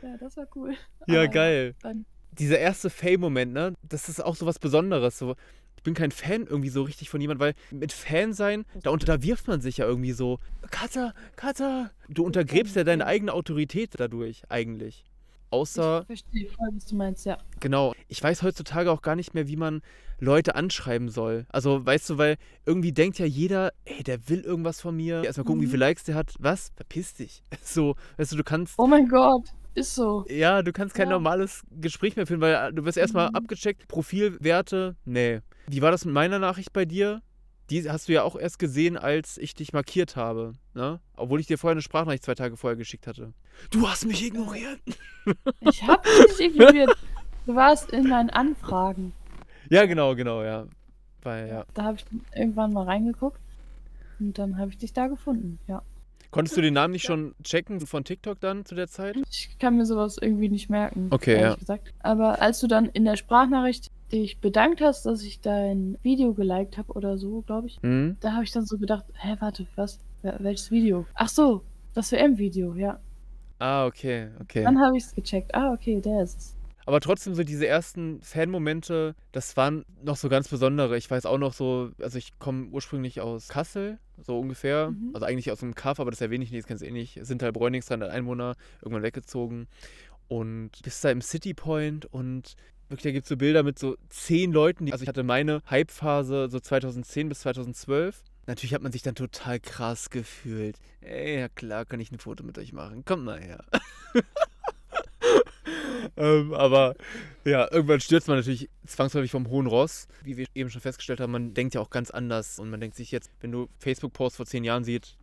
ja, 0.02 0.18
das 0.20 0.38
war 0.38 0.48
cool. 0.56 0.76
Ja, 1.08 1.20
Aber 1.22 1.28
geil. 1.30 1.76
dann, 1.82 2.06
Dieser 2.38 2.60
erste 2.60 2.90
Fame-Moment, 2.90 3.54
ne? 3.54 3.74
Das 3.82 4.10
ist 4.10 4.24
auch 4.24 4.36
so 4.36 4.46
was 4.46 4.60
Besonderes. 4.60 5.18
So, 5.18 5.36
ich 5.78 5.84
bin 5.84 5.94
kein 5.94 6.12
Fan 6.12 6.46
irgendwie 6.46 6.70
so 6.70 6.84
richtig 6.84 7.10
von 7.10 7.22
jemandem, 7.22 7.40
weil 7.48 7.54
mit 7.72 7.94
Fan 7.94 8.34
sein, 8.34 8.66
da 8.84 8.90
unterwirft 8.90 9.48
man 9.48 9.62
sich 9.62 9.78
ja 9.78 9.86
irgendwie 9.86 10.12
so. 10.12 10.40
Kata, 10.72 11.14
Kata. 11.38 11.92
Du 12.10 12.26
untergräbst 12.26 12.76
ja 12.76 12.84
deine 12.84 13.06
eigene 13.06 13.34
Autorität 13.34 13.92
dadurch, 13.98 14.44
eigentlich. 14.50 15.06
Außer, 15.52 16.02
ich 16.02 16.06
verstehe 16.08 16.48
voll, 16.50 16.70
was 16.74 16.86
du 16.86 16.96
meinst, 16.96 17.26
ja. 17.26 17.38
genau, 17.60 17.94
ich 18.08 18.22
weiß 18.22 18.44
heutzutage 18.44 18.92
auch 18.92 19.02
gar 19.02 19.16
nicht 19.16 19.34
mehr, 19.34 19.48
wie 19.48 19.56
man 19.56 19.82
Leute 20.20 20.56
anschreiben 20.56 21.10
soll. 21.10 21.46
Also, 21.50 21.86
weißt 21.86 22.10
du, 22.12 22.18
weil 22.18 22.38
irgendwie 22.66 22.92
denkt 22.92 23.18
ja 23.20 23.26
jeder, 23.26 23.72
ey, 23.86 24.04
der 24.04 24.30
will 24.30 24.42
irgendwas 24.42 24.80
von 24.82 24.96
mir. 24.96 25.24
Erstmal 25.24 25.46
gucken, 25.46 25.62
wie 25.62 25.66
Mhm. 25.66 25.72
viele 25.72 25.86
Likes 25.86 26.04
der 26.04 26.16
hat. 26.16 26.34
Was? 26.40 26.72
Verpiss 26.76 27.14
dich. 27.16 27.44
So, 27.64 27.96
weißt 28.18 28.32
du, 28.34 28.36
du 28.38 28.44
kannst 28.44 28.76
Oh 28.78 28.86
mein 28.88 29.08
Gott, 29.08 29.46
ist 29.76 29.96
so. 29.96 30.26
ja, 30.30 30.62
du 30.62 30.72
kannst 30.74 30.94
kein 30.96 31.08
Ja. 31.08 31.14
normales 31.14 31.64
Gespräch 31.72 32.16
mehr 32.16 32.28
führen, 32.28 32.42
weil 32.42 32.54
äh, 32.54 32.74
du 32.74 32.84
wirst 32.86 32.98
erstmal 32.98 33.30
Mhm. 33.30 33.36
abgecheckt, 33.36 33.88
Profilwerte, 33.88 34.96
nee. 35.06 35.40
Wie 35.68 35.82
war 35.82 35.92
das 35.92 36.06
mit 36.06 36.14
meiner 36.14 36.40
Nachricht 36.40 36.74
bei 36.74 36.86
dir? 36.86 37.22
Die 37.70 37.90
hast 37.90 38.08
du 38.10 38.14
ja 38.14 38.24
auch 38.24 38.36
erst 38.36 38.58
gesehen, 38.60 38.98
als 38.98 39.38
ich 39.38 39.54
dich 39.54 39.74
markiert 39.74 40.16
habe, 40.16 40.54
ne? 40.80 41.00
Obwohl 41.18 41.40
ich 41.40 41.48
dir 41.48 41.58
vorher 41.58 41.74
eine 41.74 41.82
Sprachnachricht 41.82 42.24
zwei 42.24 42.36
Tage 42.36 42.56
vorher 42.58 42.78
geschickt 42.78 43.06
hatte. 43.06 43.34
Du 43.70 43.88
hast 43.88 44.06
mich 44.06 44.26
ignoriert. 44.26 44.80
Ich 45.60 45.84
hab 45.86 46.04
dich 46.04 46.40
ignoriert. 46.40 46.90
Du 47.46 47.54
warst 47.54 47.92
in 47.92 48.08
meinen 48.08 48.30
Anfragen. 48.32 49.14
Ja, 49.70 49.86
genau, 49.86 50.16
genau, 50.16 50.42
ja. 50.44 50.66
Weil, 51.22 51.48
ja. 51.50 51.66
Da 51.76 51.84
habe 51.84 51.98
ich 51.98 52.06
irgendwann 52.36 52.74
mal 52.74 52.86
reingeguckt. 52.86 53.40
Und 54.20 54.40
dann 54.40 54.58
habe 54.58 54.72
ich 54.72 54.78
dich 54.78 54.94
da 54.94 55.08
gefunden, 55.08 55.60
ja. 55.68 55.84
Konntest 56.32 56.58
du 56.58 56.62
den 56.62 56.74
Namen 56.74 56.94
nicht 56.94 57.04
schon 57.06 57.36
checken 57.44 57.80
von 57.82 58.04
TikTok 58.04 58.40
dann 58.40 58.66
zu 58.66 58.76
der 58.76 58.88
Zeit? 58.88 59.18
Ich 59.30 59.58
kann 59.60 59.78
mir 59.78 59.86
sowas 59.86 60.18
irgendwie 60.20 60.50
nicht 60.50 60.70
merken. 60.70 61.08
Okay, 61.12 61.40
ja. 61.42 61.56
gesagt. 61.56 61.94
Aber 62.00 62.42
als 62.42 62.60
du 62.60 62.68
dann 62.68 62.86
in 62.88 63.06
der 63.06 63.16
Sprachnachricht 63.18 63.92
dich 64.12 64.40
bedankt 64.40 64.82
hast, 64.82 65.06
dass 65.06 65.22
ich 65.24 65.42
dein 65.42 65.98
Video 66.02 66.34
geliked 66.34 66.78
habe 66.78 66.94
oder 66.94 67.18
so, 67.18 67.42
glaube 67.42 67.68
ich, 67.68 67.80
Mhm. 67.84 68.18
da 68.22 68.34
habe 68.34 68.44
ich 68.44 68.52
dann 68.52 68.66
so 68.66 68.78
gedacht, 68.78 69.06
hä, 69.14 69.36
warte, 69.40 69.68
was? 69.76 70.00
Wel- 70.22 70.38
Welches 70.40 70.72
Video? 70.72 71.06
Ach 71.14 71.30
so, 71.30 71.64
das 71.94 72.12
WM-Video, 72.12 72.74
ja. 72.76 73.00
Ah, 73.60 73.86
okay, 73.86 74.30
okay. 74.42 74.64
Dann 74.64 74.80
habe 74.80 74.98
ich 74.98 75.04
es 75.04 75.16
gecheckt. 75.16 75.54
Ah, 75.54 75.74
okay, 75.74 76.00
der 76.02 76.24
ist 76.24 76.38
es. 76.38 76.56
Aber 76.86 77.02
trotzdem 77.02 77.36
so 77.36 77.44
diese 77.44 77.68
ersten 77.68 78.20
Fan-Momente, 78.22 79.16
das 79.32 79.56
waren 79.58 79.86
noch 80.04 80.16
so 80.16 80.28
ganz 80.28 80.48
besondere. 80.48 80.98
Ich 80.98 81.12
weiß 81.12 81.26
auch 81.28 81.38
noch 81.38 81.54
so, 81.54 81.92
also 82.02 82.18
ich 82.18 82.40
komme 82.40 82.68
ursprünglich 82.72 83.22
aus 83.22 83.48
Kassel, 83.48 84.00
so 84.18 84.40
ungefähr. 84.40 84.90
Mhm. 84.92 85.12
Also 85.14 85.26
eigentlich 85.28 85.52
aus 85.52 85.60
dem 85.60 85.76
Kaff, 85.76 86.00
aber 86.00 86.10
das 86.10 86.22
erwähne 86.22 86.44
ich 86.44 86.52
nicht, 86.52 86.64
das 86.64 86.68
kennst 86.68 86.82
du 86.82 86.88
eh 86.88 86.92
nicht. 86.92 87.20
Sind 87.26 87.44
halt 87.44 87.54
Bräunings, 87.54 87.86
300 87.88 88.10
Einwohner, 88.10 88.56
irgendwann 88.82 89.04
weggezogen. 89.04 89.68
Und 90.28 90.72
bist 90.84 91.04
da 91.04 91.12
im 91.12 91.22
City 91.22 91.54
Point 91.54 92.06
und 92.08 92.56
wirklich, 92.88 93.04
da 93.04 93.12
gibt 93.12 93.24
es 93.26 93.30
so 93.30 93.38
Bilder 93.38 93.62
mit 93.62 93.78
so 93.78 93.96
zehn 94.10 94.52
Leuten. 94.52 94.86
Die, 94.88 94.92
also 94.92 95.04
ich 95.04 95.08
hatte 95.10 95.24
meine 95.24 95.62
Hype-Phase 95.70 96.48
so 96.50 96.60
2010 96.60 97.30
bis 97.30 97.42
2012. 97.42 98.24
Natürlich 98.50 98.74
hat 98.74 98.82
man 98.82 98.92
sich 98.92 99.04
dann 99.04 99.14
total 99.14 99.60
krass 99.60 100.10
gefühlt. 100.10 100.78
Ey, 101.02 101.40
ja 101.40 101.50
klar, 101.50 101.86
kann 101.86 102.00
ich 102.00 102.12
ein 102.12 102.18
Foto 102.18 102.44
mit 102.44 102.58
euch 102.58 102.74
machen. 102.74 103.06
Kommt 103.06 103.24
mal 103.24 103.40
her. 103.40 103.64
ähm, 106.18 106.54
aber 106.54 106.96
ja, 107.46 107.72
irgendwann 107.72 108.00
stürzt 108.00 108.28
man 108.28 108.38
natürlich 108.38 108.68
zwangsläufig 108.88 109.30
vom 109.32 109.48
hohen 109.50 109.68
Ross. 109.68 110.08
Wie 110.24 110.36
wir 110.38 110.48
eben 110.56 110.70
schon 110.72 110.82
festgestellt 110.82 111.20
haben, 111.20 111.32
man 111.32 111.54
denkt 111.54 111.76
ja 111.76 111.82
auch 111.82 111.92
ganz 111.92 112.10
anders. 112.10 112.58
Und 112.60 112.70
man 112.72 112.80
denkt 112.80 112.96
sich 112.96 113.12
jetzt, 113.12 113.30
wenn 113.42 113.52
du 113.52 113.70
Facebook-Posts 113.80 114.38
vor 114.38 114.46
zehn 114.46 114.64
Jahren 114.64 114.84
siehst, 114.84 115.16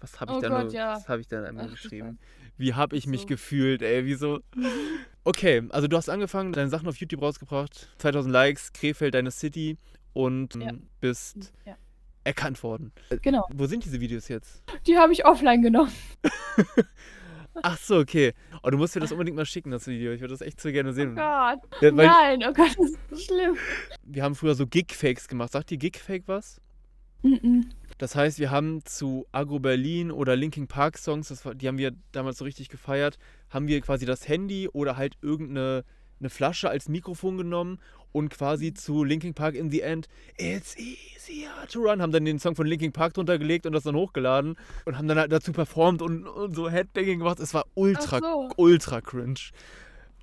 was 0.00 0.20
habe 0.20 0.32
ich, 0.32 0.38
Oh 0.38 0.40
da 0.40 0.48
Gott, 0.48 0.64
nur- 0.66 0.72
ja. 0.72 0.94
was 0.94 1.08
hab 1.08 1.18
ich 1.18 1.26
da 1.26 1.42
einmal 1.42 1.66
Ach, 1.68 1.72
geschrieben? 1.72 2.18
Wie 2.56 2.74
habe 2.74 2.96
ich 2.96 3.06
mich 3.06 3.22
So. 3.22 3.26
gefühlt, 3.26 3.82
ey? 3.82 4.04
Wieso? 4.06 4.40
Okay, 5.22 5.62
also 5.68 5.86
du 5.86 5.98
hast 5.98 6.08
angefangen, 6.08 6.52
deine 6.54 6.70
Sachen 6.70 6.88
auf 6.88 6.96
YouTube 6.96 7.20
rausgebracht, 7.20 7.90
2000 7.98 8.32
Likes, 8.32 8.72
Krefeld, 8.72 9.12
deine 9.12 9.30
City 9.30 9.76
und 10.14 10.54
Ja. 10.54 10.72
bist 11.00 11.52
Ja. 11.66 11.76
Erkannt 12.30 12.62
worden. 12.62 12.92
Genau. 13.22 13.46
Wo 13.52 13.66
sind 13.66 13.84
diese 13.84 14.00
Videos 14.00 14.28
jetzt? 14.28 14.62
Die 14.86 14.96
habe 14.96 15.12
ich 15.12 15.24
offline 15.26 15.62
genommen. 15.62 15.92
Ach 17.62 17.76
so, 17.78 17.98
okay. 17.98 18.32
Oh, 18.62 18.70
du 18.70 18.78
musst 18.78 18.94
mir 18.94 19.00
das 19.00 19.12
unbedingt 19.12 19.36
mal 19.36 19.44
schicken, 19.44 19.70
das 19.70 19.86
Video. 19.86 20.12
Ich 20.12 20.20
würde 20.20 20.32
das 20.32 20.40
echt 20.40 20.60
so 20.60 20.70
gerne 20.70 20.90
Oh 20.90 20.92
sehen. 20.92 21.14
Gott. 21.16 21.58
Ja, 21.80 21.90
Nein, 21.90 22.42
oh 22.48 22.52
Gott, 22.52 22.70
das 22.78 22.90
ist 22.90 22.98
so 23.10 23.16
schlimm. 23.16 23.56
wir 24.04 24.22
haben 24.22 24.34
früher 24.34 24.54
so 24.54 24.66
Gig-Fakes 24.66 25.28
gemacht. 25.28 25.52
Sagt 25.52 25.70
dir 25.70 25.78
Gig-Fake 25.78 26.24
was? 26.26 26.60
Mhm. 27.22 27.68
Das 27.98 28.14
heißt, 28.14 28.38
wir 28.38 28.50
haben 28.50 28.82
zu 28.86 29.26
Agro 29.32 29.58
Berlin 29.58 30.10
oder 30.10 30.36
Linkin 30.36 30.68
Park 30.68 30.96
Songs, 30.96 31.28
das 31.28 31.44
war, 31.44 31.54
die 31.54 31.68
haben 31.68 31.76
wir 31.76 31.92
damals 32.12 32.38
so 32.38 32.44
richtig 32.46 32.70
gefeiert, 32.70 33.18
haben 33.50 33.68
wir 33.68 33.78
quasi 33.82 34.06
das 34.06 34.26
Handy 34.26 34.68
oder 34.68 34.96
halt 34.96 35.16
irgendeine 35.20 35.84
eine 36.18 36.30
Flasche 36.30 36.68
als 36.70 36.88
Mikrofon 36.88 37.36
genommen 37.38 37.78
und 38.12 38.30
quasi 38.30 38.74
zu 38.74 39.04
Linkin 39.04 39.34
Park 39.34 39.54
in 39.54 39.70
the 39.70 39.82
End 39.82 40.08
It's 40.36 40.76
easier 40.76 41.50
to 41.70 41.80
run, 41.80 42.02
haben 42.02 42.12
dann 42.12 42.24
den 42.24 42.38
Song 42.38 42.54
von 42.54 42.66
Linkin 42.66 42.92
Park 42.92 43.14
drunter 43.14 43.38
gelegt 43.38 43.66
und 43.66 43.72
das 43.72 43.84
dann 43.84 43.94
hochgeladen 43.94 44.56
und 44.84 44.98
haben 44.98 45.08
dann 45.08 45.18
halt 45.18 45.32
dazu 45.32 45.52
performt 45.52 46.02
und, 46.02 46.26
und 46.26 46.54
so 46.54 46.68
Headbanging 46.68 47.18
gemacht. 47.18 47.40
Es 47.40 47.54
war 47.54 47.66
ultra, 47.74 48.18
so. 48.20 48.48
ultra 48.56 49.00
cringe. 49.00 49.50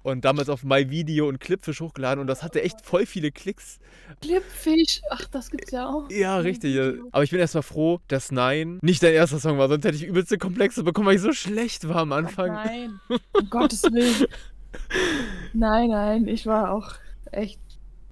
Und 0.03 0.23
damals 0.23 0.47
auf 0.47 0.63
MyVideo 0.63 1.27
und 1.27 1.39
Clipfish 1.41 1.81
hochgeladen 1.81 2.21
und 2.21 2.27
das 2.27 2.41
hatte 2.41 2.61
echt 2.61 2.79
voll 2.81 3.05
viele 3.05 3.29
Klicks. 3.29 3.79
Clipfish. 4.21 5.01
Ach, 5.09 5.25
das 5.25 5.49
gibt's 5.49 5.71
ja 5.71 5.89
auch. 5.89 6.09
Ja, 6.09 6.37
richtig. 6.37 6.75
Video. 6.75 7.09
Aber 7.11 7.25
ich 7.25 7.31
bin 7.31 7.41
erstmal 7.41 7.63
froh, 7.63 7.99
dass 8.07 8.31
Nein 8.31 8.79
nicht 8.81 9.03
dein 9.03 9.13
erster 9.13 9.39
Song 9.39 9.57
war, 9.57 9.67
sonst 9.67 9.83
hätte 9.83 9.97
ich 9.97 10.05
übelste 10.05 10.37
Komplexe 10.37 10.83
bekommen, 10.83 11.07
weil 11.07 11.15
ich 11.15 11.21
so 11.21 11.33
schlecht 11.33 11.89
war 11.89 11.97
am 11.97 12.13
Anfang. 12.13 12.53
Nein. 12.53 12.99
Um 13.09 13.49
Gottes 13.49 13.83
Willen. 13.83 14.27
Nein, 15.53 15.89
nein, 15.89 16.27
ich 16.27 16.45
war 16.45 16.71
auch 16.71 16.93
echt. 17.31 17.59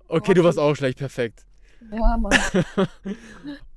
Okay, 0.07 0.33
du 0.33 0.43
warst 0.43 0.59
auch 0.59 0.75
schlecht, 0.75 0.97
perfekt. 0.99 1.45
Ja, 1.91 2.17
Mann. 2.17 2.31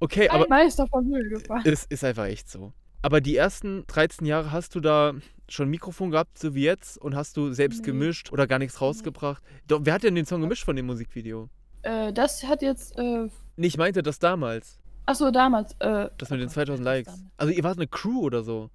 Okay, 0.01 0.29
Ein 0.29 0.37
aber 0.37 0.49
Meister 0.49 0.87
von 0.87 1.09
Müll 1.09 1.29
gefallen. 1.29 1.63
es 1.65 1.85
ist 1.87 2.05
einfach 2.05 2.27
echt 2.27 2.49
so. 2.51 2.73
Aber 3.03 3.21
die 3.21 3.37
ersten 3.37 3.85
13 3.87 4.27
Jahre 4.27 4.53
hast 4.53 4.75
du 4.75 4.81
da 4.81 5.15
schon 5.49 5.69
ein 5.69 5.71
Mikrofon 5.71 6.11
gehabt, 6.11 6.39
so 6.39 6.55
wie 6.55 6.65
jetzt, 6.65 6.99
und 6.99 7.15
hast 7.15 7.37
du 7.37 7.53
selbst 7.53 7.81
Nee. 7.81 7.87
gemischt 7.87 8.33
oder 8.33 8.47
gar 8.47 8.59
nichts 8.59 8.81
rausgebracht? 8.81 9.43
Doch, 9.67 9.81
wer 9.83 9.95
hat 9.95 10.03
denn 10.03 10.15
den 10.15 10.27
Song 10.27 10.41
gemischt 10.41 10.65
von 10.65 10.77
dem 10.77 10.87
Musikvideo? 10.87 11.49
Äh, 11.83 12.13
das 12.13 12.45
hat 12.45 12.63
jetzt. 12.63 12.99
Äh, 12.99 13.29
Nee, 13.57 13.67
ich 13.67 13.77
meinte 13.77 14.03
das 14.03 14.19
damals. 14.21 14.79
achso, 15.07 15.31
damals. 15.33 15.73
Äh, 15.81 16.09
Das 16.19 16.31
mit 16.31 16.41
den 16.41 16.45
oh 16.49 16.53
Gott, 16.55 16.55
2000 16.55 16.79
das 16.79 16.85
Likes. 16.85 17.25
Also 17.37 17.53
ihr 17.53 17.65
wart 17.65 17.77
eine 17.79 17.87
Crew 17.89 18.21
oder 18.21 18.43
so. 18.45 18.71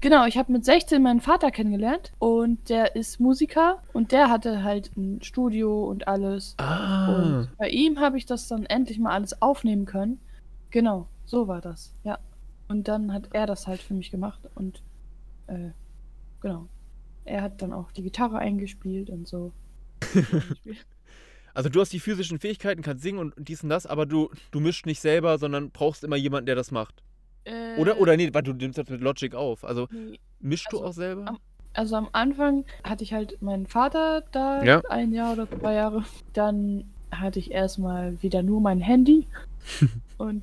Genau, 0.00 0.26
ich 0.26 0.36
habe 0.36 0.52
mit 0.52 0.64
16 0.64 1.02
meinen 1.02 1.20
Vater 1.20 1.50
kennengelernt 1.50 2.12
und 2.18 2.68
der 2.68 2.94
ist 2.94 3.20
Musiker 3.20 3.82
und 3.92 4.12
der 4.12 4.28
hatte 4.28 4.62
halt 4.62 4.94
ein 4.96 5.22
Studio 5.22 5.84
und 5.84 6.08
alles. 6.08 6.54
Ah. 6.58 7.14
Und 7.14 7.56
bei 7.56 7.70
ihm 7.70 7.98
habe 8.00 8.18
ich 8.18 8.26
das 8.26 8.48
dann 8.48 8.66
endlich 8.66 8.98
mal 8.98 9.12
alles 9.12 9.40
aufnehmen 9.40 9.86
können. 9.86 10.20
Genau, 10.70 11.08
so 11.24 11.48
war 11.48 11.60
das, 11.60 11.94
ja. 12.04 12.18
Und 12.68 12.88
dann 12.88 13.12
hat 13.12 13.28
er 13.32 13.46
das 13.46 13.66
halt 13.66 13.80
für 13.80 13.94
mich 13.94 14.10
gemacht 14.10 14.40
und 14.54 14.82
äh, 15.46 15.70
genau. 16.40 16.68
Er 17.24 17.40
hat 17.40 17.62
dann 17.62 17.72
auch 17.72 17.90
die 17.92 18.02
Gitarre 18.02 18.38
eingespielt 18.38 19.08
und 19.08 19.26
so. 19.26 19.52
Also 21.54 21.68
du 21.68 21.80
hast 21.80 21.92
die 21.92 22.00
physischen 22.00 22.40
Fähigkeiten, 22.40 22.82
kannst 22.82 23.04
singen 23.04 23.20
und 23.20 23.34
dies 23.38 23.62
und 23.62 23.68
das, 23.68 23.86
aber 23.86 24.06
du, 24.06 24.28
du 24.50 24.58
mischst 24.58 24.86
nicht 24.86 25.00
selber, 25.00 25.38
sondern 25.38 25.70
brauchst 25.70 26.02
immer 26.02 26.16
jemanden, 26.16 26.46
der 26.46 26.56
das 26.56 26.72
macht. 26.72 27.03
Äh, 27.44 27.78
Oder, 27.78 27.98
oder 27.98 28.16
nee, 28.16 28.30
weil 28.32 28.42
du 28.42 28.52
nimmst 28.52 28.78
das 28.78 28.88
mit 28.88 29.00
Logic 29.00 29.34
auf. 29.34 29.64
Also 29.64 29.86
nee. 29.90 30.18
mischst 30.40 30.72
du 30.72 30.78
Also, 30.78 30.88
auch 30.88 30.92
selber? 30.92 31.28
am- 31.28 31.38
Also 31.74 31.96
am 31.96 32.08
Anfang 32.12 32.64
hatte 32.84 33.04
ich 33.04 33.12
halt 33.12 33.40
meinen 33.42 33.66
Vater 33.66 34.22
da 34.32 34.62
Ja. 34.64 34.80
ein 34.88 35.12
Jahr 35.12 35.32
oder 35.34 35.48
zwei 35.50 35.74
Jahre. 35.74 36.04
Dann 36.32 36.84
hatte 37.10 37.38
ich 37.38 37.50
erstmal 37.50 38.20
wieder 38.22 38.42
nur 38.42 38.60
mein 38.60 38.80
Handy. 38.80 39.26
und 40.18 40.42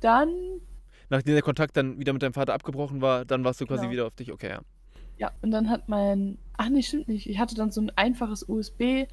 dann, 0.00 0.28
Nachdem 1.10 1.34
der 1.34 1.42
Kontakt 1.42 1.76
dann 1.76 1.98
wieder 1.98 2.12
mit 2.12 2.22
deinem 2.22 2.32
Vater 2.32 2.54
abgebrochen 2.54 3.00
war, 3.00 3.24
dann 3.24 3.44
warst 3.44 3.60
du 3.60 3.66
quasi 3.66 3.82
Genau. 3.82 3.92
wieder 3.92 4.06
auf 4.06 4.14
dich. 4.14 4.32
Okay, 4.32 4.48
ja. 4.50 4.60
ja, 5.18 5.30
und 5.42 5.50
dann 5.50 5.68
hat 5.70 5.88
mein. 5.88 6.38
Ach 6.56 6.68
nee, 6.68 6.82
stimmt 6.82 7.08
nicht. 7.08 7.28
Ich 7.28 7.38
hatte 7.38 7.54
dann 7.54 7.70
so 7.70 7.80
ein 7.80 7.90
einfaches 7.96 8.48
USB. 8.48 9.06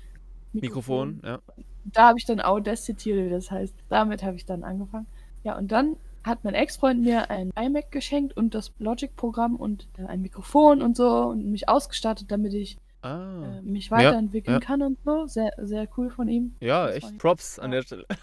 Mikrofon, 0.53 1.21
ja. 1.23 1.39
Da 1.85 2.07
habe 2.09 2.19
ich 2.19 2.25
dann 2.25 2.39
Audacity, 2.41 3.13
oder 3.13 3.25
wie 3.25 3.29
das 3.29 3.49
heißt. 3.51 3.75
Damit 3.89 4.23
habe 4.23 4.35
ich 4.37 4.45
dann 4.45 4.63
angefangen. 4.63 5.07
Ja, 5.43 5.57
und 5.57 5.71
dann 5.71 5.95
hat 6.29 6.43
mein 6.43 6.53
Ex-Freund 6.53 7.01
mir 7.01 7.29
ein 7.29 7.51
iMac 7.59 7.91
geschenkt 7.91 8.37
und 8.37 8.53
das 8.55 8.71
Logic-Programm 8.79 9.55
und 9.55 9.87
ein 10.07 10.21
Mikrofon 10.21 10.81
und 10.81 10.95
so 10.95 11.09
und 11.25 11.51
mich 11.51 11.67
ausgestattet, 11.67 12.31
damit 12.31 12.53
ich 12.53 12.77
Ah. 13.01 13.59
äh, 13.59 13.61
mich 13.61 13.85
Ja, 13.85 13.91
weiterentwickeln 13.91 14.55
ja. 14.55 14.59
kann 14.59 14.81
und 14.81 14.97
so. 15.05 15.25
Sehr, 15.27 15.51
sehr 15.57 15.87
cool 15.97 16.09
von 16.09 16.27
ihm. 16.27 16.55
ja, 16.59 16.87
das 16.87 16.97
echt 16.97 17.17
Props 17.17 17.57
an 17.57 17.71
ja. 17.71 17.77
der 17.77 17.83
Stelle. 17.83 18.05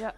Ja. 0.00 0.12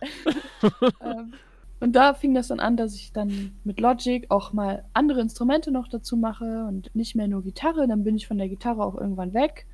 ähm, 1.04 1.34
Und 1.80 1.92
da 1.92 2.14
fing 2.14 2.32
das 2.34 2.48
dann 2.48 2.60
an, 2.60 2.78
dass 2.78 2.94
ich 2.94 3.12
dann 3.12 3.56
mit 3.64 3.78
Logic 3.78 4.24
auch 4.30 4.54
mal 4.54 4.84
andere 4.94 5.20
Instrumente 5.20 5.70
noch 5.70 5.86
dazu 5.88 6.16
mache 6.16 6.64
und 6.66 6.94
nicht 6.94 7.14
mehr 7.14 7.28
nur 7.28 7.42
Gitarre. 7.42 7.86
Dann 7.86 8.04
bin 8.04 8.16
ich 8.16 8.26
von 8.26 8.38
der 8.38 8.48
Gitarre 8.48 8.82
auch 8.82 8.94
irgendwann 8.96 9.34
weg. 9.34 9.66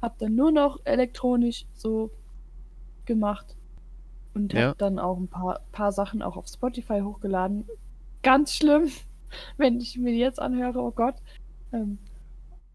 Hab 0.00 0.16
dann 0.18 0.34
nur 0.36 0.52
noch 0.52 0.78
elektronisch 0.84 1.66
so 1.74 2.10
gemacht. 3.04 3.56
Und 4.34 4.52
Ja. 4.52 4.68
hab 4.70 4.78
dann 4.78 4.98
auch 4.98 5.16
ein 5.18 5.28
paar, 5.28 5.60
paar 5.72 5.92
Sachen 5.92 6.22
auch 6.22 6.36
auf 6.36 6.46
Spotify 6.46 7.00
hochgeladen. 7.00 7.66
Ganz 8.22 8.54
schlimm, 8.54 8.90
wenn 9.56 9.80
ich 9.80 9.96
mir 9.98 10.12
die 10.12 10.18
jetzt 10.18 10.40
anhöre, 10.40 10.78
oh 10.80 10.92
Gott. 10.92 11.16
Ähm, 11.72 11.98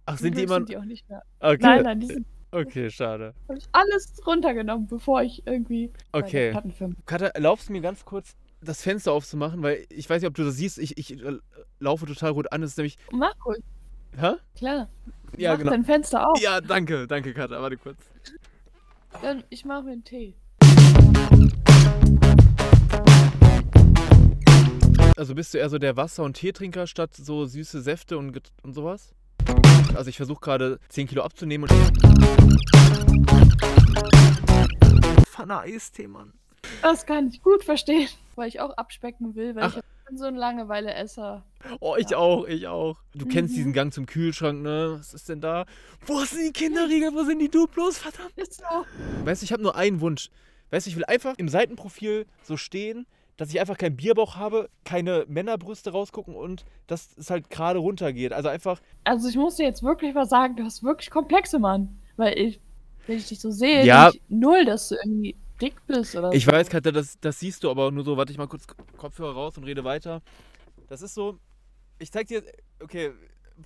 Ach, 0.06 0.18
sind 0.18 0.38
die 0.38 0.44
immer. 0.44 0.56
sind 0.56 0.70
die 0.70 0.78
auch 0.78 0.86
nicht 0.86 1.08
mehr. 1.10 1.24
Okay. 1.40 1.58
Nein, 1.62 1.84
nein, 1.84 2.00
die 2.00 2.08
sind 2.08 2.26
Okay, 2.52 2.90
schade. 2.90 3.34
hab 3.50 3.58
ich 3.58 3.66
alles 3.74 4.22
runtergenommen, 4.26 4.88
bevor 4.88 5.22
ich 5.24 5.46
irgendwie 5.46 5.92
Okay. 6.14 6.58
Katha, 7.06 7.28
erlaubst 7.28 7.68
du 7.68 7.74
mir 7.74 7.82
ganz 7.82 8.06
kurz 8.06 8.36
das 8.62 8.82
Fenster 8.82 9.12
aufzumachen? 9.12 9.62
Weil 9.62 9.86
ich 9.90 10.10
weiß 10.10 10.22
nicht, 10.22 10.30
ob 10.30 10.36
du 10.36 10.46
das 10.46 10.56
siehst. 10.56 10.78
Ich, 10.78 10.98
ich 10.98 11.22
äh, 11.22 11.38
laufe 11.80 12.06
total 12.06 12.32
rot 12.32 12.52
an. 12.54 12.64
Es 12.64 12.72
ist 12.72 12.78
nämlich. 12.78 12.98
Mach 13.12 13.34
ruhig, 13.46 13.62
Hä? 14.18 14.36
klar. 14.56 14.88
Ja, 15.38 15.52
mach 15.52 15.60
genau. 15.60 15.72
dein 15.72 15.84
Fenster 15.84 16.30
auf. 16.30 16.42
Ja, 16.42 16.62
danke, 16.62 17.08
danke, 17.08 17.34
Katha. 17.34 17.62
Warte 17.62 17.76
kurz. 17.78 17.98
Dann, 19.22 19.44
ich 19.50 19.66
mache 19.66 19.84
mir 19.84 19.92
einen 19.92 20.04
Tee. 20.06 20.36
Also 25.18 25.34
bist 25.34 25.54
du 25.54 25.58
eher 25.60 25.70
so 25.70 25.78
der 25.78 25.96
Wasser- 25.96 26.24
und 26.24 26.34
Teetrinker 26.34 26.88
statt 26.88 27.12
so 27.16 27.46
süße 27.46 27.82
Säfte 27.82 28.18
und, 28.18 28.38
und 28.64 28.74
sowas? 28.74 29.14
Also 29.96 30.10
ich 30.10 30.18
versuche 30.18 30.42
gerade 30.42 30.80
10 30.90 31.08
Kilo 31.08 31.24
abzunehmen 31.24 31.70
und... 31.70 32.06
Pfanne 35.28 35.60
Eistee, 35.60 36.08
Mann. 36.08 36.34
Das 36.82 37.06
kann 37.06 37.30
ich 37.30 37.42
gut 37.42 37.64
verstehen, 37.64 38.10
weil 38.36 38.50
ich 38.50 38.60
auch 38.60 38.72
abspecken 38.76 39.36
will, 39.36 39.56
weil 39.56 39.64
Ach. 39.64 39.78
ich 39.78 39.84
bin 40.08 40.18
so 40.18 40.26
ein 40.26 40.36
Langeweile-Esser. 40.36 41.46
Oh, 41.80 41.96
ich 41.98 42.10
Ja. 42.10 42.18
auch, 42.18 42.46
ich 42.46 42.68
auch. 42.68 42.98
Du 43.14 43.26
kennst 43.26 43.54
Mhm. 43.54 43.56
diesen 43.58 43.74
Gang 43.74 43.94
zum 43.94 44.06
Kühlschrank, 44.08 44.62
ne? 44.62 44.98
Was 45.00 45.14
ist 45.14 45.30
denn 45.30 45.40
da? 45.40 45.66
Wo 46.06 46.20
sind 46.26 46.46
die 46.48 46.52
Kinderriegel? 46.52 47.14
Wo 47.14 47.24
sind 47.24 47.40
die 47.40 47.50
Duplos? 47.50 47.98
Verdammt. 48.00 48.38
Ist 48.38 48.56
so. 48.56 48.64
Weißt 49.24 49.42
du, 49.42 49.46
ich 49.46 49.54
habe 49.54 49.64
nur 49.64 49.76
einen 49.76 50.02
Wunsch. 50.02 50.30
Weißt 50.72 50.86
du, 50.88 50.90
ich 50.90 50.96
will 50.98 51.06
einfach 51.06 51.36
im 51.38 51.48
Seitenprofil 51.48 52.26
so 52.44 52.58
stehen, 52.58 53.06
dass 53.38 53.50
ich 53.50 53.60
einfach 53.60 53.78
keinen 53.78 53.98
Bierbauch 53.98 54.36
habe, 54.38 54.70
keine 54.84 55.26
Männerbrüste 55.28 55.92
rausgucken 55.92 56.36
und 56.36 56.64
dass 56.88 57.16
es 57.18 57.30
halt 57.30 57.50
gerade 57.50 57.80
runtergeht. 57.80 58.32
Also 58.34 58.50
einfach, 58.50 58.80
Also 59.04 59.28
ich 59.28 59.36
muss 59.36 59.56
dir 59.56 59.64
jetzt 59.66 59.84
wirklich 59.84 60.14
mal 60.14 60.26
sagen, 60.26 60.56
du 60.56 60.64
hast 60.64 60.84
wirklich 60.84 61.10
Komplexe, 61.10 61.60
Mann. 61.60 62.00
Weil 62.18 62.38
ich, 62.40 62.60
wenn 63.08 63.18
ich 63.18 63.28
dich 63.28 63.40
so 63.40 63.52
sehe, 63.52 63.86
Ja. 63.86 64.10
ich 64.14 64.22
null, 64.30 64.64
dass 64.66 64.90
du 64.90 64.96
irgendwie 64.96 65.36
dick 65.62 65.76
bist 65.88 66.16
oder 66.16 66.32
ich 66.34 66.46
so. 66.46 66.52
weiß, 66.52 66.70
Katja, 66.70 66.92
das, 66.92 67.20
das 67.20 67.40
siehst 67.40 67.64
du 67.64 67.70
aber 67.70 67.92
nur 67.92 68.06
so. 68.06 68.16
Warte 68.16 68.32
ich 68.32 68.38
mal 68.38 68.48
kurz 68.48 68.66
Kopfhörer 68.98 69.34
raus 69.34 69.58
und 69.58 69.66
rede 69.66 69.84
weiter. 69.84 70.22
Das 70.88 71.02
ist 71.02 71.14
so, 71.14 71.38
ich 72.00 72.12
zeig 72.12 72.28
dir, 72.28 72.44
okay, 72.82 73.12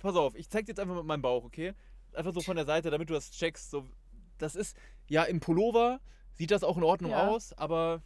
pass 0.02 0.16
auf, 0.16 0.34
ich 0.34 0.48
zeig 0.50 0.66
dir 0.66 0.70
jetzt 0.72 0.80
einfach 0.80 0.96
mit 0.96 1.04
meinem 1.04 1.22
Bauch, 1.22 1.44
okay? 1.44 1.74
Einfach 2.12 2.32
so 2.32 2.40
von 2.40 2.56
der 2.56 2.64
Seite, 2.64 2.90
damit 2.90 3.08
du 3.08 3.14
das 3.14 3.30
checkst. 3.30 3.70
So, 3.70 3.86
das 4.38 4.56
ist, 4.56 4.76
ja, 5.08 5.22
im 5.24 5.38
Pullover 5.38 6.00
sieht 6.34 6.50
das 6.50 6.64
auch 6.64 6.76
in 6.76 6.82
Ordnung 6.82 7.12
Ja. 7.12 7.28
aus, 7.28 7.52
aber 7.52 8.02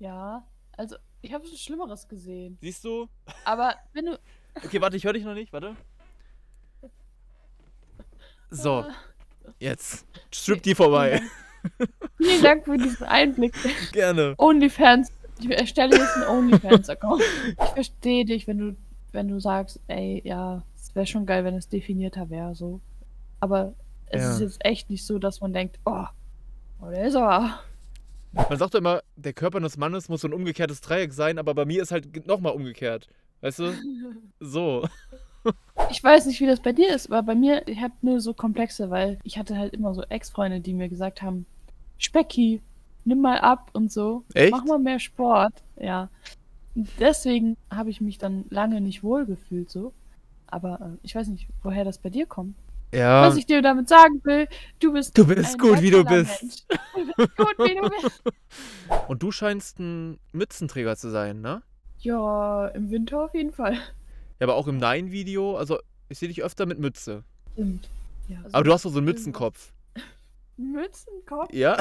Ja, 0.00 0.44
also 0.76 0.96
ich 1.22 1.32
habe 1.32 1.46
schon 1.46 1.56
Schlimmeres 1.56 2.08
gesehen. 2.08 2.58
siehst 2.60 2.84
du? 2.84 3.08
Aber 3.44 3.74
wenn 3.92 4.06
du... 4.06 4.18
Okay, 4.64 4.80
warte, 4.80 4.96
ich 4.96 5.04
höre 5.04 5.12
dich 5.12 5.22
noch 5.24 5.34
nicht, 5.34 5.52
warte. 5.52 5.76
So, 8.50 8.84
jetzt. 9.60 10.04
Strip 10.32 10.60
die 10.64 10.74
vorbei. 10.74 11.22
Vielen 12.16 12.42
Dank 12.42 12.64
für 12.64 12.76
diesen 12.76 13.06
Einblick. 13.06 13.54
Gerne. 13.92 14.34
OnlyFans. 14.38 15.12
Ich 15.38 15.50
erstelle 15.50 15.96
jetzt 15.96 16.16
einen 16.16 16.26
OnlyFans-Account. 16.26 17.22
Ich 17.62 17.68
verstehe 17.68 18.24
dich, 18.24 18.46
wenn 18.48 18.58
du, 18.58 18.76
wenn 19.12 19.28
du 19.28 19.38
sagst, 19.40 19.78
ey, 19.86 20.20
ja, 20.24 20.62
es 20.74 20.94
wäre 20.96 21.06
schon 21.06 21.26
geil, 21.26 21.44
wenn 21.44 21.54
es 21.54 21.68
definierter 21.68 22.28
wäre, 22.28 22.54
so. 22.54 22.80
Aber 23.38 23.72
es 24.06 24.22
Ja. 24.22 24.30
ist 24.32 24.40
jetzt 24.40 24.64
echt 24.64 24.90
nicht 24.90 25.06
so, 25.06 25.18
dass 25.20 25.40
man 25.40 25.52
denkt, 25.52 25.78
oh, 25.86 26.04
oh 26.82 26.90
der 26.90 27.04
ist 27.06 27.14
aber. 27.14 27.60
Man 28.32 28.58
sagt 28.58 28.74
doch 28.74 28.78
immer, 28.78 29.02
der 29.16 29.32
Körper 29.32 29.58
eines 29.58 29.76
Mannes 29.76 30.08
muss 30.08 30.20
so 30.20 30.28
ein 30.28 30.34
umgekehrtes 30.34 30.80
Dreieck 30.80 31.12
sein, 31.12 31.38
aber 31.38 31.54
bei 31.54 31.64
mir 31.64 31.82
ist 31.82 31.90
halt 31.90 32.26
nochmal 32.26 32.52
umgekehrt. 32.52 33.08
Weißt 33.40 33.58
du? 33.58 33.72
So. 34.40 34.88
Ich 35.90 36.02
weiß 36.02 36.26
nicht, 36.26 36.40
wie 36.40 36.46
das 36.46 36.60
bei 36.60 36.72
dir 36.72 36.94
ist, 36.94 37.10
aber 37.10 37.22
bei 37.22 37.34
mir, 37.34 37.66
ich 37.66 37.80
habe 37.80 37.94
nur 38.02 38.20
so 38.20 38.32
Komplexe, 38.34 38.90
weil 38.90 39.18
ich 39.22 39.38
hatte 39.38 39.56
halt 39.56 39.74
immer 39.74 39.94
so 39.94 40.02
Ex-Freunde, 40.02 40.60
die 40.60 40.74
mir 40.74 40.88
gesagt 40.88 41.22
haben, 41.22 41.46
Specki, 41.98 42.60
nimm 43.04 43.20
mal 43.20 43.38
ab 43.38 43.70
und 43.72 43.90
so. 43.92 44.24
Echt? 44.34 44.52
Mach 44.52 44.64
mal 44.64 44.78
mehr 44.78 44.98
Sport. 44.98 45.52
Ja. 45.76 46.10
Deswegen 46.74 47.56
habe 47.70 47.90
ich 47.90 48.00
mich 48.00 48.18
dann 48.18 48.44
lange 48.50 48.80
nicht 48.80 49.02
wohl 49.02 49.26
gefühlt 49.26 49.70
so. 49.70 49.92
Aber 50.46 50.80
äh, 50.80 50.98
ich 51.02 51.14
weiß 51.14 51.28
nicht, 51.28 51.48
woher 51.62 51.84
das 51.84 51.98
bei 51.98 52.10
dir 52.10 52.26
kommt. 52.26 52.56
Ja. 52.92 53.22
Was 53.22 53.36
ich 53.36 53.46
dir 53.46 53.62
damit 53.62 53.88
sagen 53.88 54.20
will, 54.24 54.48
du 54.80 54.92
bist 54.92 55.16
Du 55.16 55.24
bist 55.24 55.58
gut, 55.58 55.80
wie 55.80 55.90
du 55.90 56.04
bist. 56.04 56.66
Du 56.68 57.06
bist 57.16 57.36
gut, 57.36 57.58
wie 57.58 57.74
du 57.74 57.88
bist. 57.88 58.22
Und 59.08 59.22
du 59.22 59.30
scheinst 59.30 59.78
ein 59.78 60.18
Mützenträger 60.32 60.96
zu 60.96 61.10
sein, 61.10 61.40
ne? 61.40 61.62
Ja, 61.98 62.66
im 62.68 62.90
Winter 62.90 63.24
auf 63.24 63.34
jeden 63.34 63.52
Fall. 63.52 63.74
Ja, 63.74 64.46
aber 64.46 64.54
auch 64.54 64.66
im 64.66 64.78
Nein-Video, 64.78 65.56
also 65.56 65.78
ich 66.08 66.18
sehe 66.18 66.28
dich 66.28 66.42
öfter 66.42 66.66
mit 66.66 66.78
Mütze. 66.78 67.22
Stimmt. 67.52 67.88
Ja, 68.28 68.38
also 68.38 68.54
Aber 68.54 68.64
du 68.64 68.72
hast 68.72 68.84
doch 68.84 68.90
so 68.90 68.98
einen 68.98 69.06
Mützenkopf. 69.06 69.72
Mützenkopf. 70.56 71.48
Ja? 71.52 71.76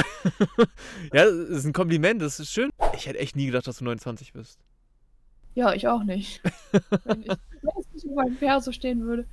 ja, 1.13 1.26
das 1.26 1.34
ist 1.34 1.65
ein 1.65 1.74
Kompliment, 1.74 2.22
das 2.22 2.39
ist 2.39 2.52
schön. 2.52 2.69
Ich 2.95 3.08
hätte 3.08 3.19
echt 3.19 3.36
nie 3.36 3.48
gedacht, 3.48 3.65
dass 3.65 3.78
du 3.78 3.86
29 3.86 4.34
bist. 4.34 4.60
Ja, 5.56 5.74
ich 5.74 5.88
auch 5.88 6.04
nicht. 6.04 6.41
Wenn 7.06 7.24
ich 7.24 7.28
wenn 7.28 7.72
es 7.80 7.93
nicht 7.93 8.06
über 8.06 8.24
meinem 8.24 8.38
Perso 8.38 8.72
stehen 8.72 9.02
würde. 9.02 9.26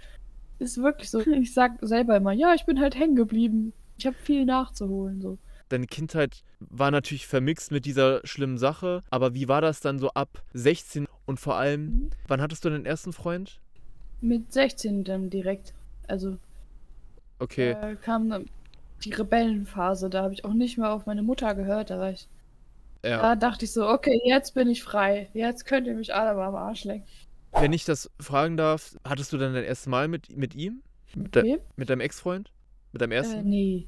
Ist 0.59 0.79
wirklich 0.79 1.11
so. 1.11 1.21
Ich 1.21 1.53
sag 1.55 1.79
selber 1.83 2.16
immer, 2.16 2.33
ja, 2.33 2.55
ich 2.55 2.64
bin 2.66 2.81
halt 2.81 2.97
hängen 2.97 3.16
geblieben. 3.16 3.73
Ich 3.99 4.07
habe 4.07 4.16
viel 4.16 4.45
nachzuholen. 4.45 5.21
So. 5.21 5.38
Deine 5.69 5.87
Kindheit 5.87 6.42
war 6.61 6.90
natürlich 6.90 7.27
vermixt 7.27 7.71
mit 7.73 7.85
dieser 7.87 8.21
schlimmen 8.25 8.59
Sache, 8.59 9.03
aber 9.11 9.35
wie 9.35 9.49
war 9.49 9.61
das 9.61 9.81
dann 9.81 9.99
so 9.99 10.11
ab 10.11 10.42
16 10.55 11.07
und 11.27 11.40
vor 11.40 11.57
allem, 11.57 11.85
Mhm. 11.87 12.11
wann 12.29 12.40
hattest 12.40 12.64
du 12.64 12.71
deinen 12.71 12.87
ersten 12.87 13.12
Freund? 13.12 13.61
Mit 14.21 14.53
16 14.53 15.05
dann 15.05 15.29
direkt. 15.31 15.75
Also 16.09 16.38
Okay. 17.38 17.75
da 17.81 17.95
kam 17.97 18.29
dann 18.31 18.47
die 19.05 19.12
Rebellenphase. 19.12 20.09
Da 20.11 20.23
habe 20.23 20.35
ich 20.35 20.45
auch 20.45 20.55
nicht 20.55 20.79
mehr 20.79 20.90
auf 20.92 21.07
meine 21.07 21.23
Mutter 21.23 21.55
gehört. 21.55 21.90
Da 21.90 21.99
war 21.99 22.11
ich. 22.11 22.29
Ja. 23.05 23.21
Da 23.23 23.37
dachte 23.37 23.64
ich 23.66 23.73
so, 23.73 23.88
okay, 23.88 24.21
jetzt 24.25 24.55
bin 24.55 24.69
ich 24.69 24.83
frei. 24.83 25.29
Jetzt 25.35 25.66
könnt 25.66 25.87
ihr 25.87 25.95
mich 25.95 26.14
alle 26.14 26.35
mal 26.37 26.49
am 26.49 26.57
Arsch 26.57 26.85
lecken. 26.85 27.07
Wenn 27.61 27.73
ich 27.73 27.85
das 27.85 28.11
fragen 28.21 28.57
darf, 28.57 28.97
hattest 29.07 29.33
du 29.33 29.38
dann 29.38 29.55
dein 29.55 29.64
erstes 29.64 29.87
Mal 29.87 30.09
mit, 30.09 30.37
mit 30.37 30.55
ihm? 30.55 30.83
Mit, 31.14 31.35
de, 31.35 31.42
Wem? 31.45 31.59
mit 31.77 31.88
deinem 31.88 32.01
Ex-Freund? 32.01 32.53
Mit 32.92 33.01
deinem 33.03 33.12
Äh, 33.12 33.16
ersten? 33.16 33.49
nee. 33.49 33.87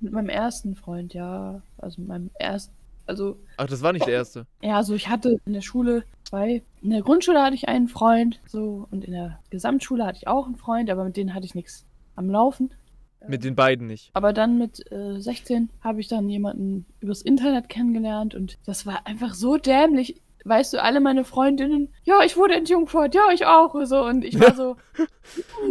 Mit 0.00 0.12
meinem 0.12 0.28
ersten 0.28 0.76
Freund, 0.76 1.12
ja. 1.14 1.60
Also 1.78 2.00
mit 2.00 2.08
meinem 2.08 2.30
ersten. 2.34 2.72
Also, 3.06 3.38
Ach, 3.56 3.66
das 3.66 3.82
war 3.82 3.92
nicht 3.94 4.06
der 4.06 4.12
erste. 4.14 4.46
ja, 4.62 4.76
also 4.76 4.94
ich 4.94 5.08
hatte 5.08 5.40
in 5.46 5.54
der 5.54 5.62
Schule 5.62 6.04
zwei. 6.24 6.62
In 6.82 6.90
der 6.90 7.00
Grundschule 7.02 7.42
hatte 7.42 7.54
ich 7.54 7.66
einen 7.68 7.88
Freund, 7.88 8.38
so, 8.46 8.86
und 8.90 9.04
in 9.04 9.12
der 9.12 9.40
Gesamtschule 9.50 10.04
hatte 10.04 10.18
ich 10.18 10.28
auch 10.28 10.46
einen 10.46 10.56
Freund, 10.56 10.90
aber 10.90 11.04
mit 11.04 11.16
denen 11.16 11.34
hatte 11.34 11.46
ich 11.46 11.54
nichts 11.54 11.86
am 12.16 12.28
Laufen. 12.30 12.70
Mit 13.26 13.42
den 13.44 13.56
beiden 13.56 13.86
nicht. 13.88 14.10
Aber 14.12 14.32
dann 14.32 14.58
mit 14.58 14.84
äh, 14.92 15.18
16 15.18 15.70
habe 15.80 16.00
ich 16.00 16.06
dann 16.06 16.28
jemanden 16.28 16.84
übers 17.00 17.22
Internet 17.22 17.68
kennengelernt 17.68 18.34
und 18.34 18.58
das 18.66 18.86
war 18.86 19.06
einfach 19.06 19.34
so 19.34 19.56
dämlich. 19.56 20.20
Weißt 20.48 20.72
du, 20.72 20.82
alle 20.82 21.00
meine 21.00 21.24
Freundinnen, 21.24 21.92
ja, 22.04 22.22
ich 22.24 22.36
wurde 22.36 22.54
entjungfert, 22.54 23.14
ja, 23.14 23.30
ich 23.32 23.44
auch, 23.46 23.74
so. 23.84 24.04
Und 24.04 24.24
ich 24.24 24.40
war 24.40 24.54
so, 24.54 24.76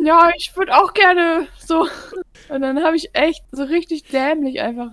ja, 0.04 0.30
ich 0.38 0.56
würde 0.56 0.76
auch 0.76 0.94
gerne, 0.94 1.48
so. 1.58 1.88
Und 2.50 2.62
dann 2.62 2.84
habe 2.84 2.96
ich 2.96 3.10
echt 3.14 3.44
so 3.52 3.64
richtig 3.64 4.04
dämlich 4.04 4.62
einfach 4.62 4.92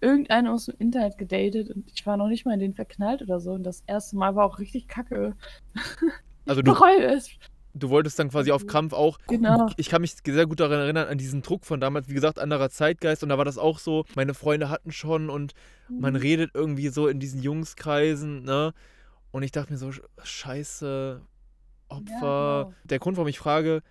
irgendeinen 0.00 0.46
aus 0.46 0.66
dem 0.66 0.76
Internet 0.78 1.18
gedatet 1.18 1.70
und 1.74 1.90
ich 1.92 2.06
war 2.06 2.16
noch 2.16 2.28
nicht 2.28 2.46
mal 2.46 2.54
in 2.54 2.60
den 2.60 2.74
verknallt 2.74 3.20
oder 3.20 3.40
so. 3.40 3.50
Und 3.52 3.64
das 3.64 3.82
erste 3.86 4.16
Mal 4.16 4.34
war 4.36 4.46
auch 4.46 4.58
richtig 4.60 4.88
kacke. 4.88 5.34
Also 6.46 6.62
du, 6.62 6.72
bereue 6.72 7.04
es. 7.04 7.28
du 7.74 7.90
wolltest 7.90 8.18
dann 8.18 8.30
quasi 8.30 8.50
auf 8.52 8.66
Krampf 8.66 8.92
auch. 8.92 9.18
Genau. 9.26 9.66
Ich 9.76 9.88
kann 9.88 10.00
mich 10.00 10.14
sehr 10.24 10.46
gut 10.46 10.60
daran 10.60 10.78
erinnern, 10.80 11.08
an 11.08 11.18
diesen 11.18 11.42
Druck 11.42 11.66
von 11.66 11.80
damals, 11.80 12.08
wie 12.08 12.14
gesagt, 12.14 12.38
anderer 12.38 12.70
Zeitgeist. 12.70 13.22
Und 13.22 13.28
da 13.28 13.38
war 13.38 13.44
das 13.44 13.58
auch 13.58 13.78
so, 13.78 14.04
meine 14.14 14.34
Freunde 14.34 14.70
hatten 14.70 14.92
schon 14.92 15.28
und 15.30 15.52
man 15.88 16.14
Mhm. 16.14 16.20
redet 16.20 16.50
irgendwie 16.54 16.88
so 16.88 17.08
in 17.08 17.18
diesen 17.20 17.42
Jungskreisen, 17.42 18.44
ne? 18.44 18.72
Und 19.30 19.42
ich 19.42 19.52
dachte 19.52 19.72
mir 19.72 19.78
so, 19.78 19.90
scheiße, 20.22 21.20
Opfer. 21.88 22.04
genau. 22.64 22.74
Der 22.84 22.98
Grund, 22.98 23.16
warum 23.16 23.28
ich 23.28 23.38
frage, 23.38 23.82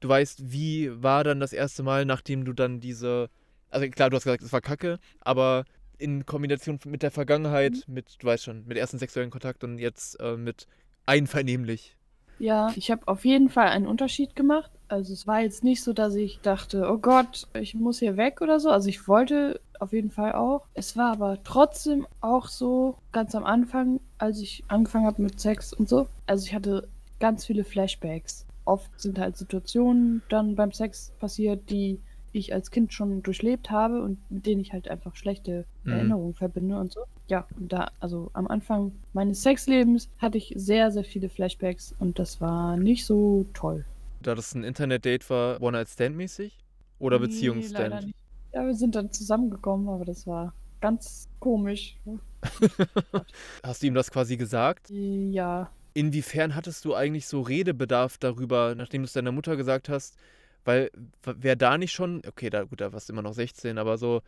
du 0.00 0.08
weißt, 0.08 0.50
wie 0.52 0.90
war 1.02 1.24
dann 1.24 1.40
das 1.40 1.52
erste 1.52 1.82
Mal, 1.82 2.04
nachdem 2.04 2.44
du 2.44 2.52
dann 2.52 2.80
diese, 2.80 3.28
also 3.70 3.88
klar, 3.88 4.10
du 4.10 4.16
hast 4.16 4.24
gesagt, 4.24 4.42
es 4.42 4.52
war 4.52 4.60
Kacke, 4.60 4.98
aber 5.20 5.64
in 5.98 6.26
Kombination 6.26 6.78
mit 6.84 7.02
der 7.02 7.10
Vergangenheit, 7.10 7.72
Mhm. 7.86 7.94
mit, 7.94 8.16
du 8.18 8.26
weißt 8.26 8.44
schon, 8.44 8.66
mit 8.66 8.76
ersten 8.76 8.98
sexuellen 8.98 9.30
Kontakt 9.30 9.64
und 9.64 9.78
jetzt 9.78 10.20
äh, 10.20 10.36
mit 10.36 10.66
einvernehmlich. 11.06 11.96
Ja, 12.38 12.70
ich 12.76 12.90
habe 12.90 13.08
auf 13.08 13.24
jeden 13.24 13.48
Fall 13.48 13.68
einen 13.68 13.86
Unterschied 13.86 14.36
gemacht. 14.36 14.70
Also 14.88 15.14
es 15.14 15.26
war 15.26 15.40
jetzt 15.40 15.64
nicht 15.64 15.82
so, 15.82 15.94
dass 15.94 16.14
ich 16.14 16.40
dachte, 16.40 16.86
oh 16.90 16.98
Gott, 16.98 17.48
ich 17.54 17.74
muss 17.74 17.98
hier 17.98 18.18
weg 18.18 18.42
oder 18.42 18.60
so. 18.60 18.68
Also 18.68 18.90
ich 18.90 19.08
wollte 19.08 19.58
auf 19.80 19.92
jeden 19.92 20.10
Fall 20.10 20.32
auch. 20.32 20.66
Es 20.74 20.96
war 20.96 21.12
aber 21.12 21.42
trotzdem 21.44 22.06
auch 22.20 22.48
so, 22.48 22.96
ganz 23.12 23.34
am 23.34 23.44
Anfang, 23.44 24.00
als 24.18 24.40
ich 24.40 24.64
angefangen 24.68 25.06
habe 25.06 25.22
mit 25.22 25.40
Sex 25.40 25.72
und 25.72 25.88
so. 25.88 26.08
Also 26.26 26.46
ich 26.46 26.54
hatte 26.54 26.88
ganz 27.20 27.44
viele 27.46 27.64
Flashbacks. 27.64 28.46
Oft 28.64 28.90
sind 29.00 29.18
halt 29.18 29.36
Situationen 29.36 30.22
dann 30.28 30.54
beim 30.56 30.72
Sex 30.72 31.12
passiert, 31.18 31.70
die 31.70 32.00
ich 32.32 32.52
als 32.52 32.70
Kind 32.70 32.92
schon 32.92 33.22
durchlebt 33.22 33.70
habe 33.70 34.02
und 34.02 34.18
mit 34.30 34.44
denen 34.44 34.60
ich 34.60 34.72
halt 34.72 34.88
einfach 34.88 35.14
schlechte 35.16 35.64
Mhm. 35.84 35.92
Erinnerungen 35.92 36.34
verbinde 36.34 36.78
und 36.78 36.92
so. 36.92 37.00
Ja, 37.28 37.46
und 37.58 37.72
da, 37.72 37.90
also 38.00 38.30
am 38.34 38.46
Anfang 38.48 38.92
meines 39.12 39.42
Sexlebens 39.42 40.08
hatte 40.18 40.36
ich 40.38 40.52
sehr, 40.56 40.90
sehr 40.90 41.04
viele 41.04 41.28
Flashbacks 41.28 41.94
und 41.98 42.18
das 42.18 42.40
war 42.40 42.76
nicht 42.76 43.06
so 43.06 43.46
toll. 43.54 43.84
Da 44.22 44.34
das 44.34 44.54
ein 44.54 44.64
Internet-Date 44.64 45.28
war, 45.30 45.62
One-Night-Stand-mäßig? 45.62 46.58
Oder 46.98 47.18
Nee, 47.18 47.26
Beziehungsstand? 47.26 48.12
Ja, 48.56 48.64
wir 48.64 48.74
sind 48.74 48.94
dann 48.94 49.12
zusammengekommen, 49.12 49.86
aber 49.90 50.06
das 50.06 50.26
war 50.26 50.54
ganz 50.80 51.28
komisch. 51.40 51.98
Hast 53.62 53.82
du 53.82 53.86
ihm 53.86 53.92
das 53.92 54.10
quasi 54.10 54.38
gesagt? 54.38 54.88
Ja, 54.88 55.70
Inwiefern 55.92 56.54
hattest 56.54 56.86
du 56.86 56.94
eigentlich 56.94 57.26
so 57.26 57.42
Redebedarf 57.42 58.16
darüber, 58.16 58.74
nachdem 58.74 59.02
du 59.02 59.04
es 59.04 59.12
deiner 59.12 59.30
Mutter 59.30 59.56
gesagt 59.56 59.90
hast? 59.90 60.16
Weil 60.64 60.90
wäre 61.22 61.58
da 61.58 61.76
nicht 61.76 61.92
schon, 61.92 62.22
okay, 62.26 62.48
da 62.48 62.64
gut, 62.64 62.80
da 62.80 62.94
warst 62.94 63.10
du 63.10 63.12
immer 63.12 63.20
noch 63.20 63.34
16, 63.34 63.76
aber 63.76 63.98
so, 63.98 64.22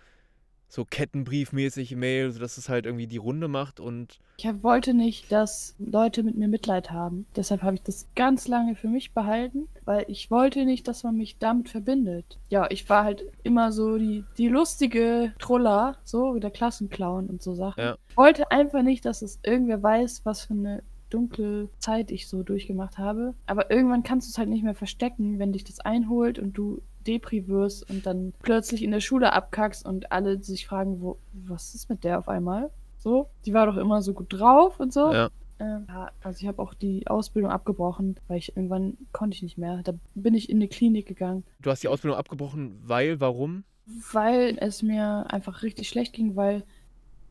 so 0.69 0.85
Kettenbriefmäßig 0.85 1.97
Mail, 1.97 2.31
so 2.31 2.41
dass 2.41 2.59
es 2.59 2.69
halt 2.69 2.87
irgendwie 2.87 3.07
die 3.07 3.17
Runde 3.17 3.49
macht 3.49 3.81
und 3.81 4.21
ich 4.41 4.63
wollte 4.63 4.95
nicht, 4.95 5.33
dass 5.33 5.75
Leute 5.81 6.23
mit 6.23 6.37
mir 6.37 6.47
Mitleid 6.47 6.93
haben. 6.93 7.27
Deshalb 7.35 7.63
habe 7.63 7.75
ich 7.75 7.83
das 7.83 8.07
ganz 8.15 8.47
lange 8.47 8.77
für 8.77 8.87
mich 8.87 9.13
behalten, 9.13 9.67
weil 9.85 10.05
ich 10.07 10.31
wollte 10.31 10.65
nicht, 10.65 10.87
dass 10.87 11.03
man 11.03 11.17
mich 11.17 11.39
damit 11.39 11.69
verbindet. 11.71 12.39
Ja, 12.49 12.69
ich 12.71 12.89
war 12.89 13.03
halt 13.03 13.25
immer 13.43 13.73
so 13.73 13.99
die, 13.99 14.25
die 14.37 14.47
lustige 14.47 15.33
Troller, 15.41 15.97
so 16.05 16.39
der 16.39 16.53
Klassenclown 16.53 17.27
und 17.27 17.43
so 17.43 17.55
Sachen. 17.55 17.83
Ja. 17.83 17.97
Ich 18.11 18.17
wollte 18.17 18.51
einfach 18.53 18.83
nicht, 18.83 19.05
dass 19.05 19.23
es 19.23 19.41
irgendwer 19.43 19.83
weiß, 19.83 20.21
was 20.25 20.45
für 20.45 20.55
eine 20.55 20.85
dunkle 21.11 21.69
Zeit 21.79 22.13
ich 22.13 22.29
so 22.29 22.45
durchgemacht 22.45 22.99
habe. 22.99 23.35
Aber 23.47 23.73
irgendwann 23.73 24.05
kannst 24.05 24.29
du 24.29 24.31
es 24.31 24.39
halt 24.39 24.49
nicht 24.49 24.63
mehr 24.63 24.75
verstecken, 24.75 25.41
wenn 25.41 25.53
dich 25.53 25.65
das 25.65 25.81
einholt 25.81 26.39
und 26.39 26.53
du 26.53 26.81
Depri 27.09 27.49
wirst 27.49 27.89
und 27.91 28.07
dann 28.07 28.33
plötzlich 28.43 28.83
in 28.83 28.91
der 28.91 29.01
Schule 29.01 29.33
abkackst 29.33 29.85
und 29.87 30.13
alle 30.13 30.43
sich 30.43 30.67
fragen, 30.67 31.01
wo, 31.01 31.19
was 31.33 31.75
ist 31.75 31.89
mit 31.91 32.05
der 32.05 32.19
auf 32.19 32.29
einmal? 32.29 32.71
So, 32.99 33.29
die 33.47 33.55
war 33.55 33.67
doch 33.67 33.77
immer 33.77 34.03
so 34.03 34.13
gut 34.13 34.27
drauf 34.31 34.79
und 34.81 34.93
so. 34.93 35.13
ja. 35.13 35.31
Ähm, 35.61 35.87
ja, 35.89 36.13
also 36.23 36.39
ich 36.41 36.47
habe 36.47 36.63
auch 36.63 36.73
die 36.73 37.09
Ausbildung 37.09 37.51
abgebrochen, 37.51 38.15
weil 38.29 38.39
ich 38.39 38.57
irgendwann 38.57 38.97
konnte 39.11 39.35
ich 39.35 39.43
nicht 39.43 39.59
mehr. 39.59 39.81
Da 39.83 39.93
bin 40.15 40.35
ich 40.35 40.51
in 40.51 40.59
eine 40.59 40.69
Klinik 40.69 41.07
gegangen, 41.07 41.43
Du 41.61 41.71
hast 41.71 41.83
die 41.83 41.89
Ausbildung 41.89 42.17
abgebrochen, 42.17 42.81
weil, 42.85 43.19
warum? 43.21 43.65
weil 44.13 44.57
es 44.61 44.83
mir 44.85 45.27
einfach 45.31 45.63
richtig 45.65 45.89
schlecht 45.89 46.13
ging, 46.13 46.37
weil 46.37 46.63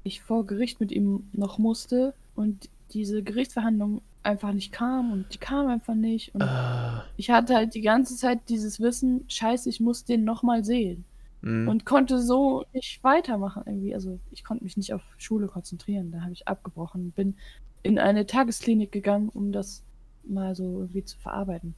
ich 0.04 0.22
vor 0.22 0.46
Gericht 0.46 0.80
mit 0.82 0.92
ihm 0.92 1.30
noch 1.32 1.58
musste 1.58 2.14
und 2.36 2.70
diese 2.92 3.24
Gerichtsverhandlung 3.24 4.02
einfach 4.28 4.54
nicht 4.54 4.72
kam 4.72 5.12
und 5.12 5.34
die 5.34 5.38
kam 5.38 5.68
einfach 5.68 5.96
nicht 5.96 6.36
und 6.36 6.44
Ah, 6.44 7.04
ich 7.16 7.30
hatte 7.30 7.56
halt 7.56 7.74
die 7.74 7.82
ganze 7.82 8.16
Zeit 8.16 8.50
dieses 8.50 8.80
Wissen, 8.80 9.26
scheiße, 9.28 9.70
ich 9.70 9.80
muss 9.80 10.06
den 10.06 10.24
nochmal 10.24 10.64
sehen 10.64 11.06
mh. 11.42 11.70
und 11.72 11.86
konnte 11.86 12.22
so 12.22 12.66
nicht 12.74 13.04
weitermachen 13.04 13.64
irgendwie. 13.66 13.94
Also 13.94 14.20
ich 14.32 14.44
konnte 14.44 14.64
mich 14.64 14.78
nicht 14.78 14.94
auf 14.94 15.02
Schule 15.18 15.48
konzentrieren, 15.48 16.12
da 16.12 16.22
habe 16.22 16.34
ich 16.34 16.48
abgebrochen, 16.48 17.12
bin 17.12 17.36
in 17.84 18.00
eine 18.00 18.26
Tagesklinik 18.26 18.92
gegangen, 18.92 19.30
um 19.30 19.52
das 19.52 19.84
mal 20.24 20.56
so 20.56 20.82
irgendwie 20.82 21.04
zu 21.06 21.18
verarbeiten. 21.18 21.74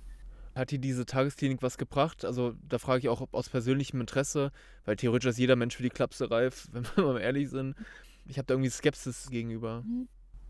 Hat 0.56 0.72
dir 0.72 0.80
diese 0.80 1.06
Tagesklinik 1.06 1.62
was 1.62 1.78
gebracht? 1.78 2.26
Also 2.26 2.54
da 2.68 2.80
frage 2.80 3.00
ich 3.00 3.10
auch 3.10 3.22
ob 3.22 3.34
aus 3.34 3.50
persönlichem 3.50 4.02
Interesse, 4.02 4.52
weil 4.86 4.96
theoretisch 4.96 5.30
ist 5.30 5.38
jeder 5.38 5.56
Mensch 5.56 5.78
für 5.78 5.84
die 5.84 5.90
Klapse 5.90 6.30
reif, 6.32 6.68
wenn 6.74 6.84
wir 6.96 7.04
mal 7.04 7.20
ehrlich 7.20 7.50
sind. 7.50 7.76
Ich 8.26 8.38
habe 8.38 8.46
da 8.48 8.56
irgendwie 8.56 8.70
Skepsis 8.70 9.30
gegenüber. 9.30 9.84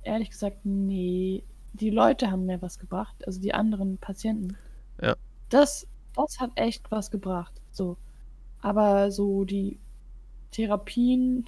Ehrlich 0.03 0.29
gesagt, 0.29 0.65
nee. 0.65 1.43
Die 1.73 1.89
Leute 1.89 2.31
haben 2.31 2.45
mir 2.45 2.61
was 2.61 2.79
gebracht, 2.79 3.15
also 3.27 3.39
die 3.39 3.53
anderen 3.53 3.97
Patienten. 3.97 4.57
Ja. 5.01 5.15
Das, 5.49 5.87
das 6.15 6.39
hat 6.39 6.51
echt 6.55 6.89
was 6.91 7.11
gebracht. 7.11 7.53
So. 7.71 7.97
Aber 8.61 9.11
so 9.11 9.45
die 9.45 9.77
Therapien, 10.51 11.45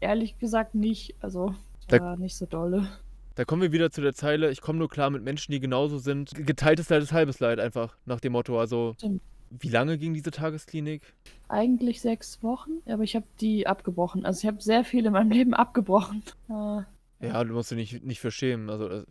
ehrlich 0.00 0.38
gesagt 0.38 0.74
nicht. 0.74 1.14
Also, 1.20 1.54
Da- 1.88 2.00
war 2.00 2.16
nicht 2.16 2.36
so 2.36 2.46
dolle. 2.46 2.88
Da 3.34 3.44
kommen 3.46 3.62
wir 3.62 3.72
wieder 3.72 3.90
zu 3.90 4.02
der 4.02 4.12
Zeile, 4.14 4.50
ich 4.50 4.60
komme 4.60 4.78
nur 4.78 4.90
klar 4.90 5.08
mit 5.08 5.22
Menschen, 5.22 5.52
die 5.52 5.60
genauso 5.60 5.96
sind. 5.96 6.32
Geteiltes 6.34 6.90
Leid 6.90 7.02
ist 7.02 7.12
halbes 7.12 7.40
Leid 7.40 7.60
einfach, 7.60 7.96
nach 8.04 8.20
dem 8.20 8.32
Motto. 8.32 8.60
Also, 8.60 8.92
Stimmt. 8.98 9.22
wie 9.50 9.70
lange 9.70 9.96
ging 9.96 10.12
diese 10.12 10.30
Tagesklinik? 10.30 11.00
Eigentlich 11.48 12.02
sechs 12.02 12.42
Wochen, 12.42 12.70
aber 12.84 13.04
ich 13.04 13.16
habe 13.16 13.24
die 13.40 13.66
abgebrochen. 13.66 14.26
Also 14.26 14.40
ich 14.40 14.46
habe 14.46 14.60
sehr 14.62 14.84
viel 14.84 15.06
in 15.06 15.12
meinem 15.12 15.30
Leben 15.30 15.54
abgebrochen. 15.54 16.22
Äh, 16.50 16.82
Ja, 17.26 17.42
du 17.44 17.54
musst 17.54 17.70
dich 17.70 17.78
nicht, 17.92 18.04
nicht 18.04 18.20
für 18.20 18.30
schämen. 18.30 18.68
Also, 18.68 19.04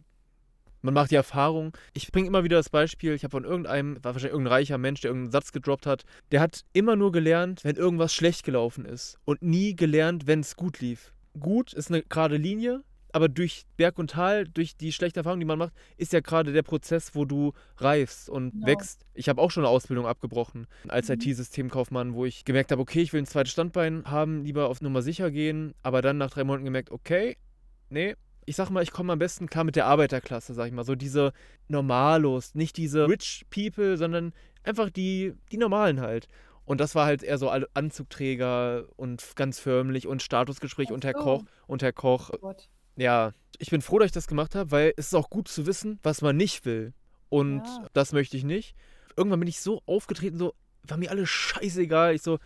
man 0.81 0.93
macht 0.93 1.11
die 1.11 1.15
Erfahrung. 1.15 1.75
Ich 1.93 2.11
bringe 2.11 2.27
immer 2.27 2.43
wieder 2.43 2.57
das 2.57 2.69
Beispiel, 2.69 3.13
ich 3.13 3.23
habe 3.23 3.31
von 3.31 3.43
irgendeinem, 3.43 3.95
war 4.03 4.13
wahrscheinlich 4.13 4.33
irgendein 4.33 4.53
reicher 4.53 4.77
Mensch, 4.77 5.01
der 5.01 5.09
irgendeinen 5.11 5.31
Satz 5.31 5.51
gedroppt 5.51 5.85
hat, 5.85 6.03
der 6.31 6.41
hat 6.41 6.61
immer 6.73 6.95
nur 6.95 7.11
gelernt, 7.11 7.63
wenn 7.63 7.75
irgendwas 7.75 8.13
schlecht 8.13 8.43
gelaufen 8.43 8.85
ist 8.85 9.17
und 9.25 9.41
nie 9.41 9.75
gelernt, 9.75 10.27
wenn 10.27 10.39
es 10.41 10.55
gut 10.55 10.79
lief. 10.79 11.13
Gut 11.39 11.73
ist 11.73 11.89
eine 11.89 12.01
gerade 12.03 12.35
Linie, 12.37 12.83
aber 13.13 13.27
durch 13.27 13.63
Berg 13.77 13.99
und 13.99 14.11
Tal, 14.11 14.45
durch 14.47 14.77
die 14.77 14.91
schlechte 14.93 15.19
Erfahrung, 15.19 15.39
die 15.39 15.45
man 15.45 15.59
macht, 15.59 15.73
ist 15.97 16.13
ja 16.13 16.21
gerade 16.21 16.53
der 16.53 16.63
Prozess, 16.63 17.13
wo 17.13 17.25
du 17.25 17.51
reifst 17.77 18.29
und 18.29 18.51
Genau. 18.51 18.67
wächst. 18.67 19.05
Ich 19.13 19.27
habe 19.29 19.41
auch 19.41 19.51
schon 19.51 19.63
eine 19.65 19.69
Ausbildung 19.71 20.05
abgebrochen 20.07 20.65
als 20.87 21.09
Mhm. 21.09 21.15
IT-Systemkaufmann, 21.15 22.13
wo 22.13 22.25
ich 22.25 22.45
gemerkt 22.45 22.71
habe, 22.71 22.81
okay, 22.81 23.01
ich 23.01 23.11
will 23.13 23.21
ein 23.21 23.25
zweites 23.25 23.51
Standbein 23.51 24.03
haben, 24.05 24.45
lieber 24.45 24.69
auf 24.69 24.81
Nummer 24.81 25.01
sicher 25.01 25.29
gehen, 25.29 25.73
aber 25.83 26.01
dann 26.01 26.17
nach 26.17 26.31
drei 26.31 26.43
Monaten 26.45 26.63
gemerkt, 26.65 26.91
okay, 26.91 27.35
nee, 27.89 28.15
ich 28.45 28.55
sag 28.55 28.69
mal, 28.69 28.83
ich 28.83 28.91
komme 28.91 29.13
am 29.13 29.19
besten 29.19 29.47
klar 29.47 29.63
mit 29.63 29.75
der 29.75 29.85
Arbeiterklasse, 29.85 30.53
sag 30.53 30.67
ich 30.67 30.73
mal. 30.73 30.83
So 30.83 30.95
diese 30.95 31.31
Normalos, 31.67 32.55
nicht 32.55 32.77
diese 32.77 33.07
Rich 33.07 33.45
People, 33.49 33.97
sondern 33.97 34.33
einfach 34.63 34.89
die, 34.89 35.33
die 35.51 35.57
Normalen 35.57 36.01
halt. 36.01 36.27
Und 36.65 36.79
das 36.79 36.95
war 36.95 37.05
halt 37.05 37.23
eher 37.23 37.37
so 37.37 37.49
Anzugträger 37.73 38.85
und 38.95 39.35
ganz 39.35 39.59
förmlich 39.59 40.07
und 40.07 40.21
Statusgespräch 40.21 40.91
und 40.91 41.03
Herr. 41.03 41.13
Koch 41.13 41.43
und 41.67 41.81
Herr 41.81 41.93
Koch. 41.93 42.29
oh. 42.41 42.53
Ja, 42.97 43.33
ich 43.57 43.69
bin 43.69 43.81
froh, 43.81 43.99
dass 43.99 44.07
ich 44.07 44.11
das 44.11 44.27
gemacht 44.27 44.53
habe, 44.53 44.71
weil 44.71 44.93
es 44.97 45.07
ist 45.07 45.13
auch 45.15 45.29
gut 45.29 45.47
zu 45.47 45.65
wissen, 45.65 45.99
was 46.03 46.21
man 46.21 46.35
nicht 46.35 46.65
will. 46.65 46.93
Und 47.29 47.63
Ja. 47.65 47.87
das 47.93 48.11
möchte 48.11 48.35
ich 48.37 48.43
nicht. 48.43 48.75
Irgendwann 49.15 49.39
bin 49.39 49.49
ich 49.49 49.61
so 49.61 49.81
aufgetreten, 49.85 50.37
so, 50.37 50.53
war 50.83 50.97
mir 50.97 51.09
alles 51.09 51.29
scheißegal. 51.29 52.15
Ich 52.15 52.21
so, 52.21 52.37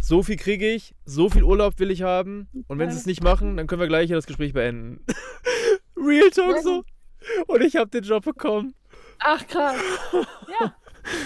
so 0.00 0.22
viel 0.22 0.36
kriege 0.36 0.70
ich, 0.70 0.94
so 1.04 1.28
viel 1.28 1.44
Urlaub 1.44 1.78
will 1.78 1.90
ich 1.90 2.02
haben. 2.02 2.48
Und 2.68 2.78
wenn 2.78 2.90
sie 2.90 2.96
es 2.96 3.06
nicht 3.06 3.22
machen, 3.22 3.56
dann 3.56 3.66
können 3.66 3.80
wir 3.80 3.88
gleich 3.88 4.06
hier 4.06 4.16
das 4.16 4.26
Gespräch 4.26 4.52
beenden. 4.52 5.04
Real 5.96 6.30
Talk 6.30 6.58
so. 6.62 6.84
Und 7.46 7.62
ich 7.62 7.76
habe 7.76 7.90
den 7.90 8.04
Job 8.04 8.24
bekommen. 8.24 8.74
Ach 9.18 9.46
krass. 9.46 9.76
Ja, 10.60 10.74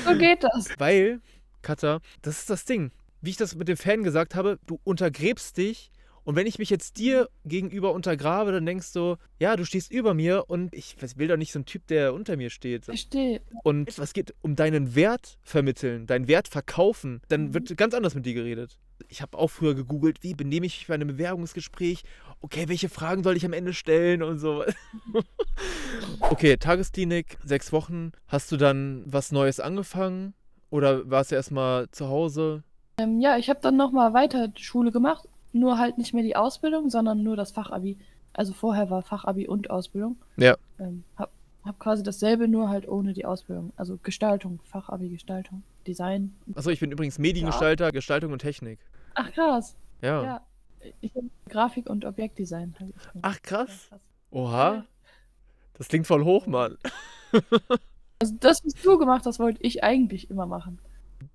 so 0.04 0.18
geht 0.18 0.42
das. 0.42 0.68
Weil, 0.78 1.20
Katha, 1.62 2.00
das 2.22 2.40
ist 2.40 2.50
das 2.50 2.64
Ding. 2.64 2.90
Wie 3.20 3.30
ich 3.30 3.36
das 3.36 3.54
mit 3.54 3.68
dem 3.68 3.76
Fan 3.76 4.02
gesagt 4.02 4.34
habe, 4.34 4.58
du 4.66 4.80
untergräbst 4.84 5.56
dich. 5.56 5.90
Und 6.24 6.36
wenn 6.36 6.46
ich 6.46 6.58
mich 6.58 6.70
jetzt 6.70 6.98
dir 6.98 7.28
gegenüber 7.44 7.92
untergrabe, 7.92 8.50
dann 8.52 8.64
denkst 8.64 8.92
du, 8.94 9.16
ja, 9.38 9.56
du 9.56 9.64
stehst 9.64 9.92
über 9.92 10.14
mir 10.14 10.44
und 10.48 10.74
ich 10.74 10.96
will 11.16 11.28
doch 11.28 11.36
nicht 11.36 11.52
so 11.52 11.58
ein 11.58 11.66
Typ, 11.66 11.86
der 11.86 12.14
unter 12.14 12.36
mir 12.36 12.48
steht. 12.50 12.86
Verstehe. 12.86 13.42
Und 13.62 13.98
es 13.98 14.12
geht 14.14 14.34
um 14.40 14.56
deinen 14.56 14.94
Wert 14.94 15.38
vermitteln, 15.42 16.06
deinen 16.06 16.26
Wert 16.26 16.48
verkaufen. 16.48 17.20
Dann 17.28 17.48
Mhm. 17.48 17.54
wird 17.54 17.76
ganz 17.76 17.92
anders 17.94 18.14
mit 18.14 18.24
dir 18.24 18.34
geredet. 18.34 18.78
Ich 19.08 19.20
habe 19.20 19.36
auch 19.36 19.48
früher 19.48 19.74
gegoogelt, 19.74 20.22
wie 20.22 20.34
benehme 20.34 20.64
ich 20.66 20.78
mich 20.78 20.86
bei 20.86 20.94
einem 20.94 21.08
Bewerbungsgespräch? 21.08 22.04
Okay, 22.40 22.68
welche 22.68 22.88
Fragen 22.88 23.22
soll 23.22 23.36
ich 23.36 23.44
am 23.44 23.52
Ende 23.52 23.74
stellen 23.74 24.22
und 24.22 24.38
so. 24.38 24.64
okay, 26.20 26.56
Tagesklinik, 26.56 27.38
sechs 27.44 27.72
Wochen. 27.72 28.12
Hast 28.28 28.50
du 28.52 28.56
dann 28.56 29.02
was 29.06 29.32
Neues 29.32 29.60
angefangen? 29.60 30.34
Oder 30.70 31.08
warst 31.10 31.30
du 31.30 31.34
erstmal 31.36 31.90
zu 31.90 32.08
Hause? 32.08 32.62
Ähm, 32.98 33.20
ja, 33.20 33.36
ich 33.36 33.48
habe 33.50 33.60
dann 33.62 33.76
nochmal 33.76 34.14
weiter 34.14 34.52
Schule 34.56 34.90
gemacht. 34.92 35.28
Nur 35.54 35.78
halt 35.78 35.98
nicht 35.98 36.12
mehr 36.12 36.24
die 36.24 36.34
Ausbildung, 36.34 36.90
sondern 36.90 37.22
nur 37.22 37.36
das 37.36 37.52
Fachabi. 37.52 37.96
Also 38.32 38.52
vorher 38.52 38.90
war 38.90 39.02
Fachabi 39.02 39.46
und 39.46 39.70
Ausbildung. 39.70 40.16
Ja. 40.36 40.56
Ähm, 40.80 41.04
hab, 41.16 41.30
hab 41.64 41.78
quasi 41.78 42.02
dasselbe, 42.02 42.48
nur 42.48 42.68
halt 42.68 42.88
ohne 42.88 43.12
die 43.12 43.24
Ausbildung. 43.24 43.72
Also 43.76 43.96
Gestaltung, 44.02 44.58
Fachabi 44.64 45.08
Gestaltung, 45.08 45.62
Design. 45.86 46.34
Achso, 46.56 46.70
ich 46.70 46.80
bin 46.80 46.90
übrigens 46.90 47.18
Mediengestalter, 47.20 47.92
Gestaltung 47.92 48.32
und 48.32 48.40
Technik. 48.40 48.80
Ach 49.14 49.30
krass. 49.32 49.76
Ja. 50.02 50.24
Ja. 50.24 50.40
Ich 51.00 51.14
hab 51.14 51.22
Grafik 51.48 51.88
und 51.88 52.04
Objektdesign. 52.04 52.74
gemacht. 52.76 53.10
Ach, 53.22 53.40
krass. 53.40 53.88
Ja, 53.90 53.96
krass. 53.96 54.00
Oha. 54.32 54.74
Ja. 54.74 54.84
Das 55.74 55.86
klingt 55.88 56.06
voll 56.06 56.24
hoch, 56.24 56.46
Mann. 56.46 56.76
Also 58.20 58.34
das, 58.40 58.64
was 58.64 58.74
du 58.74 58.96
gemacht 58.96 59.26
hast, 59.26 59.38
wollte 59.38 59.60
ich 59.62 59.82
eigentlich 59.84 60.30
immer 60.30 60.46
machen. 60.46 60.78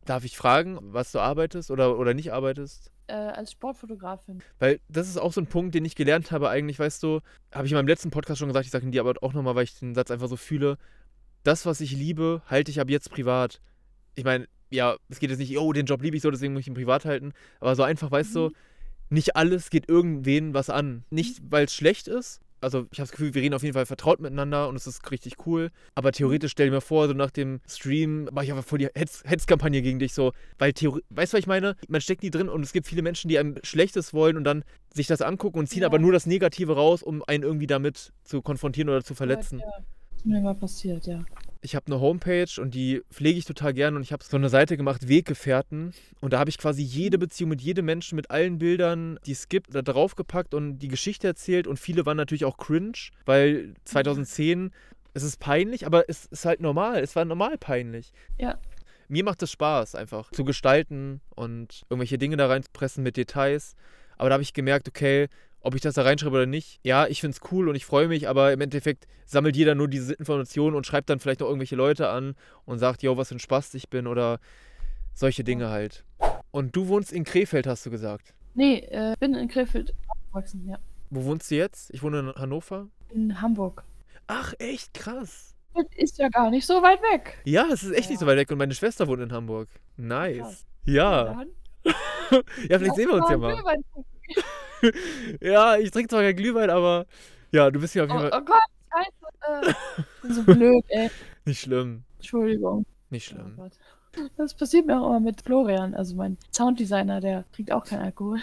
Darf 0.05 0.25
ich 0.25 0.37
fragen, 0.37 0.77
was 0.81 1.11
du 1.11 1.19
arbeitest 1.19 1.71
oder, 1.71 1.97
oder 1.97 2.13
nicht 2.13 2.31
arbeitest? 2.33 2.91
Äh, 3.07 3.13
als 3.13 3.51
Sportfotografin. 3.51 4.41
Weil 4.59 4.79
das 4.87 5.07
ist 5.07 5.17
auch 5.17 5.33
so 5.33 5.41
ein 5.41 5.47
Punkt, 5.47 5.73
den 5.73 5.85
ich 5.85 5.95
gelernt 5.95 6.31
habe, 6.31 6.49
eigentlich, 6.49 6.77
weißt 6.79 7.01
du, 7.01 7.21
habe 7.53 7.65
ich 7.65 7.71
in 7.71 7.77
meinem 7.77 7.87
letzten 7.87 8.11
Podcast 8.11 8.39
schon 8.39 8.47
gesagt, 8.49 8.65
ich 8.65 8.71
sage 8.71 8.85
ihn 8.85 8.91
dir 8.91 9.01
aber 9.01 9.13
auch 9.21 9.33
nochmal, 9.33 9.55
weil 9.55 9.63
ich 9.63 9.77
den 9.79 9.95
Satz 9.95 10.11
einfach 10.11 10.27
so 10.27 10.35
fühle. 10.35 10.77
Das, 11.43 11.65
was 11.65 11.81
ich 11.81 11.91
liebe, 11.91 12.41
halte 12.47 12.69
ich 12.69 12.79
ab 12.79 12.89
jetzt 12.89 13.09
privat. 13.09 13.61
Ich 14.15 14.25
meine, 14.25 14.47
ja, 14.69 14.95
es 15.09 15.19
geht 15.19 15.31
jetzt 15.31 15.39
nicht, 15.39 15.57
oh, 15.57 15.73
den 15.73 15.85
Job 15.87 16.01
liebe 16.03 16.15
ich 16.17 16.21
so, 16.21 16.29
deswegen 16.29 16.53
muss 16.53 16.61
ich 16.61 16.67
ihn 16.67 16.73
privat 16.75 17.05
halten. 17.05 17.33
Aber 17.59 17.75
so 17.75 17.83
einfach, 17.83 18.11
weißt 18.11 18.35
du, 18.35 18.49
Mhm. 18.49 18.53
nicht 19.09 19.35
alles 19.35 19.69
geht 19.71 19.89
irgendwen 19.89 20.53
was 20.53 20.69
an. 20.69 21.03
Nicht, 21.09 21.41
weil 21.49 21.65
es 21.65 21.73
schlecht 21.73 22.07
ist. 22.07 22.41
Also 22.61 22.85
ich 22.91 22.99
habe 22.99 23.07
das 23.07 23.11
Gefühl, 23.11 23.33
wir 23.33 23.41
reden 23.41 23.53
auf 23.53 23.63
jeden 23.63 23.73
Fall 23.73 23.85
vertraut 23.85 24.19
miteinander 24.19 24.67
und 24.67 24.75
es 24.75 24.87
ist 24.87 25.09
richtig 25.11 25.45
cool. 25.45 25.69
Aber 25.95 26.11
theoretisch 26.11 26.51
stell 26.51 26.67
dir 26.67 26.73
mir 26.73 26.81
vor, 26.81 27.07
so 27.07 27.13
nach 27.13 27.31
dem 27.31 27.61
Stream 27.67 28.27
mache 28.31 28.45
ich 28.45 28.51
einfach 28.51 28.65
voll 28.65 28.79
die 28.79 28.87
Hetz- 28.87 29.23
Hetzkampagne 29.25 29.81
gegen 29.81 29.99
dich 29.99 30.13
so. 30.13 30.33
Weil 30.57 30.73
Theorie, 30.73 31.01
weißt 31.09 31.33
du, 31.33 31.37
was 31.37 31.39
ich 31.39 31.47
meine? 31.47 31.75
Man 31.87 32.01
steckt 32.01 32.23
nie 32.23 32.31
drin 32.31 32.49
und 32.49 32.63
es 32.63 32.73
gibt 32.73 32.87
viele 32.87 33.01
Menschen, 33.01 33.29
die 33.29 33.39
einem 33.39 33.55
Schlechtes 33.63 34.13
wollen 34.13 34.37
und 34.37 34.43
dann 34.43 34.63
sich 34.93 35.07
das 35.07 35.21
angucken 35.21 35.59
und 35.59 35.67
ziehen 35.67 35.81
Ja. 35.81 35.87
aber 35.87 35.99
nur 35.99 36.11
das 36.11 36.25
Negative 36.25 36.75
raus, 36.75 37.03
um 37.03 37.23
einen 37.27 37.43
irgendwie 37.43 37.67
damit 37.67 38.11
zu 38.23 38.41
konfrontieren 38.41 38.89
oder 38.89 39.03
zu 39.03 39.15
verletzen. 39.15 39.59
Ja, 39.59 39.65
ja. 39.65 39.85
Ist 40.17 40.25
mir 40.25 40.41
mal 40.41 40.55
passiert, 40.55 41.05
ja. 41.07 41.23
Ich 41.61 41.75
habe 41.75 41.87
eine 41.87 41.99
Homepage 41.99 42.49
und 42.61 42.73
die 42.73 43.01
pflege 43.11 43.37
ich 43.37 43.45
total 43.45 43.73
gern 43.73 43.97
und 43.97 44.01
ich 44.01 44.13
habe 44.13 44.23
so 44.23 44.37
eine 44.37 44.47
Seite 44.47 44.77
gemacht, 44.77 45.09
Weggefährten. 45.09 45.93
Und 46.21 46.31
da 46.31 46.39
habe 46.39 46.49
ich 46.49 46.57
quasi 46.57 46.81
jede 46.81 47.17
Beziehung 47.17 47.49
mit 47.49 47.61
jedem 47.61 47.85
Menschen, 47.85 48.15
mit 48.15 48.31
allen 48.31 48.59
Bildern, 48.59 49.19
die 49.25 49.33
es 49.33 49.49
gibt, 49.49 49.75
da 49.75 49.81
draufgepackt 49.81 50.53
und 50.53 50.79
die 50.79 50.87
Geschichte 50.87 51.27
erzählt. 51.27 51.67
Und 51.67 51.77
viele 51.77 52.05
waren 52.05 52.15
natürlich 52.15 52.45
auch 52.45 52.57
cringe, 52.57 53.09
weil 53.25 53.73
2010, 53.83 54.71
es 55.13 55.23
ist 55.23 55.39
peinlich, 55.39 55.85
aber 55.85 56.09
es 56.09 56.27
ist 56.27 56.45
halt 56.45 56.61
normal. 56.61 57.01
Es 57.01 57.17
war 57.17 57.25
normal 57.25 57.57
peinlich. 57.57 58.13
Ja. 58.37 58.57
Mir 59.09 59.25
macht 59.25 59.41
es 59.43 59.51
Spaß, 59.51 59.95
einfach 59.95 60.31
zu 60.31 60.45
gestalten 60.45 61.19
und 61.35 61.83
irgendwelche 61.89 62.17
Dinge 62.17 62.37
da 62.37 62.47
reinzupressen 62.47 63.03
mit 63.03 63.17
Details. 63.17 63.75
Aber 64.17 64.29
da 64.29 64.33
habe 64.33 64.43
ich 64.43 64.53
gemerkt, 64.53 64.87
okay, 64.87 65.27
ob 65.61 65.75
ich 65.75 65.81
das 65.81 65.95
da 65.95 66.03
reinschreibe 66.03 66.35
oder 66.35 66.45
nicht, 66.45 66.79
ja, 66.83 67.07
ich 67.07 67.21
finde 67.21 67.35
es 67.41 67.51
cool 67.51 67.67
und 67.69 67.75
ich 67.75 67.85
freue 67.85 68.07
mich, 68.07 68.29
aber 68.29 68.53
im 68.53 68.61
Endeffekt 68.61 69.07
sammelt 69.25 69.55
jeder 69.55 69.75
nur 69.75 69.87
diese 69.87 70.13
Informationen 70.13 70.75
und 70.75 70.85
schreibt 70.85 71.09
dann 71.09 71.19
vielleicht 71.19 71.41
noch 71.41 71.47
irgendwelche 71.47 71.75
Leute 71.75 72.09
an 72.09 72.35
und 72.65 72.79
sagt, 72.79 73.03
yo, 73.03 73.17
was 73.17 73.29
für 73.29 73.35
ein 73.35 73.39
Spaß 73.39 73.73
ich 73.75 73.89
bin 73.89 74.07
oder 74.07 74.39
solche 75.13 75.43
Dinge 75.43 75.69
halt. 75.69 76.05
Und 76.51 76.75
du 76.75 76.87
wohnst 76.87 77.11
in 77.11 77.23
Krefeld, 77.25 77.67
hast 77.67 77.85
du 77.85 77.89
gesagt. 77.91 78.33
Nee, 78.55 78.79
äh, 78.89 79.15
bin 79.19 79.35
in 79.35 79.47
Krefeld 79.47 79.93
aufgewachsen, 80.07 80.67
ja. 80.67 80.77
Wo 81.09 81.23
wohnst 81.25 81.49
du 81.51 81.55
jetzt? 81.55 81.91
Ich 81.93 82.01
wohne 82.03 82.19
in 82.19 82.33
Hannover. 82.35 82.87
In 83.09 83.41
Hamburg. 83.41 83.83
Ach, 84.27 84.53
echt 84.59 84.93
krass. 84.93 85.55
Das 85.75 85.85
ist 85.97 86.17
ja 86.17 86.29
gar 86.29 86.49
nicht 86.49 86.65
so 86.65 86.81
weit 86.81 87.01
weg. 87.01 87.39
Ja, 87.45 87.65
es 87.71 87.83
ist 87.83 87.91
echt 87.91 88.09
nicht 88.09 88.19
so 88.19 88.25
Ja. 88.25 88.31
weit 88.31 88.37
weg 88.39 88.51
und 88.51 88.57
meine 88.57 88.73
Schwester 88.73 89.07
wohnt 89.07 89.21
in 89.21 89.31
Hamburg. 89.31 89.67
Nice. 89.97 90.39
Krass. 90.39 90.65
Ja. 90.85 91.23
Dann 91.25 91.47
Ja, 92.69 92.77
vielleicht 92.79 92.95
sehen 92.95 93.07
wir 93.09 93.15
uns 93.15 93.29
ja 93.29 93.37
mal. 93.37 93.55
Ja, 95.41 95.77
ich 95.77 95.91
trinke 95.91 96.09
zwar 96.09 96.21
kein 96.23 96.35
Glühwein, 96.35 96.69
aber 96.69 97.05
ja, 97.51 97.69
du 97.71 97.79
bist 97.79 97.95
ja 97.95 98.03
auf 98.03 98.09
Oh, 98.09 98.13
jeden 98.13 98.21
Fall 98.21 98.33
oh 98.33 98.41
Gott, 98.41 98.61
scheiße. 98.91 99.25
Äh, 99.47 99.71
ich 99.71 100.21
bin 100.21 100.33
so 100.33 100.43
blöd, 100.45 100.83
ey. 100.89 101.09
nicht 101.45 101.61
schlimm. 101.61 102.05
Entschuldigung. 102.19 102.85
Nicht 103.11 103.27
Oh 103.33 103.35
schlimm. 103.35 103.55
Gott. 103.55 103.73
Das 104.37 104.55
passiert 104.55 104.85
mir 104.87 105.01
auch 105.01 105.07
immer 105.09 105.19
mit 105.21 105.41
Florian, 105.43 105.95
also 105.95 106.15
mein 106.15 106.37
Sounddesigner, 106.53 107.21
der 107.21 107.45
trinkt 107.51 107.71
auch 107.71 107.85
keinen 107.85 108.03
Alkohol. 108.03 108.39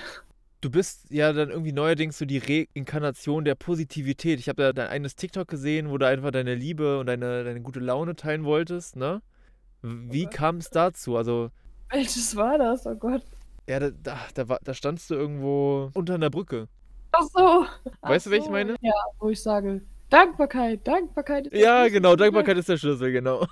Du 0.62 0.70
bist 0.70 1.10
ja 1.10 1.32
dann 1.32 1.50
irgendwie 1.50 1.72
neuerdings 1.72 2.18
so 2.18 2.24
die 2.24 2.38
Reinkarnation 2.38 3.44
der 3.44 3.54
Positivität. 3.54 4.40
Ich 4.40 4.48
habe 4.48 4.62
da 4.62 4.72
dein 4.72 4.88
eines 4.88 5.14
TikTok 5.14 5.46
gesehen, 5.48 5.90
wo 5.90 5.98
du 5.98 6.06
einfach 6.06 6.30
deine 6.30 6.54
Liebe 6.54 6.98
und 6.98 7.06
deine, 7.06 7.44
deine 7.44 7.60
gute 7.60 7.80
Laune 7.80 8.16
teilen 8.16 8.44
wolltest, 8.44 8.96
ne? 8.96 9.22
Wie 9.82 10.28
Okay. 10.28 10.30
kam 10.30 10.58
es 10.58 10.70
dazu? 10.70 11.16
Also, 11.16 11.50
Welches 11.90 12.36
war 12.36 12.58
das? 12.58 12.86
Oh 12.86 12.94
Gott. 12.94 13.24
Ja, 13.68 13.80
da, 13.80 13.90
da, 13.90 14.18
da, 14.34 14.48
war- 14.48 14.60
da 14.62 14.74
standst 14.74 15.10
du 15.10 15.14
irgendwo 15.14 15.90
unter 15.94 16.14
einer 16.14 16.30
Brücke. 16.30 16.68
Ach 17.12 17.22
so. 17.22 17.64
Ach 18.02 18.10
Weißt 18.10 18.26
du, 18.26 18.30
welche 18.30 18.42
ich 18.42 18.46
so. 18.46 18.52
meine? 18.52 18.76
Ja, 18.80 18.92
wo 19.18 19.30
ich 19.30 19.42
sage, 19.42 19.82
Dankbarkeit, 20.10 20.86
Dankbarkeit. 20.86 21.46
ist 21.46 21.52
der 21.52 21.60
Ja, 21.60 21.80
Schlüssel 21.82 21.92
genau. 21.94 22.16
Dankbarkeit 22.16 22.56
ist 22.58 22.68
der 22.68 22.76
Schlüssel, 22.76 23.10
genau. 23.12 23.46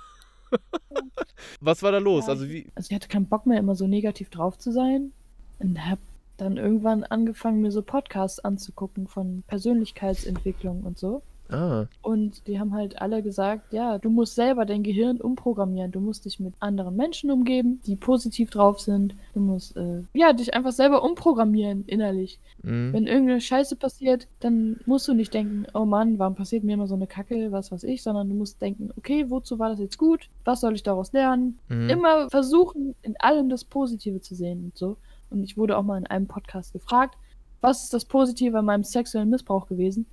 Was 1.59 1.81
war 1.83 1.91
da 1.91 1.97
los? 1.97 2.25
Ja, 2.27 2.33
Also 2.33 2.47
wie. 2.49 2.67
Also 2.75 2.87
ich 2.89 2.95
hatte 2.95 3.07
keinen 3.07 3.27
Bock 3.27 3.45
mehr, 3.45 3.59
immer 3.59 3.75
so 3.75 3.87
negativ 3.87 4.29
drauf 4.29 4.57
zu 4.57 4.71
sein. 4.71 5.11
Und 5.59 5.85
hab 5.89 5.99
dann 6.37 6.57
irgendwann 6.57 7.03
angefangen, 7.03 7.61
mir 7.61 7.71
so 7.71 7.81
Podcasts 7.81 8.39
anzugucken 8.39 9.07
von 9.07 9.43
Persönlichkeitsentwicklung 9.47 10.83
und 10.83 10.97
so. 10.97 11.21
Ah, 11.49 11.85
Und 12.01 12.47
die 12.47 12.59
haben 12.59 12.73
halt 12.73 13.01
alle 13.01 13.21
gesagt, 13.21 13.71
ja, 13.71 13.97
du 13.99 14.09
musst 14.09 14.35
selber 14.35 14.65
dein 14.65 14.83
Gehirn 14.83 15.21
umprogrammieren. 15.21 15.91
Du 15.91 15.99
musst 15.99 16.25
dich 16.25 16.39
mit 16.39 16.53
anderen 16.59 16.95
Menschen 16.95 17.29
umgeben, 17.29 17.81
die 17.85 17.95
positiv 17.95 18.49
drauf 18.49 18.79
sind. 18.79 19.15
Du 19.33 19.39
musst, 19.39 19.77
äh, 19.77 20.03
ja, 20.13 20.33
dich 20.33 20.53
einfach 20.53 20.71
selber 20.71 21.03
umprogrammieren 21.03 21.85
innerlich. 21.85 22.39
mhm. 22.63 22.93
Wenn 22.93 23.07
irgendeine 23.07 23.41
Scheiße 23.41 23.75
passiert, 23.75 24.27
dann 24.39 24.79
musst 24.85 25.07
du 25.07 25.13
nicht 25.13 25.33
denken, 25.33 25.65
oh 25.73 25.85
Mann, 25.85 26.17
warum 26.19 26.35
passiert 26.35 26.63
mir 26.63 26.73
immer 26.73 26.87
so 26.87 26.95
eine 26.95 27.07
Kacke, 27.07 27.51
was 27.51 27.71
weiß 27.71 27.83
ich, 27.83 28.01
sondern 28.01 28.29
du 28.29 28.35
musst 28.35 28.61
denken, 28.61 28.91
okay, 28.97 29.29
wozu 29.29 29.59
war 29.59 29.69
das 29.69 29.79
jetzt 29.79 29.97
gut? 29.97 30.29
Was 30.45 30.61
soll 30.61 30.73
ich 30.73 30.83
daraus 30.83 31.13
lernen? 31.13 31.59
Mhm. 31.69 31.89
Immer 31.89 32.29
versuchen, 32.29 32.95
in 33.03 33.15
allem 33.17 33.49
das 33.49 33.63
Positive 33.63 34.19
zu 34.21 34.35
sehen 34.35 34.65
und 34.65 34.77
so. 34.77 34.97
Und 35.29 35.43
ich 35.43 35.57
wurde 35.57 35.77
auch 35.77 35.83
mal 35.83 35.97
in 35.97 36.07
einem 36.07 36.27
Podcast 36.27 36.73
gefragt, 36.73 37.17
was 37.61 37.83
ist 37.83 37.93
das 37.93 38.05
Positive 38.05 38.59
an 38.59 38.65
meinem 38.65 38.83
sexuellen 38.83 39.29
Missbrauch 39.29 39.67
gewesen? 39.67 40.05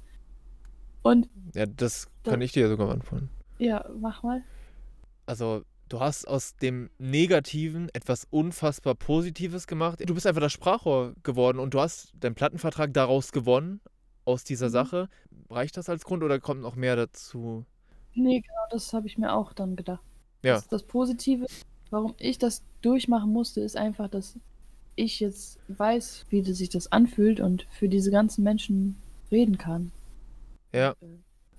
Und 1.03 1.29
Ja, 1.55 1.67
das 1.67 2.09
Da- 2.23 2.31
kann 2.33 2.41
ich 2.41 2.53
dir 2.53 2.69
sogar 2.69 2.87
beantworten. 2.89 3.29
ja, 3.59 3.85
mach 3.99 4.23
mal. 4.23 4.43
Also, 5.27 5.63
du 5.89 6.01
hast 6.01 6.27
aus 6.27 6.57
dem 6.57 6.91
Negativen 6.99 7.89
etwas 7.93 8.27
unfassbar 8.31 8.95
Positives 8.95 9.67
gemacht. 9.67 10.01
Du 10.05 10.15
bist 10.15 10.27
einfach 10.27 10.41
das 10.41 10.53
Sprachrohr 10.53 11.15
geworden 11.23 11.59
und 11.59 11.75
du 11.75 11.81
hast 11.81 12.13
deinen 12.19 12.35
Plattenvertrag 12.35 12.93
daraus 12.95 13.33
gewonnen, 13.33 13.81
aus 14.25 14.45
dieser 14.45 14.67
Mhm. 14.69 14.73
Sache. 14.73 15.09
Reicht 15.51 15.77
das 15.77 15.89
als 15.89 16.05
Grund 16.05 16.23
oder 16.23 16.39
kommt 16.41 16.61
noch 16.63 16.77
mehr 16.77 16.97
dazu? 16.97 17.65
Nee, 18.15 18.41
genau, 18.41 18.67
das 18.71 18.93
habe 18.93 19.07
ich 19.07 19.19
mir 19.19 19.33
auch 19.33 19.53
dann 19.53 19.75
gedacht. 19.77 20.03
Ja. 20.43 20.55
Das, 20.55 20.69
das 20.69 20.83
Positive, 20.85 21.47
warum 21.91 22.15
ich 22.19 22.39
das 22.39 22.63
durchmachen 22.83 23.33
musste, 23.33 23.61
ist 23.61 23.77
einfach, 23.77 24.09
dass 24.09 24.39
ich 24.97 25.21
jetzt 25.21 25.59
weiß, 25.69 26.27
wie 26.31 26.43
sich 26.53 26.69
das 26.69 26.91
anfühlt 26.93 27.41
und 27.41 27.67
für 27.71 27.89
diese 27.89 28.11
ganzen 28.11 28.43
Menschen 28.45 28.97
reden 29.31 29.57
kann. 29.59 29.91
Ja. 30.73 30.91
Äh, 31.01 31.07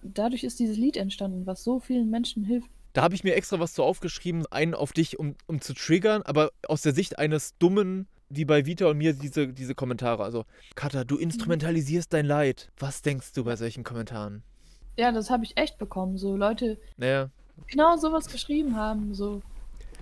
Dadurch 0.06 0.44
ist 0.44 0.60
dieses 0.60 0.76
Lied 0.78 0.98
entstanden, 0.98 1.46
was 1.46 1.64
so 1.64 1.80
vielen 1.80 2.10
Menschen 2.10 2.44
hilft. 2.44 2.70
Da 2.92 3.02
habe 3.04 3.16
ich 3.16 3.24
mir 3.24 3.36
extra 3.36 3.60
was 3.60 3.74
zu 3.74 3.84
aufgeschrieben, 3.84 4.46
einen 4.52 4.74
auf 4.76 4.92
dich, 4.92 5.18
um, 5.18 5.36
um 5.48 5.62
zu 5.62 5.74
triggern, 5.74 6.22
aber 6.24 6.52
aus 6.68 6.82
der 6.82 6.94
Sicht 6.94 7.18
eines 7.18 7.58
Dummen, 7.58 8.08
wie 8.30 8.46
bei 8.46 8.66
Vita 8.66 8.88
und 8.88 8.98
mir, 8.98 9.14
diese, 9.14 9.48
diese 9.48 9.76
Kommentare. 9.76 10.24
Also, 10.24 10.46
Katha, 10.76 11.04
du 11.04 11.18
instrumentalisierst 11.18 12.12
dein 12.12 12.26
Leid. 12.26 12.70
Was 12.78 13.02
denkst 13.02 13.34
du 13.34 13.44
bei 13.44 13.56
solchen 13.56 13.84
Kommentaren? 13.84 14.44
Ja, 14.98 15.12
das 15.12 15.30
habe 15.30 15.44
ich 15.44 15.58
echt 15.58 15.78
bekommen. 15.78 16.18
So 16.18 16.36
Leute, 16.36 16.78
Naja, 16.98 17.30
genau 17.68 17.96
sowas 17.98 18.28
geschrieben 18.28 18.76
haben. 18.76 19.16
So 19.16 19.42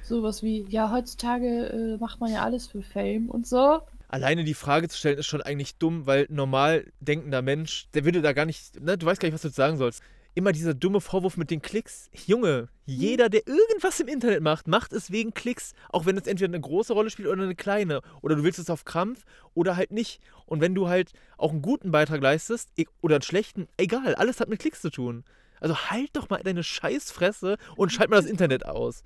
sowas 0.03 0.43
wie, 0.43 0.65
ja, 0.69 0.91
heutzutage 0.91 1.47
äh, 1.69 1.97
macht 1.97 2.19
man 2.19 2.31
ja 2.31 2.43
alles 2.43 2.67
für 2.67 2.81
Fame 2.81 3.29
und 3.29 3.47
so. 3.47 3.79
Alleine 4.11 4.43
die 4.43 4.53
Frage 4.53 4.89
zu 4.89 4.97
stellen 4.97 5.17
ist 5.17 5.27
schon 5.27 5.41
eigentlich 5.41 5.77
dumm, 5.77 6.05
weil 6.05 6.27
normal 6.29 6.91
denkender 6.99 7.41
Mensch, 7.41 7.87
der 7.93 8.03
würde 8.05 8.21
da 8.21 8.33
gar 8.33 8.45
nicht, 8.45 8.79
ne, 8.79 8.97
du 8.97 9.05
weißt 9.05 9.21
gar 9.21 9.27
nicht, 9.27 9.33
was 9.33 9.41
du 9.41 9.49
sagen 9.49 9.77
sollst. 9.77 10.03
Immer 10.33 10.51
dieser 10.51 10.73
dumme 10.73 11.01
Vorwurf 11.01 11.35
mit 11.35 11.49
den 11.49 11.61
Klicks. 11.61 12.09
Junge, 12.25 12.69
jeder, 12.85 13.27
der 13.27 13.45
irgendwas 13.47 13.99
im 13.99 14.07
Internet 14.07 14.41
macht, 14.41 14.67
macht 14.67 14.93
es 14.93 15.11
wegen 15.11 15.33
Klicks. 15.33 15.73
Auch 15.89 16.05
wenn 16.05 16.17
es 16.17 16.25
entweder 16.25 16.49
eine 16.49 16.61
große 16.61 16.93
Rolle 16.93 17.09
spielt 17.09 17.27
oder 17.27 17.43
eine 17.43 17.55
kleine. 17.55 18.01
Oder 18.21 18.37
du 18.37 18.43
willst 18.43 18.59
es 18.59 18.69
auf 18.69 18.85
Krampf 18.85 19.25
oder 19.53 19.75
halt 19.75 19.91
nicht. 19.91 20.21
Und 20.45 20.61
wenn 20.61 20.73
du 20.73 20.87
halt 20.87 21.11
auch 21.37 21.51
einen 21.51 21.61
guten 21.61 21.91
Beitrag 21.91 22.21
leistest 22.21 22.69
e- 22.77 22.85
oder 23.01 23.15
einen 23.15 23.23
schlechten, 23.23 23.67
egal, 23.75 24.15
alles 24.15 24.39
hat 24.39 24.47
mit 24.47 24.59
Klicks 24.59 24.81
zu 24.81 24.89
tun. 24.89 25.25
Also 25.59 25.75
halt 25.89 26.09
doch 26.13 26.29
mal 26.29 26.41
deine 26.41 26.63
Scheißfresse 26.63 27.57
und 27.75 27.91
schalt 27.91 28.09
mal 28.09 28.21
das 28.21 28.25
Internet 28.25 28.65
aus. 28.65 29.03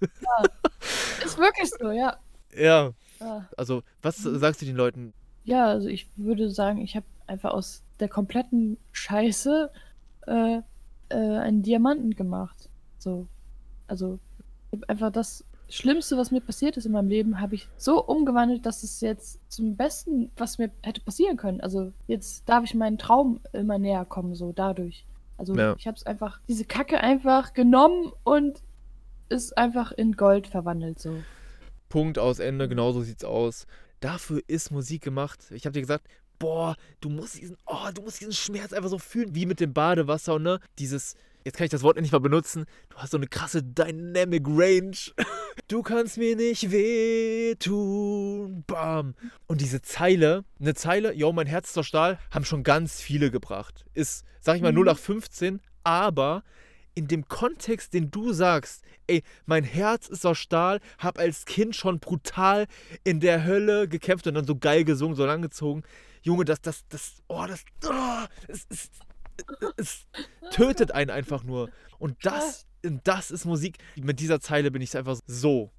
Ist 1.24 1.38
wirklich 1.38 1.70
so, 1.70 1.92
ja. 1.92 2.18
Ja, 2.56 2.92
Ja. 3.20 3.48
also 3.56 3.82
was 4.02 4.24
Mhm. 4.24 4.38
sagst 4.38 4.62
du 4.62 4.66
den 4.66 4.76
Leuten? 4.76 5.12
Ja, 5.44 5.66
also 5.66 5.88
ich 5.88 6.08
würde 6.16 6.50
sagen, 6.50 6.78
ich 6.80 6.96
habe 6.96 7.06
einfach 7.26 7.52
aus 7.52 7.82
der 8.00 8.08
kompletten 8.08 8.76
Scheiße 8.92 9.70
äh, 10.26 10.60
äh, 11.08 11.14
einen 11.14 11.62
Diamanten 11.62 12.14
gemacht. 12.16 12.68
So. 12.98 13.26
Also, 13.86 14.18
ich 14.72 14.80
hab 14.80 14.90
einfach 14.90 15.12
das 15.12 15.44
Schlimmste, 15.68 16.16
was 16.16 16.30
mir 16.32 16.40
passiert 16.40 16.76
ist 16.76 16.84
in 16.86 16.92
meinem 16.92 17.08
Leben, 17.08 17.40
habe 17.40 17.54
ich 17.54 17.68
so 17.76 18.04
umgewandelt, 18.04 18.66
dass 18.66 18.82
es 18.82 19.00
jetzt 19.00 19.40
zum 19.48 19.76
Besten, 19.76 20.30
was 20.36 20.58
mir 20.58 20.70
hätte 20.82 21.00
passieren 21.00 21.36
können. 21.36 21.60
Also, 21.60 21.92
jetzt 22.08 22.48
darf 22.48 22.64
ich 22.64 22.74
meinen 22.74 22.98
Traum 22.98 23.40
immer 23.52 23.78
näher 23.78 24.04
kommen, 24.04 24.34
so 24.34 24.52
dadurch. 24.52 25.04
Also, 25.38 25.54
Ja. 25.54 25.74
ich 25.78 25.86
habe 25.86 25.96
es 25.96 26.04
einfach, 26.06 26.40
diese 26.48 26.64
Kacke 26.64 27.00
einfach 27.00 27.52
genommen 27.52 28.12
und 28.24 28.62
ist 29.28 29.56
einfach 29.56 29.92
in 29.92 30.12
Gold 30.16 30.46
verwandelt, 30.48 30.98
so. 31.00 31.16
Punkt 31.88 32.18
aus 32.18 32.38
Ende, 32.38 32.68
genau 32.68 32.92
so 32.92 33.02
sieht's 33.02 33.24
aus. 33.24 33.66
Dafür 34.00 34.40
ist 34.46 34.70
Musik 34.70 35.02
gemacht. 35.02 35.40
Ich 35.50 35.64
habe 35.64 35.72
dir 35.72 35.80
gesagt, 35.80 36.06
boah, 36.38 36.76
du 37.00 37.08
musst 37.08 37.40
diesen, 37.40 37.56
oh, 37.66 37.88
du 37.94 38.02
musst 38.02 38.20
diesen 38.20 38.32
Schmerz 38.34 38.72
einfach 38.72 38.90
so 38.90 38.98
fühlen, 38.98 39.34
wie 39.34 39.46
mit 39.46 39.58
dem 39.60 39.72
Badewasser, 39.72 40.38
ne? 40.38 40.60
Dieses, 40.78 41.14
jetzt 41.44 41.56
kann 41.56 41.64
ich 41.64 41.70
das 41.70 41.82
Wort 41.82 41.96
endlich 41.96 42.12
mal 42.12 42.18
benutzen. 42.18 42.66
Du 42.90 42.96
hast 42.98 43.12
so 43.12 43.16
eine 43.16 43.26
krasse 43.26 43.62
Dynamic 43.62 44.44
Range. 44.46 44.96
Du 45.68 45.82
kannst 45.82 46.18
mir 46.18 46.36
nicht 46.36 46.70
wehtun. 46.70 48.62
Bam. 48.66 49.14
Und 49.46 49.60
diese 49.60 49.82
Zeile, 49.82 50.44
eine 50.60 50.74
Zeile, 50.74 51.12
yo, 51.14 51.32
mein 51.32 51.46
Herz 51.46 51.70
ist 51.70 51.78
aus 51.78 51.86
Stahl, 51.86 52.18
haben 52.30 52.44
schon 52.44 52.62
ganz 52.62 53.00
viele 53.00 53.30
gebracht. 53.30 53.84
Ist, 53.94 54.24
sag 54.40 54.56
ich 54.56 54.62
mal, 54.62 54.72
Mhm. 54.72 54.76
0 54.78 54.86
nach 54.86 54.98
15, 54.98 55.60
aber 55.82 56.44
in 56.96 57.06
dem 57.08 57.28
Kontext, 57.28 57.92
den 57.92 58.10
du 58.10 58.32
sagst, 58.32 58.82
ey, 59.06 59.22
mein 59.44 59.64
Herz 59.64 60.08
ist 60.08 60.26
aus 60.26 60.38
Stahl, 60.38 60.80
hab 60.98 61.18
als 61.18 61.44
Kind 61.44 61.76
schon 61.76 62.00
brutal 62.00 62.66
in 63.04 63.20
der 63.20 63.44
Hölle 63.44 63.86
gekämpft 63.86 64.26
und 64.26 64.34
dann 64.34 64.46
so 64.46 64.56
geil 64.56 64.82
gesungen, 64.84 65.14
so 65.14 65.26
langgezogen. 65.26 65.84
Junge, 66.22 66.46
das, 66.46 66.60
das, 66.62 66.88
das, 66.88 67.22
oh, 67.28 67.44
das, 67.46 67.64
oh, 67.84 68.24
es, 68.48 68.66
es, 68.70 68.90
es 69.76 70.06
tötet 70.50 70.90
einen 70.92 71.10
einfach 71.10 71.44
nur. 71.44 71.70
Und 71.98 72.16
das, 72.22 72.66
das 73.04 73.30
ist 73.30 73.44
Musik. 73.44 73.76
Mit 73.96 74.18
dieser 74.18 74.40
Zeile 74.40 74.70
bin 74.70 74.80
ich 74.80 74.96
einfach 74.96 75.18
so. 75.26 75.70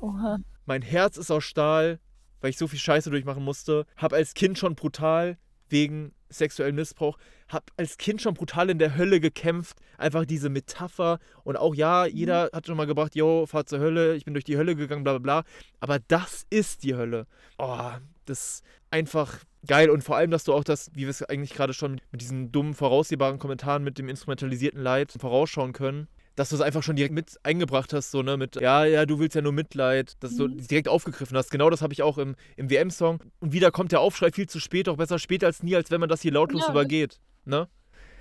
Oha. 0.00 0.38
Mein 0.66 0.82
Herz 0.82 1.16
ist 1.16 1.30
aus 1.30 1.44
Stahl, 1.44 2.00
weil 2.40 2.50
ich 2.50 2.58
so 2.58 2.66
viel 2.66 2.80
Scheiße 2.80 3.08
durchmachen 3.08 3.44
musste. 3.44 3.86
Hab 3.96 4.12
als 4.12 4.34
Kind 4.34 4.58
schon 4.58 4.74
brutal 4.74 5.38
wegen 5.68 6.12
sexuellem 6.28 6.74
Missbrauch, 6.74 7.18
hab 7.48 7.70
als 7.76 7.96
Kind 7.98 8.20
schon 8.22 8.34
brutal 8.34 8.70
in 8.70 8.78
der 8.78 8.96
Hölle 8.96 9.20
gekämpft. 9.20 9.76
Einfach 9.98 10.24
diese 10.24 10.48
Metapher. 10.48 11.18
Und 11.44 11.56
auch 11.56 11.74
ja, 11.74 12.06
jeder 12.06 12.50
hat 12.52 12.66
schon 12.66 12.76
mal 12.76 12.86
gebracht, 12.86 13.14
yo, 13.14 13.46
fahr 13.46 13.66
zur 13.66 13.78
Hölle, 13.78 14.16
ich 14.16 14.24
bin 14.24 14.34
durch 14.34 14.44
die 14.44 14.56
Hölle 14.56 14.74
gegangen, 14.76 15.04
bla 15.04 15.12
bla 15.18 15.42
bla. 15.42 15.50
Aber 15.80 15.98
das 16.08 16.44
ist 16.50 16.82
die 16.82 16.94
Hölle. 16.96 17.26
Oh, 17.58 17.90
das 18.24 18.38
ist 18.56 18.64
einfach 18.90 19.38
geil. 19.66 19.90
Und 19.90 20.02
vor 20.02 20.16
allem, 20.16 20.30
dass 20.30 20.44
du 20.44 20.52
auch 20.54 20.64
das, 20.64 20.90
wie 20.94 21.02
wir 21.02 21.10
es 21.10 21.22
eigentlich 21.22 21.54
gerade 21.54 21.72
schon 21.72 22.00
mit 22.10 22.20
diesen 22.20 22.50
dummen, 22.52 22.74
voraussehbaren 22.74 23.38
Kommentaren 23.38 23.84
mit 23.84 23.98
dem 23.98 24.08
instrumentalisierten 24.08 24.80
Leid 24.82 25.12
vorausschauen 25.18 25.72
können, 25.72 26.08
dass 26.34 26.50
du 26.50 26.56
es 26.56 26.60
einfach 26.60 26.82
schon 26.82 26.96
direkt 26.96 27.14
mit 27.14 27.36
eingebracht 27.44 27.92
hast, 27.94 28.10
so, 28.10 28.22
ne, 28.22 28.36
mit, 28.36 28.56
ja, 28.60 28.84
ja, 28.84 29.06
du 29.06 29.18
willst 29.18 29.34
ja 29.34 29.40
nur 29.40 29.52
Mitleid, 29.52 30.22
dass 30.22 30.36
du 30.36 30.48
Mhm. 30.48 30.66
direkt 30.66 30.86
aufgegriffen 30.88 31.34
hast. 31.36 31.50
Genau 31.50 31.70
das 31.70 31.80
habe 31.80 31.94
ich 31.94 32.02
auch 32.02 32.18
im, 32.18 32.36
im 32.56 32.68
WM-Song. 32.68 33.20
Und 33.40 33.52
wieder 33.52 33.70
kommt 33.70 33.92
der 33.92 34.00
Aufschrei 34.00 34.30
viel 34.32 34.46
zu 34.48 34.60
spät, 34.60 34.88
auch 34.90 34.96
besser 34.98 35.18
spät 35.18 35.42
als 35.44 35.62
nie, 35.62 35.74
als 35.76 35.90
wenn 35.90 36.00
man 36.00 36.10
das 36.10 36.20
hier 36.20 36.32
lautlos 36.32 36.64
Ja, 36.66 36.72
übergeht, 36.72 37.18
ne? 37.46 37.68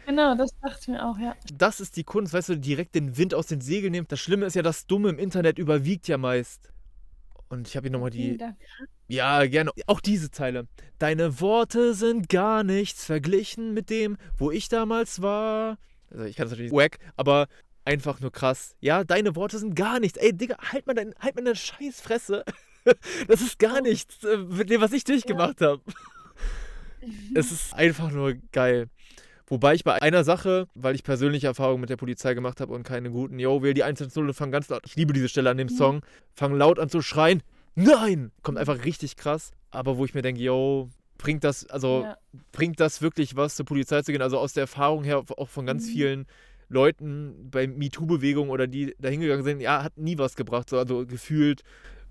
Genau, 0.05 0.35
das 0.35 0.51
dachte 0.61 0.77
ich 0.81 0.87
mir 0.87 1.03
auch, 1.03 1.17
ja. 1.17 1.35
Das 1.53 1.79
ist 1.79 1.97
die 1.97 2.03
Kunst, 2.03 2.33
weißt 2.33 2.49
du, 2.49 2.57
direkt 2.57 2.93
den 2.93 3.17
Wind 3.17 3.33
aus 3.33 3.47
den 3.47 3.61
Segeln 3.61 3.91
nehmen. 3.91 4.07
Das 4.07 4.19
Schlimme 4.19 4.45
ist 4.45 4.55
ja, 4.55 4.61
das 4.61 4.85
Dumme 4.85 5.09
im 5.09 5.17
Internet 5.17 5.57
überwiegt 5.57 6.07
ja 6.07 6.17
meist. 6.17 6.71
Und 7.49 7.67
ich 7.67 7.75
habe 7.75 7.85
hier 7.85 7.91
nochmal 7.91 8.11
die, 8.11 8.37
ja, 9.07 9.45
gerne. 9.45 9.71
Auch 9.87 9.99
diese 10.01 10.31
Zeile. 10.31 10.67
Deine 10.97 11.39
Worte 11.39 11.93
sind 11.93 12.29
gar 12.29 12.63
nichts 12.63 13.05
verglichen 13.05 13.73
mit 13.73 13.89
dem, 13.89 14.17
wo 14.37 14.51
ich 14.51 14.67
damals 14.67 15.21
war. 15.21 15.77
Also 16.09 16.25
ich 16.25 16.35
kann 16.35 16.45
das 16.45 16.51
natürlich 16.51 16.71
wack, 16.71 16.97
aber 17.15 17.47
einfach 17.83 18.19
nur 18.19 18.31
krass. 18.31 18.75
Ja, 18.79 19.03
deine 19.03 19.35
Worte 19.35 19.59
sind 19.59 19.75
gar 19.75 19.99
nichts. 19.99 20.17
Ey, 20.17 20.33
Digga, 20.33 20.57
halt 20.71 20.87
mal, 20.87 20.93
dein, 20.93 21.13
halt 21.19 21.35
mal 21.35 21.43
deine 21.43 21.55
scheiß 21.55 22.01
Fresse. 22.01 22.43
Das 23.27 23.41
ist 23.41 23.57
gar 23.57 23.81
nichts 23.81 24.23
äh, 24.23 24.37
mit 24.37 24.69
dem, 24.69 24.79
was 24.79 24.93
ich 24.93 25.03
durchgemacht 25.03 25.59
habe. 25.59 25.81
Es 27.33 27.51
ist 27.51 27.73
einfach 27.73 28.11
nur 28.11 28.35
geil. 28.51 28.89
Wobei 29.47 29.75
ich 29.75 29.83
bei 29.83 30.01
einer 30.01 30.23
Sache, 30.23 30.67
weil 30.73 30.95
ich 30.95 31.03
persönliche 31.03 31.47
Erfahrungen 31.47 31.81
mit 31.81 31.89
der 31.89 31.97
Polizei 31.97 32.33
gemacht 32.33 32.59
habe 32.61 32.73
und 32.73 32.83
keine 32.83 33.11
guten, 33.11 33.37
yo, 33.37 33.61
wähl 33.61 33.75
die 33.75 33.83
110 33.83 34.25
und 34.25 34.33
fang 34.33 34.51
ganz 34.51 34.69
laut. 34.69 34.81
Ich 34.85 34.95
liebe 34.95 35.13
diese 35.13 35.29
Stelle 35.29 35.51
an 35.51 35.57
dem 35.57 35.67
Mhm. 35.67 35.71
Song. 35.77 36.01
Fang 36.33 36.55
laut 36.55 36.79
an 36.79 36.89
zu 36.89 37.01
schreien. 37.01 37.43
Nein! 37.75 38.31
Kommt 38.41 38.57
einfach 38.57 38.85
richtig 38.85 39.15
krass. 39.17 39.51
Aber 39.69 39.97
wo 39.97 40.05
ich 40.05 40.13
mir 40.15 40.21
denke, 40.23 40.41
yo, 40.41 40.89
bringt 41.17 41.43
das, 41.43 41.65
also 41.69 42.03
Ja. 42.03 42.17
bringt 42.51 42.79
das 42.79 43.01
wirklich 43.01 43.35
was 43.35 43.55
zur 43.55 43.65
Polizei 43.65 44.01
zu 44.01 44.11
gehen? 44.11 44.21
Also 44.21 44.39
aus 44.39 44.53
der 44.53 44.61
Erfahrung 44.61 45.03
her, 45.03 45.23
auch 45.37 45.49
von 45.49 45.65
ganz 45.65 45.85
Mhm. 45.85 45.91
vielen 45.91 46.25
Leuten 46.67 47.49
bei 47.51 47.67
MeToo-Bewegung 47.67 48.49
oder 48.49 48.65
die 48.65 48.95
da 48.97 49.09
hingegangen 49.09 49.43
sind, 49.43 49.59
ja, 49.59 49.83
hat 49.83 49.97
nie 49.97 50.17
was 50.17 50.35
gebracht. 50.35 50.69
So, 50.69 50.79
also 50.79 51.05
gefühlt 51.05 51.61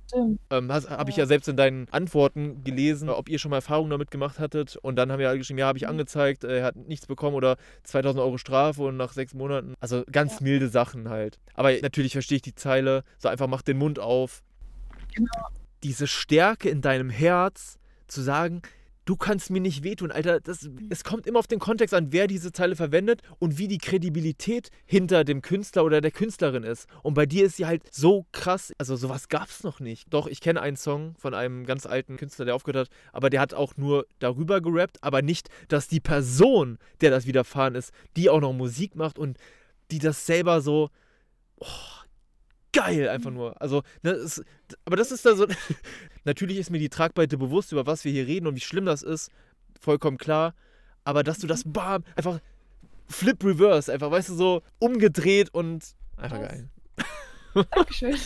Stimmt. 0.06 0.40
ähm, 0.50 0.70
habe 0.72 1.10
ich 1.10 1.16
Ja. 1.16 1.22
ja 1.22 1.26
selbst 1.26 1.48
in 1.48 1.56
deinen 1.56 1.88
Antworten 1.90 2.62
gelesen, 2.64 3.08
ob 3.08 3.28
ihr 3.28 3.38
schon 3.38 3.50
mal 3.50 3.56
Erfahrungen 3.58 3.90
damit 3.90 4.10
gemacht 4.10 4.38
hattet. 4.38 4.76
Und 4.76 4.96
dann 4.96 5.10
haben 5.10 5.18
wir 5.18 5.28
alle 5.28 5.38
geschrieben, 5.38 5.58
ja, 5.58 5.66
habe 5.66 5.78
ich 5.78 5.84
Mhm. 5.84 5.90
angezeigt, 5.90 6.44
er 6.44 6.64
hat 6.64 6.76
nichts 6.76 7.06
bekommen 7.06 7.34
oder 7.36 7.56
2000 7.84 8.22
Euro 8.22 8.38
Strafe 8.38 8.82
und 8.82 8.96
nach 8.96 9.12
sechs 9.12 9.34
Monaten. 9.34 9.74
Also 9.80 10.04
ganz 10.10 10.34
Ja. 10.34 10.44
milde 10.44 10.68
Sachen 10.68 11.08
halt. 11.08 11.38
Aber 11.54 11.72
natürlich 11.80 12.12
verstehe 12.12 12.36
ich 12.36 12.42
die 12.42 12.54
Zeile, 12.54 13.04
so 13.18 13.28
einfach 13.28 13.46
mach 13.46 13.62
den 13.62 13.78
Mund 13.78 13.98
auf. 13.98 14.42
Genau. 15.14 15.30
Diese 15.82 16.06
Stärke 16.06 16.68
in 16.68 16.80
deinem 16.80 17.10
Herz 17.10 17.78
zu 18.06 18.22
sagen, 18.22 18.62
du 19.04 19.16
kannst 19.16 19.50
mir 19.50 19.60
nicht 19.60 19.82
wehtun, 19.82 20.10
Alter. 20.10 20.40
Das, 20.40 20.68
es 20.88 21.04
kommt 21.04 21.26
immer 21.26 21.38
auf 21.38 21.46
den 21.46 21.58
Kontext 21.58 21.94
an, 21.94 22.12
wer 22.12 22.26
diese 22.26 22.52
Zeile 22.52 22.76
verwendet 22.76 23.22
und 23.38 23.58
wie 23.58 23.68
die 23.68 23.78
Kredibilität 23.78 24.70
hinter 24.86 25.24
dem 25.24 25.42
Künstler 25.42 25.84
oder 25.84 26.00
der 26.00 26.10
Künstlerin 26.10 26.62
ist. 26.62 26.88
Und 27.02 27.14
bei 27.14 27.26
dir 27.26 27.44
ist 27.44 27.56
sie 27.56 27.66
halt 27.66 27.82
so 27.92 28.26
krass. 28.32 28.72
Also 28.78 28.96
sowas 28.96 29.28
gab 29.28 29.48
es 29.48 29.62
noch 29.62 29.80
nicht. 29.80 30.12
Doch, 30.12 30.26
ich 30.26 30.40
kenne 30.40 30.60
einen 30.60 30.76
Song 30.76 31.14
von 31.18 31.34
einem 31.34 31.66
ganz 31.66 31.86
alten 31.86 32.16
Künstler, 32.16 32.44
der 32.44 32.54
aufgehört 32.54 32.88
hat, 32.88 32.96
aber 33.12 33.30
der 33.30 33.40
hat 33.40 33.54
auch 33.54 33.76
nur 33.76 34.06
darüber 34.18 34.60
gerappt, 34.60 34.98
aber 35.02 35.22
nicht, 35.22 35.48
dass 35.68 35.88
die 35.88 36.00
Person, 36.00 36.78
der 37.00 37.10
das 37.10 37.26
widerfahren 37.26 37.74
ist, 37.74 37.92
die 38.16 38.30
auch 38.30 38.40
noch 38.40 38.52
Musik 38.52 38.96
macht 38.96 39.18
und 39.18 39.38
die 39.90 39.98
das 39.98 40.26
selber 40.26 40.60
so. 40.60 40.90
Oh, 41.56 41.66
geil, 42.74 43.08
einfach 43.08 43.30
nur. 43.30 43.60
Also, 43.60 43.82
ne, 44.02 44.10
es, 44.10 44.44
aber 44.84 44.96
das 44.96 45.10
ist 45.10 45.24
da 45.24 45.34
so. 45.34 45.46
Natürlich 46.24 46.58
ist 46.58 46.70
mir 46.70 46.78
die 46.78 46.88
Tragweite 46.88 47.38
bewusst, 47.38 47.72
über 47.72 47.86
was 47.86 48.04
wir 48.04 48.12
hier 48.12 48.26
reden 48.26 48.46
und 48.46 48.56
wie 48.56 48.60
schlimm 48.60 48.84
das 48.86 49.02
ist. 49.02 49.30
Vollkommen 49.80 50.18
klar. 50.18 50.54
Aber 51.04 51.22
dass 51.22 51.38
du 51.38 51.46
das 51.46 51.64
bam, 51.64 52.04
einfach 52.16 52.40
flip 53.08 53.42
reverse, 53.44 53.92
einfach, 53.92 54.10
weißt 54.10 54.30
du, 54.30 54.34
so 54.34 54.62
umgedreht 54.78 55.52
und 55.52 55.84
einfach 56.16 56.38
Krass. 56.38 56.48
geil. 56.48 56.68
Dankeschön. 57.70 58.16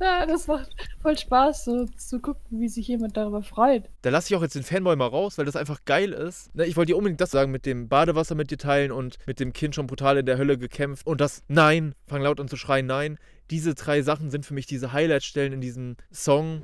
Ja, 0.00 0.26
das 0.26 0.46
macht 0.46 0.70
voll 1.00 1.16
Spaß, 1.16 1.64
so 1.64 1.86
zu 1.86 2.20
gucken, 2.20 2.60
wie 2.60 2.68
sich 2.68 2.88
jemand 2.88 3.16
darüber 3.16 3.42
freut. 3.42 3.88
Da 4.02 4.10
lasse 4.10 4.32
ich 4.32 4.36
auch 4.36 4.42
jetzt 4.42 4.54
den 4.54 4.62
Fanboy 4.62 4.96
mal 4.96 5.06
raus, 5.08 5.38
weil 5.38 5.44
das 5.44 5.56
einfach 5.56 5.84
geil 5.84 6.12
ist. 6.12 6.54
Ne, 6.54 6.64
ich 6.66 6.76
wollte 6.76 6.92
dir 6.92 6.96
unbedingt 6.96 7.20
das 7.20 7.30
sagen 7.30 7.50
mit 7.52 7.66
dem 7.66 7.88
Badewasser 7.88 8.34
mit 8.34 8.50
dir 8.50 8.58
teilen 8.58 8.92
und 8.92 9.18
mit 9.26 9.40
dem 9.40 9.52
Kind 9.52 9.74
schon 9.74 9.86
brutal 9.86 10.18
in 10.18 10.26
der 10.26 10.38
Hölle 10.38 10.58
gekämpft 10.58 11.06
und 11.06 11.20
das 11.20 11.42
Nein, 11.48 11.94
fang 12.06 12.22
laut 12.22 12.40
an 12.40 12.48
zu 12.48 12.56
schreien, 12.56 12.86
nein. 12.86 13.18
Diese 13.50 13.74
drei 13.74 14.00
Sachen 14.02 14.30
sind 14.30 14.46
für 14.46 14.54
mich 14.54 14.66
diese 14.66 14.92
Highlight-Stellen 14.92 15.52
in 15.52 15.60
diesem 15.60 15.96
Song. 16.10 16.62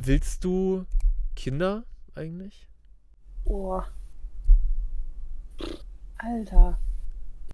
Willst 0.00 0.44
du 0.44 0.84
Kinder 1.34 1.82
eigentlich? 2.14 2.68
Boah. 3.44 3.88
Alter. 6.18 6.78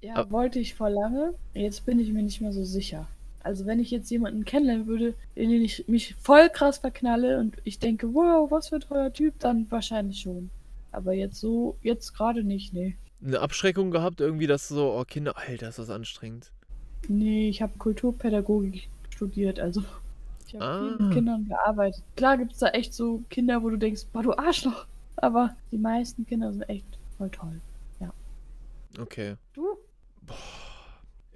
Ja, 0.03 0.17
Ah. 0.17 0.31
wollte 0.31 0.59
ich 0.59 0.75
vor 0.75 0.91
lange. 0.91 1.35
Jetzt 1.55 1.87
bin 1.87 1.99
ich 1.99 2.13
mir 2.13 2.23
nicht 2.23 2.41
mehr 2.41 2.53
so 2.53 2.65
sicher. 2.65 3.09
Also 3.47 3.65
wenn 3.65 3.79
ich 3.79 3.93
jetzt 3.93 4.11
jemanden 4.11 4.45
kennenlernen 4.45 4.89
würde, 4.89 5.15
in 5.37 5.51
den 5.51 5.63
ich 5.63 5.87
mich 5.87 6.17
voll 6.17 6.49
krass 6.49 6.79
verknalle 6.79 7.39
und 7.39 7.57
ich 7.63 7.79
denke, 7.79 8.13
wow, 8.13 8.51
was 8.51 8.71
für 8.71 8.75
ein 8.77 8.81
toller 8.81 9.13
Typ, 9.13 9.39
dann 9.39 9.71
wahrscheinlich 9.71 10.19
schon. 10.21 10.51
Aber 10.91 11.13
jetzt 11.13 11.39
so, 11.39 11.77
jetzt 11.83 12.13
gerade 12.15 12.43
nicht, 12.43 12.75
nee. 12.75 12.97
Eine 13.25 13.39
Abschreckung 13.39 13.93
gehabt, 13.93 14.21
irgendwie, 14.21 14.49
dass 14.49 14.67
so, 14.67 14.93
oh 14.93 15.05
Kinder, 15.05 15.39
Alter, 15.39 15.69
ist 15.69 15.79
das 15.79 15.91
anstrengend. 15.91 16.51
Nee, 17.07 17.49
ich 17.49 17.63
habe 17.63 17.79
Kulturpädagogik 17.79 18.89
studiert, 19.11 19.61
also 19.61 19.85
ich 20.49 20.57
habe 20.57 20.89
viel 20.89 20.97
Ah. 20.97 21.03
mit 21.05 21.15
Kindern 21.15 21.47
gearbeitet. 21.47 22.03
Klar 22.17 22.39
gibt 22.39 22.53
es 22.53 22.59
da 22.59 22.69
echt 22.71 22.95
so 22.95 23.23
Kinder, 23.31 23.63
wo 23.63 23.71
du 23.71 23.77
denkst, 23.77 24.07
boah, 24.13 24.25
du 24.25 24.33
Arschloch. 24.37 24.87
Aber 25.17 25.55
die 25.71 25.79
meisten 25.79 26.27
Kinder 26.27 26.53
sind 26.53 26.69
echt 26.69 26.85
voll 27.17 27.31
toll. 27.31 27.61
Okay. 28.99 29.37
Du? 29.53 29.77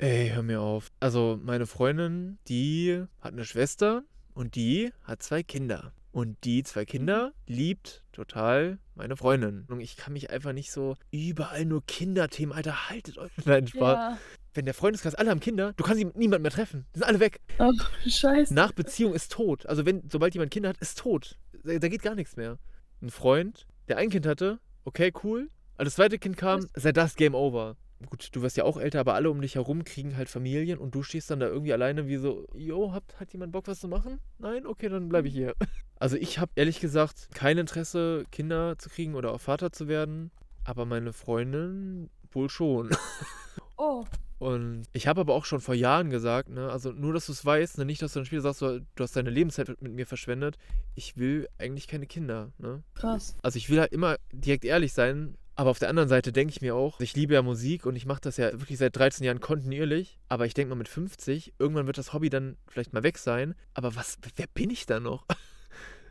Ey, 0.01 0.31
hör 0.31 0.43
mir 0.43 0.63
auf. 0.63 0.91
Also, 0.99 1.39
meine 1.43 1.67
Freundin, 1.67 2.39
die 2.49 3.05
hat 3.21 3.35
eine 3.35 3.45
Schwester 3.45 4.03
und 4.33 4.55
die 4.55 4.93
hat 5.05 5.23
zwei 5.23 5.43
Kinder. 5.43 5.93
Und 6.11 6.43
die 6.45 6.63
zwei 6.63 6.87
Kinder 6.87 7.35
liebt 7.47 8.03
total 8.13 8.79
meine 8.95 9.15
Freundin. 9.19 9.67
Und 9.69 9.81
ich 9.81 9.99
kann 9.99 10.15
mich 10.15 10.31
einfach 10.31 10.55
nicht 10.55 10.73
so 10.73 10.97
überall 11.11 11.67
nur 11.67 11.85
Kinderthemen, 11.85 12.55
Alter, 12.55 12.89
haltet 12.89 13.19
euch. 13.19 13.31
Nein, 13.45 13.67
Spaß. 13.67 13.95
Ja. 13.95 14.19
Wenn 14.55 14.65
der 14.65 14.73
Freundeskreis, 14.73 15.15
alle 15.15 15.29
haben 15.29 15.41
Kinder, 15.41 15.75
du 15.75 15.85
kannst 15.85 16.03
niemand 16.17 16.41
mehr 16.41 16.51
treffen. 16.51 16.87
Die 16.95 17.01
sind 17.01 17.07
alle 17.07 17.21
weg. 17.21 17.43
Ach, 17.59 17.91
scheiße. 18.09 18.55
Nach 18.55 18.73
Beziehung 18.73 19.13
ist 19.13 19.33
tot. 19.33 19.67
Also, 19.67 19.85
wenn, 19.85 20.09
sobald 20.11 20.33
jemand 20.33 20.51
Kinder 20.51 20.71
hat, 20.71 20.79
ist 20.79 20.97
tot. 20.97 21.37
Da, 21.63 21.79
da 21.79 21.89
geht 21.89 22.01
gar 22.01 22.15
nichts 22.15 22.39
mehr. 22.39 22.57
Ein 23.03 23.11
Freund, 23.11 23.67
der 23.89 23.99
ein 23.99 24.09
Kind 24.09 24.25
hatte, 24.25 24.61
okay, 24.87 25.13
cool. 25.23 25.51
Als 25.77 25.89
das 25.89 25.97
zweite 25.97 26.19
Kind 26.19 26.39
kam, 26.39 26.67
sei 26.75 26.93
das 26.93 27.17
Game 27.17 27.35
Over. 27.35 27.77
Gut, 28.09 28.29
du 28.33 28.41
wirst 28.43 28.57
ja 28.57 28.65
auch 28.65 28.79
älter, 28.79 29.01
aber 29.01 29.15
alle 29.15 29.31
um 29.31 29.41
dich 29.43 29.57
herum 29.57 29.85
kriegen 29.85 30.17
halt 30.17 30.29
Familien 30.31 30.79
und 30.79 30.95
du 30.95 31.03
stehst 31.03 31.31
dann 31.31 31.41
da 31.41 31.47
irgendwie 31.47 31.73
alleine 31.73 32.09
wie 32.09 32.17
so, 32.17 32.47
jo, 32.55 32.93
hat, 32.93 33.05
hat 33.21 33.33
jemand 33.33 33.53
Bock, 33.53 33.67
was 33.67 33.81
zu 33.81 33.89
machen? 33.89 34.21
Nein? 34.39 34.67
Okay, 34.67 34.89
dann 34.89 35.09
bleibe 35.09 35.29
ich 35.29 35.35
hier. 35.35 35.55
Also 36.03 36.17
ich 36.17 36.39
habe 36.39 36.51
ehrlich 36.55 36.81
gesagt 36.81 37.29
kein 37.35 37.59
Interesse, 37.59 38.25
Kinder 38.33 38.79
zu 38.79 38.89
kriegen 38.89 39.15
oder 39.15 39.35
auch 39.35 39.41
Vater 39.43 39.71
zu 39.71 39.87
werden, 39.87 40.31
aber 40.65 40.87
meine 40.87 41.13
Freundin 41.13 42.09
wohl 42.33 42.49
schon. 42.49 42.89
Oh, 43.83 44.05
Und 44.39 44.83
ich 44.93 45.07
habe 45.07 45.23
aber 45.23 45.35
auch 45.35 45.47
schon 45.47 45.61
vor 45.61 45.75
Jahren 45.75 46.11
gesagt, 46.11 46.51
ne, 46.51 46.71
also 46.71 46.93
nur, 46.93 47.15
dass 47.15 47.25
du 47.27 47.33
es 47.33 47.43
weißt, 47.47 47.79
ne, 47.79 47.87
nicht, 47.87 48.03
dass 48.03 48.13
du 48.13 48.19
dann 48.19 48.27
später 48.27 48.43
sagst, 48.43 48.61
du, 48.61 48.85
du 48.95 49.03
hast 49.03 49.17
deine 49.17 49.31
Lebenszeit 49.31 49.69
mit, 49.69 49.81
mit 49.81 49.93
mir 49.93 50.07
verschwendet. 50.07 50.59
Ich 50.95 51.17
will 51.17 51.49
eigentlich 51.59 51.89
keine 51.89 52.07
Kinder, 52.07 52.53
ne? 52.59 52.83
krass. 52.95 53.37
Also 53.43 53.57
ich 53.57 53.71
will 53.71 53.81
halt 53.81 53.93
immer 53.93 54.17
direkt 54.33 54.67
ehrlich 54.67 54.93
sein, 54.93 55.39
aber 55.61 55.71
auf 55.71 55.79
der 55.79 55.91
anderen 55.91 56.09
Seite 56.09 56.33
denke 56.33 56.53
ich 56.53 56.63
mir 56.63 56.75
auch, 56.75 57.01
ich 57.01 57.15
liebe 57.15 57.35
ja 57.35 57.43
Musik 57.43 57.85
und 57.85 57.95
ich 57.95 58.07
mache 58.07 58.23
das 58.23 58.39
ja 58.39 58.51
wirklich 58.59 58.79
seit 58.79 58.97
13 58.97 59.25
Jahren 59.27 59.41
kontinuierlich, 59.41 60.19
aber 60.29 60.47
ich 60.47 60.55
denke 60.55 60.71
mal 60.71 60.75
mit 60.79 60.89
50, 60.89 61.53
irgendwann 61.59 61.87
wird 61.87 61.99
das 61.99 62.15
Hobby 62.15 62.31
dann 62.31 62.57
vielleicht 62.67 62.95
mal 62.95 63.03
weg 63.03 63.19
sein, 63.19 63.55
aber 63.75 63.95
was, 63.95 64.17
wer 64.37 64.47
bin 64.55 64.71
ich 64.71 64.87
da 64.87 65.01
noch? 65.01 65.27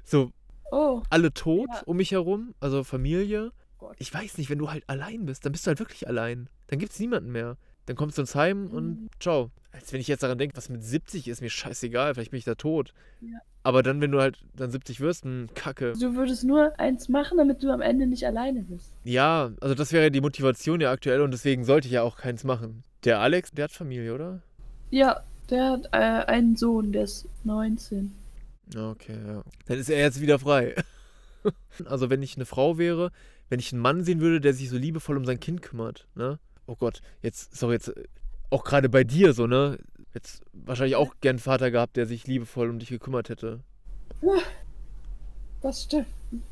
So, 0.03 0.31
Oh, 0.71 1.01
alle 1.09 1.33
tot 1.33 1.67
Ja. 1.73 1.81
um 1.87 1.97
mich 1.97 2.11
herum, 2.11 2.53
also 2.59 2.83
Familie. 2.83 3.51
Gott. 3.79 3.95
Ich 3.99 4.13
weiß 4.13 4.37
nicht, 4.37 4.51
wenn 4.51 4.59
du 4.59 4.69
halt 4.69 4.83
allein 4.87 5.25
bist, 5.25 5.43
dann 5.45 5.51
bist 5.51 5.65
du 5.65 5.69
halt 5.69 5.79
wirklich 5.79 6.07
allein. 6.07 6.47
Dann 6.67 6.77
gibt 6.77 6.91
es 6.93 6.99
niemanden 6.99 7.31
mehr. 7.31 7.57
Dann 7.87 7.95
kommst 7.95 8.17
du 8.17 8.21
ins 8.21 8.35
Heim 8.35 8.65
Mhm. 8.65 8.71
und 8.73 9.09
ciao. 9.19 9.49
Als 9.71 9.91
wenn 9.93 9.99
ich 10.01 10.07
jetzt 10.07 10.21
daran 10.21 10.37
denke, 10.37 10.55
was 10.57 10.69
mit 10.69 10.83
70 10.83 11.27
ist, 11.27 11.41
mir 11.41 11.49
scheißegal, 11.49 12.13
vielleicht 12.13 12.29
bin 12.31 12.37
ich 12.37 12.43
da 12.45 12.53
tot. 12.55 12.93
Ja. 13.21 13.39
Aber 13.63 13.83
dann, 13.83 13.99
wenn 13.99 14.11
du 14.11 14.21
halt 14.21 14.39
dann 14.55 14.71
70 14.71 15.01
wirst, 15.01 15.25
hm, 15.25 15.47
kacke. 15.53 15.93
Du 15.99 16.15
würdest 16.15 16.43
nur 16.43 16.79
eins 16.79 17.09
machen, 17.09 17.37
damit 17.37 17.61
du 17.61 17.71
am 17.71 17.81
Ende 17.81 18.07
nicht 18.07 18.25
alleine 18.25 18.63
bist. 18.63 18.93
Ja, 19.03 19.51
also 19.59 19.75
das 19.75 19.91
wäre 19.91 20.11
die 20.11 20.21
Motivation 20.21 20.79
ja 20.79 20.91
aktuell 20.91 21.21
und 21.21 21.31
deswegen 21.31 21.65
sollte 21.65 21.87
ich 21.87 21.93
ja 21.93 22.03
auch 22.03 22.15
keins 22.15 22.43
machen. 22.43 22.83
Der 23.03 23.19
Alex, 23.19 23.51
der 23.51 23.65
hat 23.65 23.71
Familie, 23.71 24.15
oder? 24.15 24.41
Ja, 24.91 25.23
der 25.49 25.71
hat 25.71 25.89
äh, 25.91 25.97
einen 25.97 26.55
Sohn, 26.55 26.91
der 26.91 27.03
ist 27.03 27.27
19. 27.43 28.13
Okay, 28.75 29.17
ja. 29.25 29.43
Dann 29.65 29.77
ist 29.77 29.89
er 29.89 29.99
jetzt 29.99 30.21
wieder 30.21 30.39
frei. 30.39 30.75
also 31.85 32.09
wenn 32.09 32.21
ich 32.21 32.35
eine 32.35 32.45
Frau 32.45 32.77
wäre, 32.77 33.11
wenn 33.49 33.59
ich 33.59 33.73
einen 33.73 33.81
Mann 33.81 34.03
sehen 34.03 34.21
würde, 34.21 34.41
der 34.41 34.53
sich 34.53 34.69
so 34.69 34.77
liebevoll 34.77 35.17
um 35.17 35.25
sein 35.25 35.39
Kind 35.39 35.61
kümmert, 35.61 36.07
ne? 36.15 36.39
Oh 36.65 36.75
Gott, 36.75 37.01
jetzt, 37.21 37.55
sorry, 37.57 37.73
jetzt 37.73 37.89
äh, 37.89 38.03
auch 38.51 38.63
gerade 38.63 38.89
bei 38.89 39.03
dir 39.03 39.33
so, 39.33 39.47
ne? 39.47 39.79
Jetzt 40.13 40.43
wahrscheinlich 40.53 40.95
auch 40.95 41.15
gern 41.21 41.33
einen 41.33 41.39
Vater 41.39 41.71
gehabt, 41.71 41.97
der 41.97 42.05
sich 42.05 42.25
liebevoll 42.27 42.69
um 42.69 42.79
dich 42.79 42.89
gekümmert 42.89 43.29
hätte. 43.29 43.59
Das 45.61 45.83
stimmt. 45.83 46.07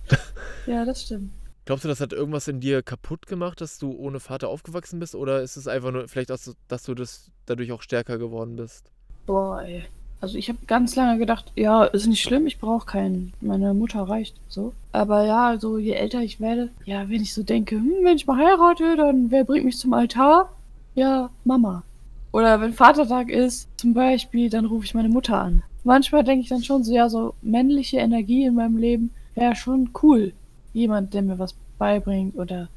ja, 0.67 0.85
das 0.85 1.03
stimmt. 1.03 1.31
Glaubst 1.65 1.83
du, 1.83 1.89
das 1.89 1.99
hat 1.99 2.13
irgendwas 2.13 2.47
in 2.47 2.61
dir 2.61 2.81
kaputt 2.81 3.27
gemacht, 3.27 3.59
dass 3.59 3.77
du 3.77 3.91
ohne 3.91 4.21
Vater 4.21 4.47
aufgewachsen 4.47 4.99
bist? 4.99 5.15
Oder 5.15 5.41
ist 5.41 5.57
es 5.57 5.67
einfach 5.67 5.91
nur 5.91 6.07
vielleicht, 6.07 6.31
auch 6.31 6.37
so, 6.37 6.53
dass 6.69 6.83
du 6.83 6.93
das 6.93 7.29
dadurch 7.45 7.71
auch 7.73 7.81
stärker 7.81 8.17
geworden 8.17 8.55
bist? 8.55 8.91
Boah, 9.25 9.61
ey. 9.63 9.83
Also 10.19 10.37
ich 10.37 10.49
habe 10.49 10.59
ganz 10.65 10.95
lange 10.95 11.19
gedacht, 11.19 11.51
ja, 11.55 11.83
ist 11.83 12.07
nicht 12.07 12.23
schlimm, 12.23 12.47
ich 12.47 12.59
brauche 12.59 12.85
keinen. 12.85 13.33
Meine 13.41 13.73
Mutter 13.73 14.01
reicht 14.03 14.35
so. 14.47 14.73
Aber 14.91 15.25
ja, 15.25 15.59
so 15.59 15.77
je 15.77 15.91
älter 15.91 16.21
ich 16.21 16.39
werde, 16.39 16.69
ja, 16.85 17.09
wenn 17.09 17.21
ich 17.21 17.33
so 17.33 17.43
denke, 17.43 17.75
hm, 17.75 17.97
wenn 18.03 18.15
ich 18.15 18.25
mal 18.25 18.37
heirate, 18.37 18.95
dann 18.95 19.29
wer 19.29 19.43
bringt 19.43 19.65
mich 19.65 19.77
zum 19.77 19.93
Altar? 19.93 20.53
Ja, 20.95 21.29
Mama. 21.43 21.83
Oder 22.31 22.61
wenn 22.61 22.73
Vatertag 22.73 23.29
ist, 23.29 23.69
zum 23.77 23.93
Beispiel, 23.93 24.49
dann 24.49 24.65
rufe 24.65 24.85
ich 24.85 24.93
meine 24.93 25.09
Mutter 25.09 25.41
an. 25.41 25.63
Manchmal 25.83 26.23
denke 26.23 26.43
ich 26.43 26.49
dann 26.49 26.63
schon 26.63 26.83
so, 26.83 26.93
ja, 26.93 27.09
so 27.09 27.33
männliche 27.41 27.97
Energie 27.97 28.43
in 28.45 28.55
meinem 28.55 28.77
Leben 28.77 29.11
wäre 29.35 29.55
schon 29.55 29.89
cool. 30.03 30.33
Jemand, 30.73 31.13
der 31.13 31.21
mir 31.21 31.39
was 31.39 31.55
beibringt 31.77 32.35
oder 32.35 32.69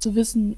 zu 0.00 0.14
wissen, 0.14 0.56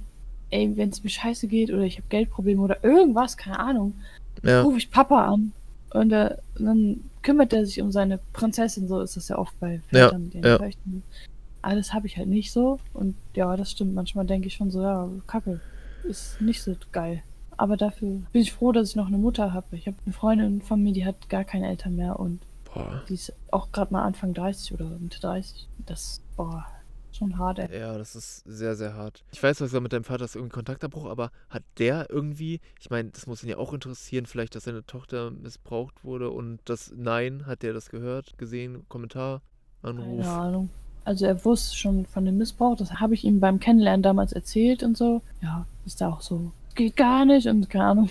ey, 0.50 0.76
wenn 0.76 0.88
es 0.88 1.04
mir 1.04 1.10
scheiße 1.10 1.46
geht 1.46 1.70
oder 1.70 1.82
ich 1.82 1.96
habe 1.98 2.08
Geldprobleme 2.08 2.62
oder 2.62 2.82
irgendwas, 2.82 3.36
keine 3.36 3.58
Ahnung, 3.58 3.94
Ja. 4.42 4.62
rufe 4.62 4.78
ich 4.78 4.90
Papa 4.90 5.26
an 5.26 5.52
und 5.92 6.12
äh, 6.12 6.36
dann 6.58 7.00
kümmert 7.22 7.52
er 7.52 7.66
sich 7.66 7.80
um 7.82 7.92
seine 7.92 8.18
Prinzessin, 8.32 8.88
so 8.88 9.00
ist 9.00 9.16
das 9.16 9.28
ja 9.28 9.38
oft 9.38 9.58
bei 9.60 9.82
Ja, 9.90 10.06
Vätern, 10.08 10.30
den 10.30 10.42
ja. 10.44 10.58
Töchtern. 10.58 11.02
Alles 11.60 11.92
habe 11.92 12.06
ich 12.06 12.16
halt 12.16 12.28
nicht 12.28 12.52
so 12.52 12.78
und 12.94 13.14
ja, 13.34 13.54
das 13.56 13.72
stimmt. 13.72 13.94
Manchmal 13.94 14.24
denke 14.26 14.46
ich 14.46 14.54
schon 14.54 14.70
so, 14.70 14.80
ja, 14.80 15.08
Kacke, 15.26 15.60
ist 16.04 16.40
nicht 16.40 16.62
so 16.62 16.74
geil. 16.92 17.22
Aber 17.58 17.76
dafür 17.76 18.22
bin 18.32 18.42
ich 18.42 18.52
froh, 18.52 18.72
dass 18.72 18.90
ich 18.90 18.96
noch 18.96 19.08
eine 19.08 19.18
Mutter 19.18 19.52
habe. 19.52 19.76
Ich 19.76 19.86
habe 19.86 19.96
eine 20.06 20.12
Freundin 20.12 20.62
von 20.62 20.82
mir, 20.82 20.92
die 20.92 21.04
hat 21.04 21.28
gar 21.28 21.44
keine 21.44 21.68
Eltern 21.68 21.96
mehr 21.96 22.18
und 22.18 22.40
Boah. 22.72 23.02
die 23.08 23.14
ist 23.14 23.32
auch 23.50 23.72
gerade 23.72 23.92
mal 23.92 24.04
Anfang 24.04 24.32
30 24.32 24.72
oder 24.74 24.88
Mitte 24.98 25.20
30. 25.20 25.68
Das, 25.84 26.22
boah, 26.36 26.64
schon 27.12 27.36
hart, 27.38 27.58
ey. 27.58 27.80
Ja, 27.80 27.98
das 27.98 28.14
ist 28.14 28.44
sehr, 28.46 28.76
sehr 28.76 28.94
hart. 28.94 29.24
Ich 29.32 29.42
weiß, 29.42 29.60
was 29.60 29.72
mit 29.72 29.92
deinem 29.92 30.04
Vater 30.04 30.24
ist 30.24 30.36
irgendwie 30.36 30.54
Kontaktabbruch, 30.54 31.06
aber 31.06 31.30
hat 31.50 31.64
der 31.78 32.08
irgendwie, 32.10 32.60
ich 32.80 32.90
meine, 32.90 33.10
das 33.10 33.26
muss 33.26 33.42
ihn 33.42 33.50
ja 33.50 33.58
auch 33.58 33.72
interessieren, 33.72 34.26
vielleicht, 34.26 34.54
dass 34.54 34.64
seine 34.64 34.84
Tochter 34.86 35.30
missbraucht 35.30 36.04
wurde 36.04 36.30
und 36.30 36.60
das 36.64 36.92
Nein, 36.96 37.44
hat 37.46 37.62
der 37.62 37.72
das 37.72 37.90
gehört, 37.90 38.38
gesehen, 38.38 38.88
Kommentar, 38.88 39.42
Anruf? 39.82 40.22
Keine 40.22 40.32
Ahnung. 40.32 40.70
Also 41.04 41.24
er 41.24 41.42
wusste 41.44 41.74
schon 41.74 42.06
von 42.06 42.24
dem 42.24 42.36
Missbrauch, 42.36 42.76
das 42.76 42.92
habe 42.94 43.14
ich 43.14 43.24
ihm 43.24 43.40
beim 43.40 43.60
Kennenlernen 43.60 44.02
damals 44.02 44.32
erzählt 44.32 44.82
und 44.82 44.96
so. 44.96 45.22
Ja, 45.40 45.66
ist 45.86 46.00
da 46.00 46.10
auch 46.10 46.20
so, 46.20 46.52
geht 46.78 46.96
gar 46.96 47.26
nicht 47.26 47.46
und 47.46 47.68
keine 47.68 47.84
Ahnung. 47.84 48.10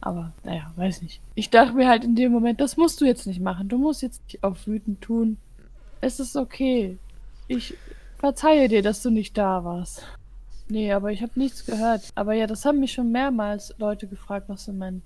Aber 0.00 0.32
naja, 0.44 0.70
weiß 0.76 1.02
nicht. 1.02 1.20
Ich 1.34 1.48
dachte 1.50 1.72
mir 1.72 1.88
halt 1.88 2.04
in 2.04 2.14
dem 2.14 2.32
Moment, 2.32 2.60
das 2.60 2.76
musst 2.76 3.00
du 3.00 3.06
jetzt 3.06 3.26
nicht 3.26 3.40
machen. 3.40 3.68
Du 3.68 3.78
musst 3.78 4.02
jetzt 4.02 4.22
nicht 4.24 4.44
auf 4.44 4.66
wütend 4.66 5.00
tun. 5.00 5.38
Es 6.00 6.20
ist 6.20 6.36
okay. 6.36 6.98
Ich 7.46 7.74
verzeihe 8.18 8.68
dir, 8.68 8.82
dass 8.82 9.02
du 9.02 9.10
nicht 9.10 9.38
da 9.38 9.64
warst. 9.64 10.04
Nee, 10.68 10.92
aber 10.92 11.12
ich 11.12 11.22
habe 11.22 11.32
nichts 11.36 11.64
gehört. 11.64 12.12
Aber 12.14 12.34
ja, 12.34 12.46
das 12.46 12.64
haben 12.64 12.80
mich 12.80 12.92
schon 12.92 13.10
mehrmals 13.10 13.74
Leute 13.78 14.06
gefragt, 14.06 14.48
was 14.48 14.66
denn 14.66 14.78
mein 14.78 15.02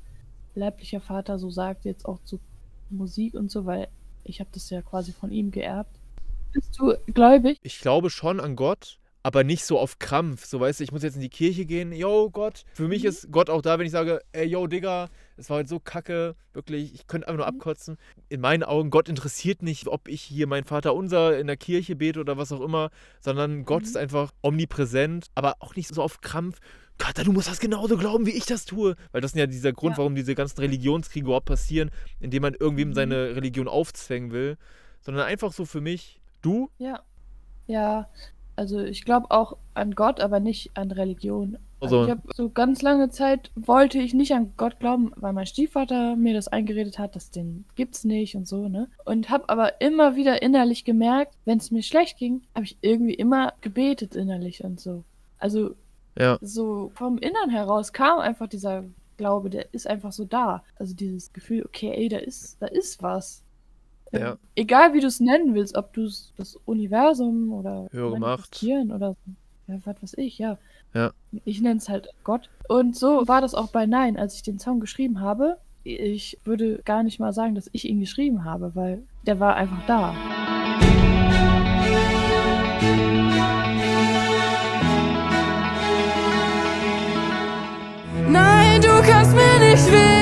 leiblicher 0.54 1.00
Vater 1.00 1.38
so 1.38 1.50
sagt, 1.50 1.84
jetzt 1.84 2.04
auch 2.06 2.18
zu 2.24 2.40
Musik 2.90 3.34
und 3.34 3.50
so, 3.50 3.64
weil 3.64 3.88
ich 4.24 4.40
habe 4.40 4.50
das 4.52 4.68
ja 4.70 4.82
quasi 4.82 5.12
von 5.12 5.30
ihm 5.30 5.50
geerbt. 5.50 5.94
Bist 6.52 6.78
du 6.78 6.94
gläubig? 7.12 7.58
Ich 7.62 7.80
glaube 7.80 8.10
schon 8.10 8.40
an 8.40 8.56
Gott, 8.56 8.98
aber 9.22 9.44
nicht 9.44 9.64
so 9.64 9.78
auf 9.78 9.98
Krampf. 9.98 10.44
So, 10.46 10.58
weißt 10.60 10.80
du, 10.80 10.84
ich 10.84 10.92
muss 10.92 11.02
jetzt 11.02 11.14
in 11.14 11.20
die 11.20 11.28
Kirche 11.28 11.64
gehen. 11.64 11.92
Yo, 11.92 12.28
Gott. 12.30 12.64
Für 12.74 12.88
mich 12.88 13.02
Mhm. 13.04 13.08
ist 13.08 13.30
Gott 13.30 13.50
auch 13.50 13.62
da, 13.62 13.78
wenn 13.78 13.86
ich 13.86 13.92
sage, 13.92 14.20
ey, 14.32 14.46
yo, 14.46 14.66
Digga, 14.66 15.08
es 15.36 15.48
war 15.48 15.58
heute 15.58 15.68
so 15.68 15.78
kacke. 15.80 16.34
Wirklich, 16.52 16.92
ich 16.94 17.06
könnte 17.06 17.28
einfach 17.28 17.38
nur 17.44 17.50
Mhm. 17.52 17.58
abkotzen. 17.58 17.96
In 18.28 18.40
meinen 18.40 18.62
Augen, 18.64 18.90
Gott 18.90 19.08
interessiert 19.08 19.62
nicht, 19.62 19.86
ob 19.86 20.08
ich 20.08 20.22
hier 20.22 20.46
mein 20.46 20.64
Vater 20.64 20.94
unser 20.94 21.38
in 21.38 21.46
der 21.46 21.56
Kirche 21.56 21.94
bete 21.96 22.18
oder 22.20 22.36
was 22.36 22.50
auch 22.52 22.60
immer, 22.60 22.90
sondern 23.20 23.64
Gott 23.64 23.82
Mhm. 23.82 23.88
ist 23.88 23.96
einfach 23.96 24.32
omnipräsent, 24.42 25.26
aber 25.34 25.56
auch 25.60 25.76
nicht 25.76 25.94
so 25.94 26.02
auf 26.02 26.20
Krampf. 26.20 26.58
Kater, 26.98 27.24
du 27.24 27.32
musst 27.32 27.48
das 27.48 27.58
genauso 27.58 27.96
glauben, 27.96 28.26
wie 28.26 28.30
ich 28.32 28.44
das 28.46 28.64
tue. 28.64 28.96
Weil 29.12 29.20
das 29.20 29.32
ist 29.32 29.38
ja 29.38 29.46
dieser 29.46 29.72
Grund, 29.72 29.94
Ja. 29.94 29.98
warum 29.98 30.14
diese 30.14 30.34
ganzen 30.34 30.60
Religionskriege 30.60 31.24
überhaupt 31.26 31.46
passieren, 31.46 31.90
indem 32.20 32.42
man 32.42 32.54
irgendwem 32.54 32.90
Mhm. 32.90 32.94
seine 32.94 33.34
Religion 33.36 33.66
aufzwängen 33.68 34.30
will. 34.30 34.56
Sondern 35.00 35.24
einfach 35.26 35.52
so 35.52 35.64
für 35.64 35.80
mich, 35.80 36.20
du, 36.42 36.70
Ja. 36.78 37.02
Ja, 37.68 38.08
also 38.56 38.80
ich 38.80 39.04
glaube 39.04 39.30
auch 39.30 39.56
an 39.74 39.94
Gott, 39.94 40.20
aber 40.20 40.40
nicht 40.40 40.70
an 40.74 40.90
Religion. 40.90 41.58
Also 41.80 42.00
Also- 42.00 42.04
ich 42.04 42.10
habe 42.10 42.22
so 42.34 42.48
ganz 42.50 42.82
lange 42.82 43.08
Zeit 43.10 43.50
wollte 43.56 43.98
ich 43.98 44.14
nicht 44.14 44.32
an 44.32 44.52
Gott 44.56 44.78
glauben, 44.78 45.12
weil 45.16 45.32
mein 45.32 45.46
Stiefvater 45.46 46.14
mir 46.16 46.34
das 46.34 46.48
eingeredet 46.48 46.98
hat, 46.98 47.16
dass 47.16 47.30
den 47.30 47.64
gibt's 47.74 48.04
nicht 48.04 48.36
und 48.36 48.46
so, 48.46 48.68
ne? 48.68 48.88
Und 49.04 49.30
habe 49.30 49.48
aber 49.48 49.80
immer 49.80 50.14
wieder 50.14 50.42
innerlich 50.42 50.84
gemerkt, 50.84 51.34
wenn 51.44 51.58
es 51.58 51.70
mir 51.70 51.82
schlecht 51.82 52.18
ging, 52.18 52.42
habe 52.54 52.64
ich 52.64 52.78
irgendwie 52.82 53.14
immer 53.14 53.54
gebetet 53.62 54.14
innerlich 54.14 54.62
und 54.62 54.80
so. 54.80 55.02
Also 55.38 55.74
ja. 56.18 56.38
so 56.40 56.92
vom 56.94 57.18
Innern 57.18 57.50
heraus 57.50 57.92
kam 57.92 58.20
einfach 58.20 58.46
dieser 58.46 58.84
Glaube, 59.16 59.50
der 59.50 59.72
ist 59.74 59.86
einfach 59.88 60.12
so 60.12 60.24
da. 60.24 60.62
Also 60.78 60.94
dieses 60.94 61.32
Gefühl, 61.32 61.64
okay, 61.64 61.92
ey, 61.94 62.08
da 62.08 62.18
ist, 62.18 62.56
da 62.60 62.66
ist 62.66 63.02
was. 63.02 63.42
Ähm, 64.12 64.20
Ja. 64.20 64.36
Egal 64.54 64.94
wie 64.94 65.00
du 65.00 65.06
es 65.06 65.20
nennen 65.20 65.54
willst, 65.54 65.76
ob 65.76 65.92
du 65.92 66.04
es 66.04 66.32
das 66.36 66.56
Universum 66.64 67.52
oder 67.52 67.88
Höhere 67.90 68.18
Macht. 68.18 68.62
Oder 68.62 69.16
ja, 69.68 69.78
was 69.84 70.02
weiß 70.02 70.14
ich, 70.18 70.38
ja. 70.38 70.58
Ja. 70.94 71.12
Ich 71.44 71.60
nenne 71.60 71.78
es 71.78 71.88
halt 71.88 72.08
Gott. 72.24 72.50
Und 72.68 72.96
so 72.96 73.26
war 73.26 73.40
das 73.40 73.54
auch 73.54 73.68
bei 73.70 73.86
Nein, 73.86 74.18
als 74.18 74.34
ich 74.34 74.42
den 74.42 74.58
Song 74.58 74.80
geschrieben 74.80 75.20
habe. 75.20 75.56
Ich 75.84 76.38
würde 76.44 76.80
gar 76.84 77.02
nicht 77.02 77.18
mal 77.18 77.32
sagen, 77.32 77.54
dass 77.54 77.68
ich 77.72 77.88
ihn 77.88 78.00
geschrieben 78.00 78.44
habe, 78.44 78.72
weil 78.74 79.02
der 79.26 79.40
war 79.40 79.56
einfach 79.56 79.84
da. 79.86 80.14
Nein, 88.28 88.80
du 88.80 89.02
kannst 89.02 89.34
mir 89.34 89.58
nicht 89.70 89.86
wehtun. 89.90 90.21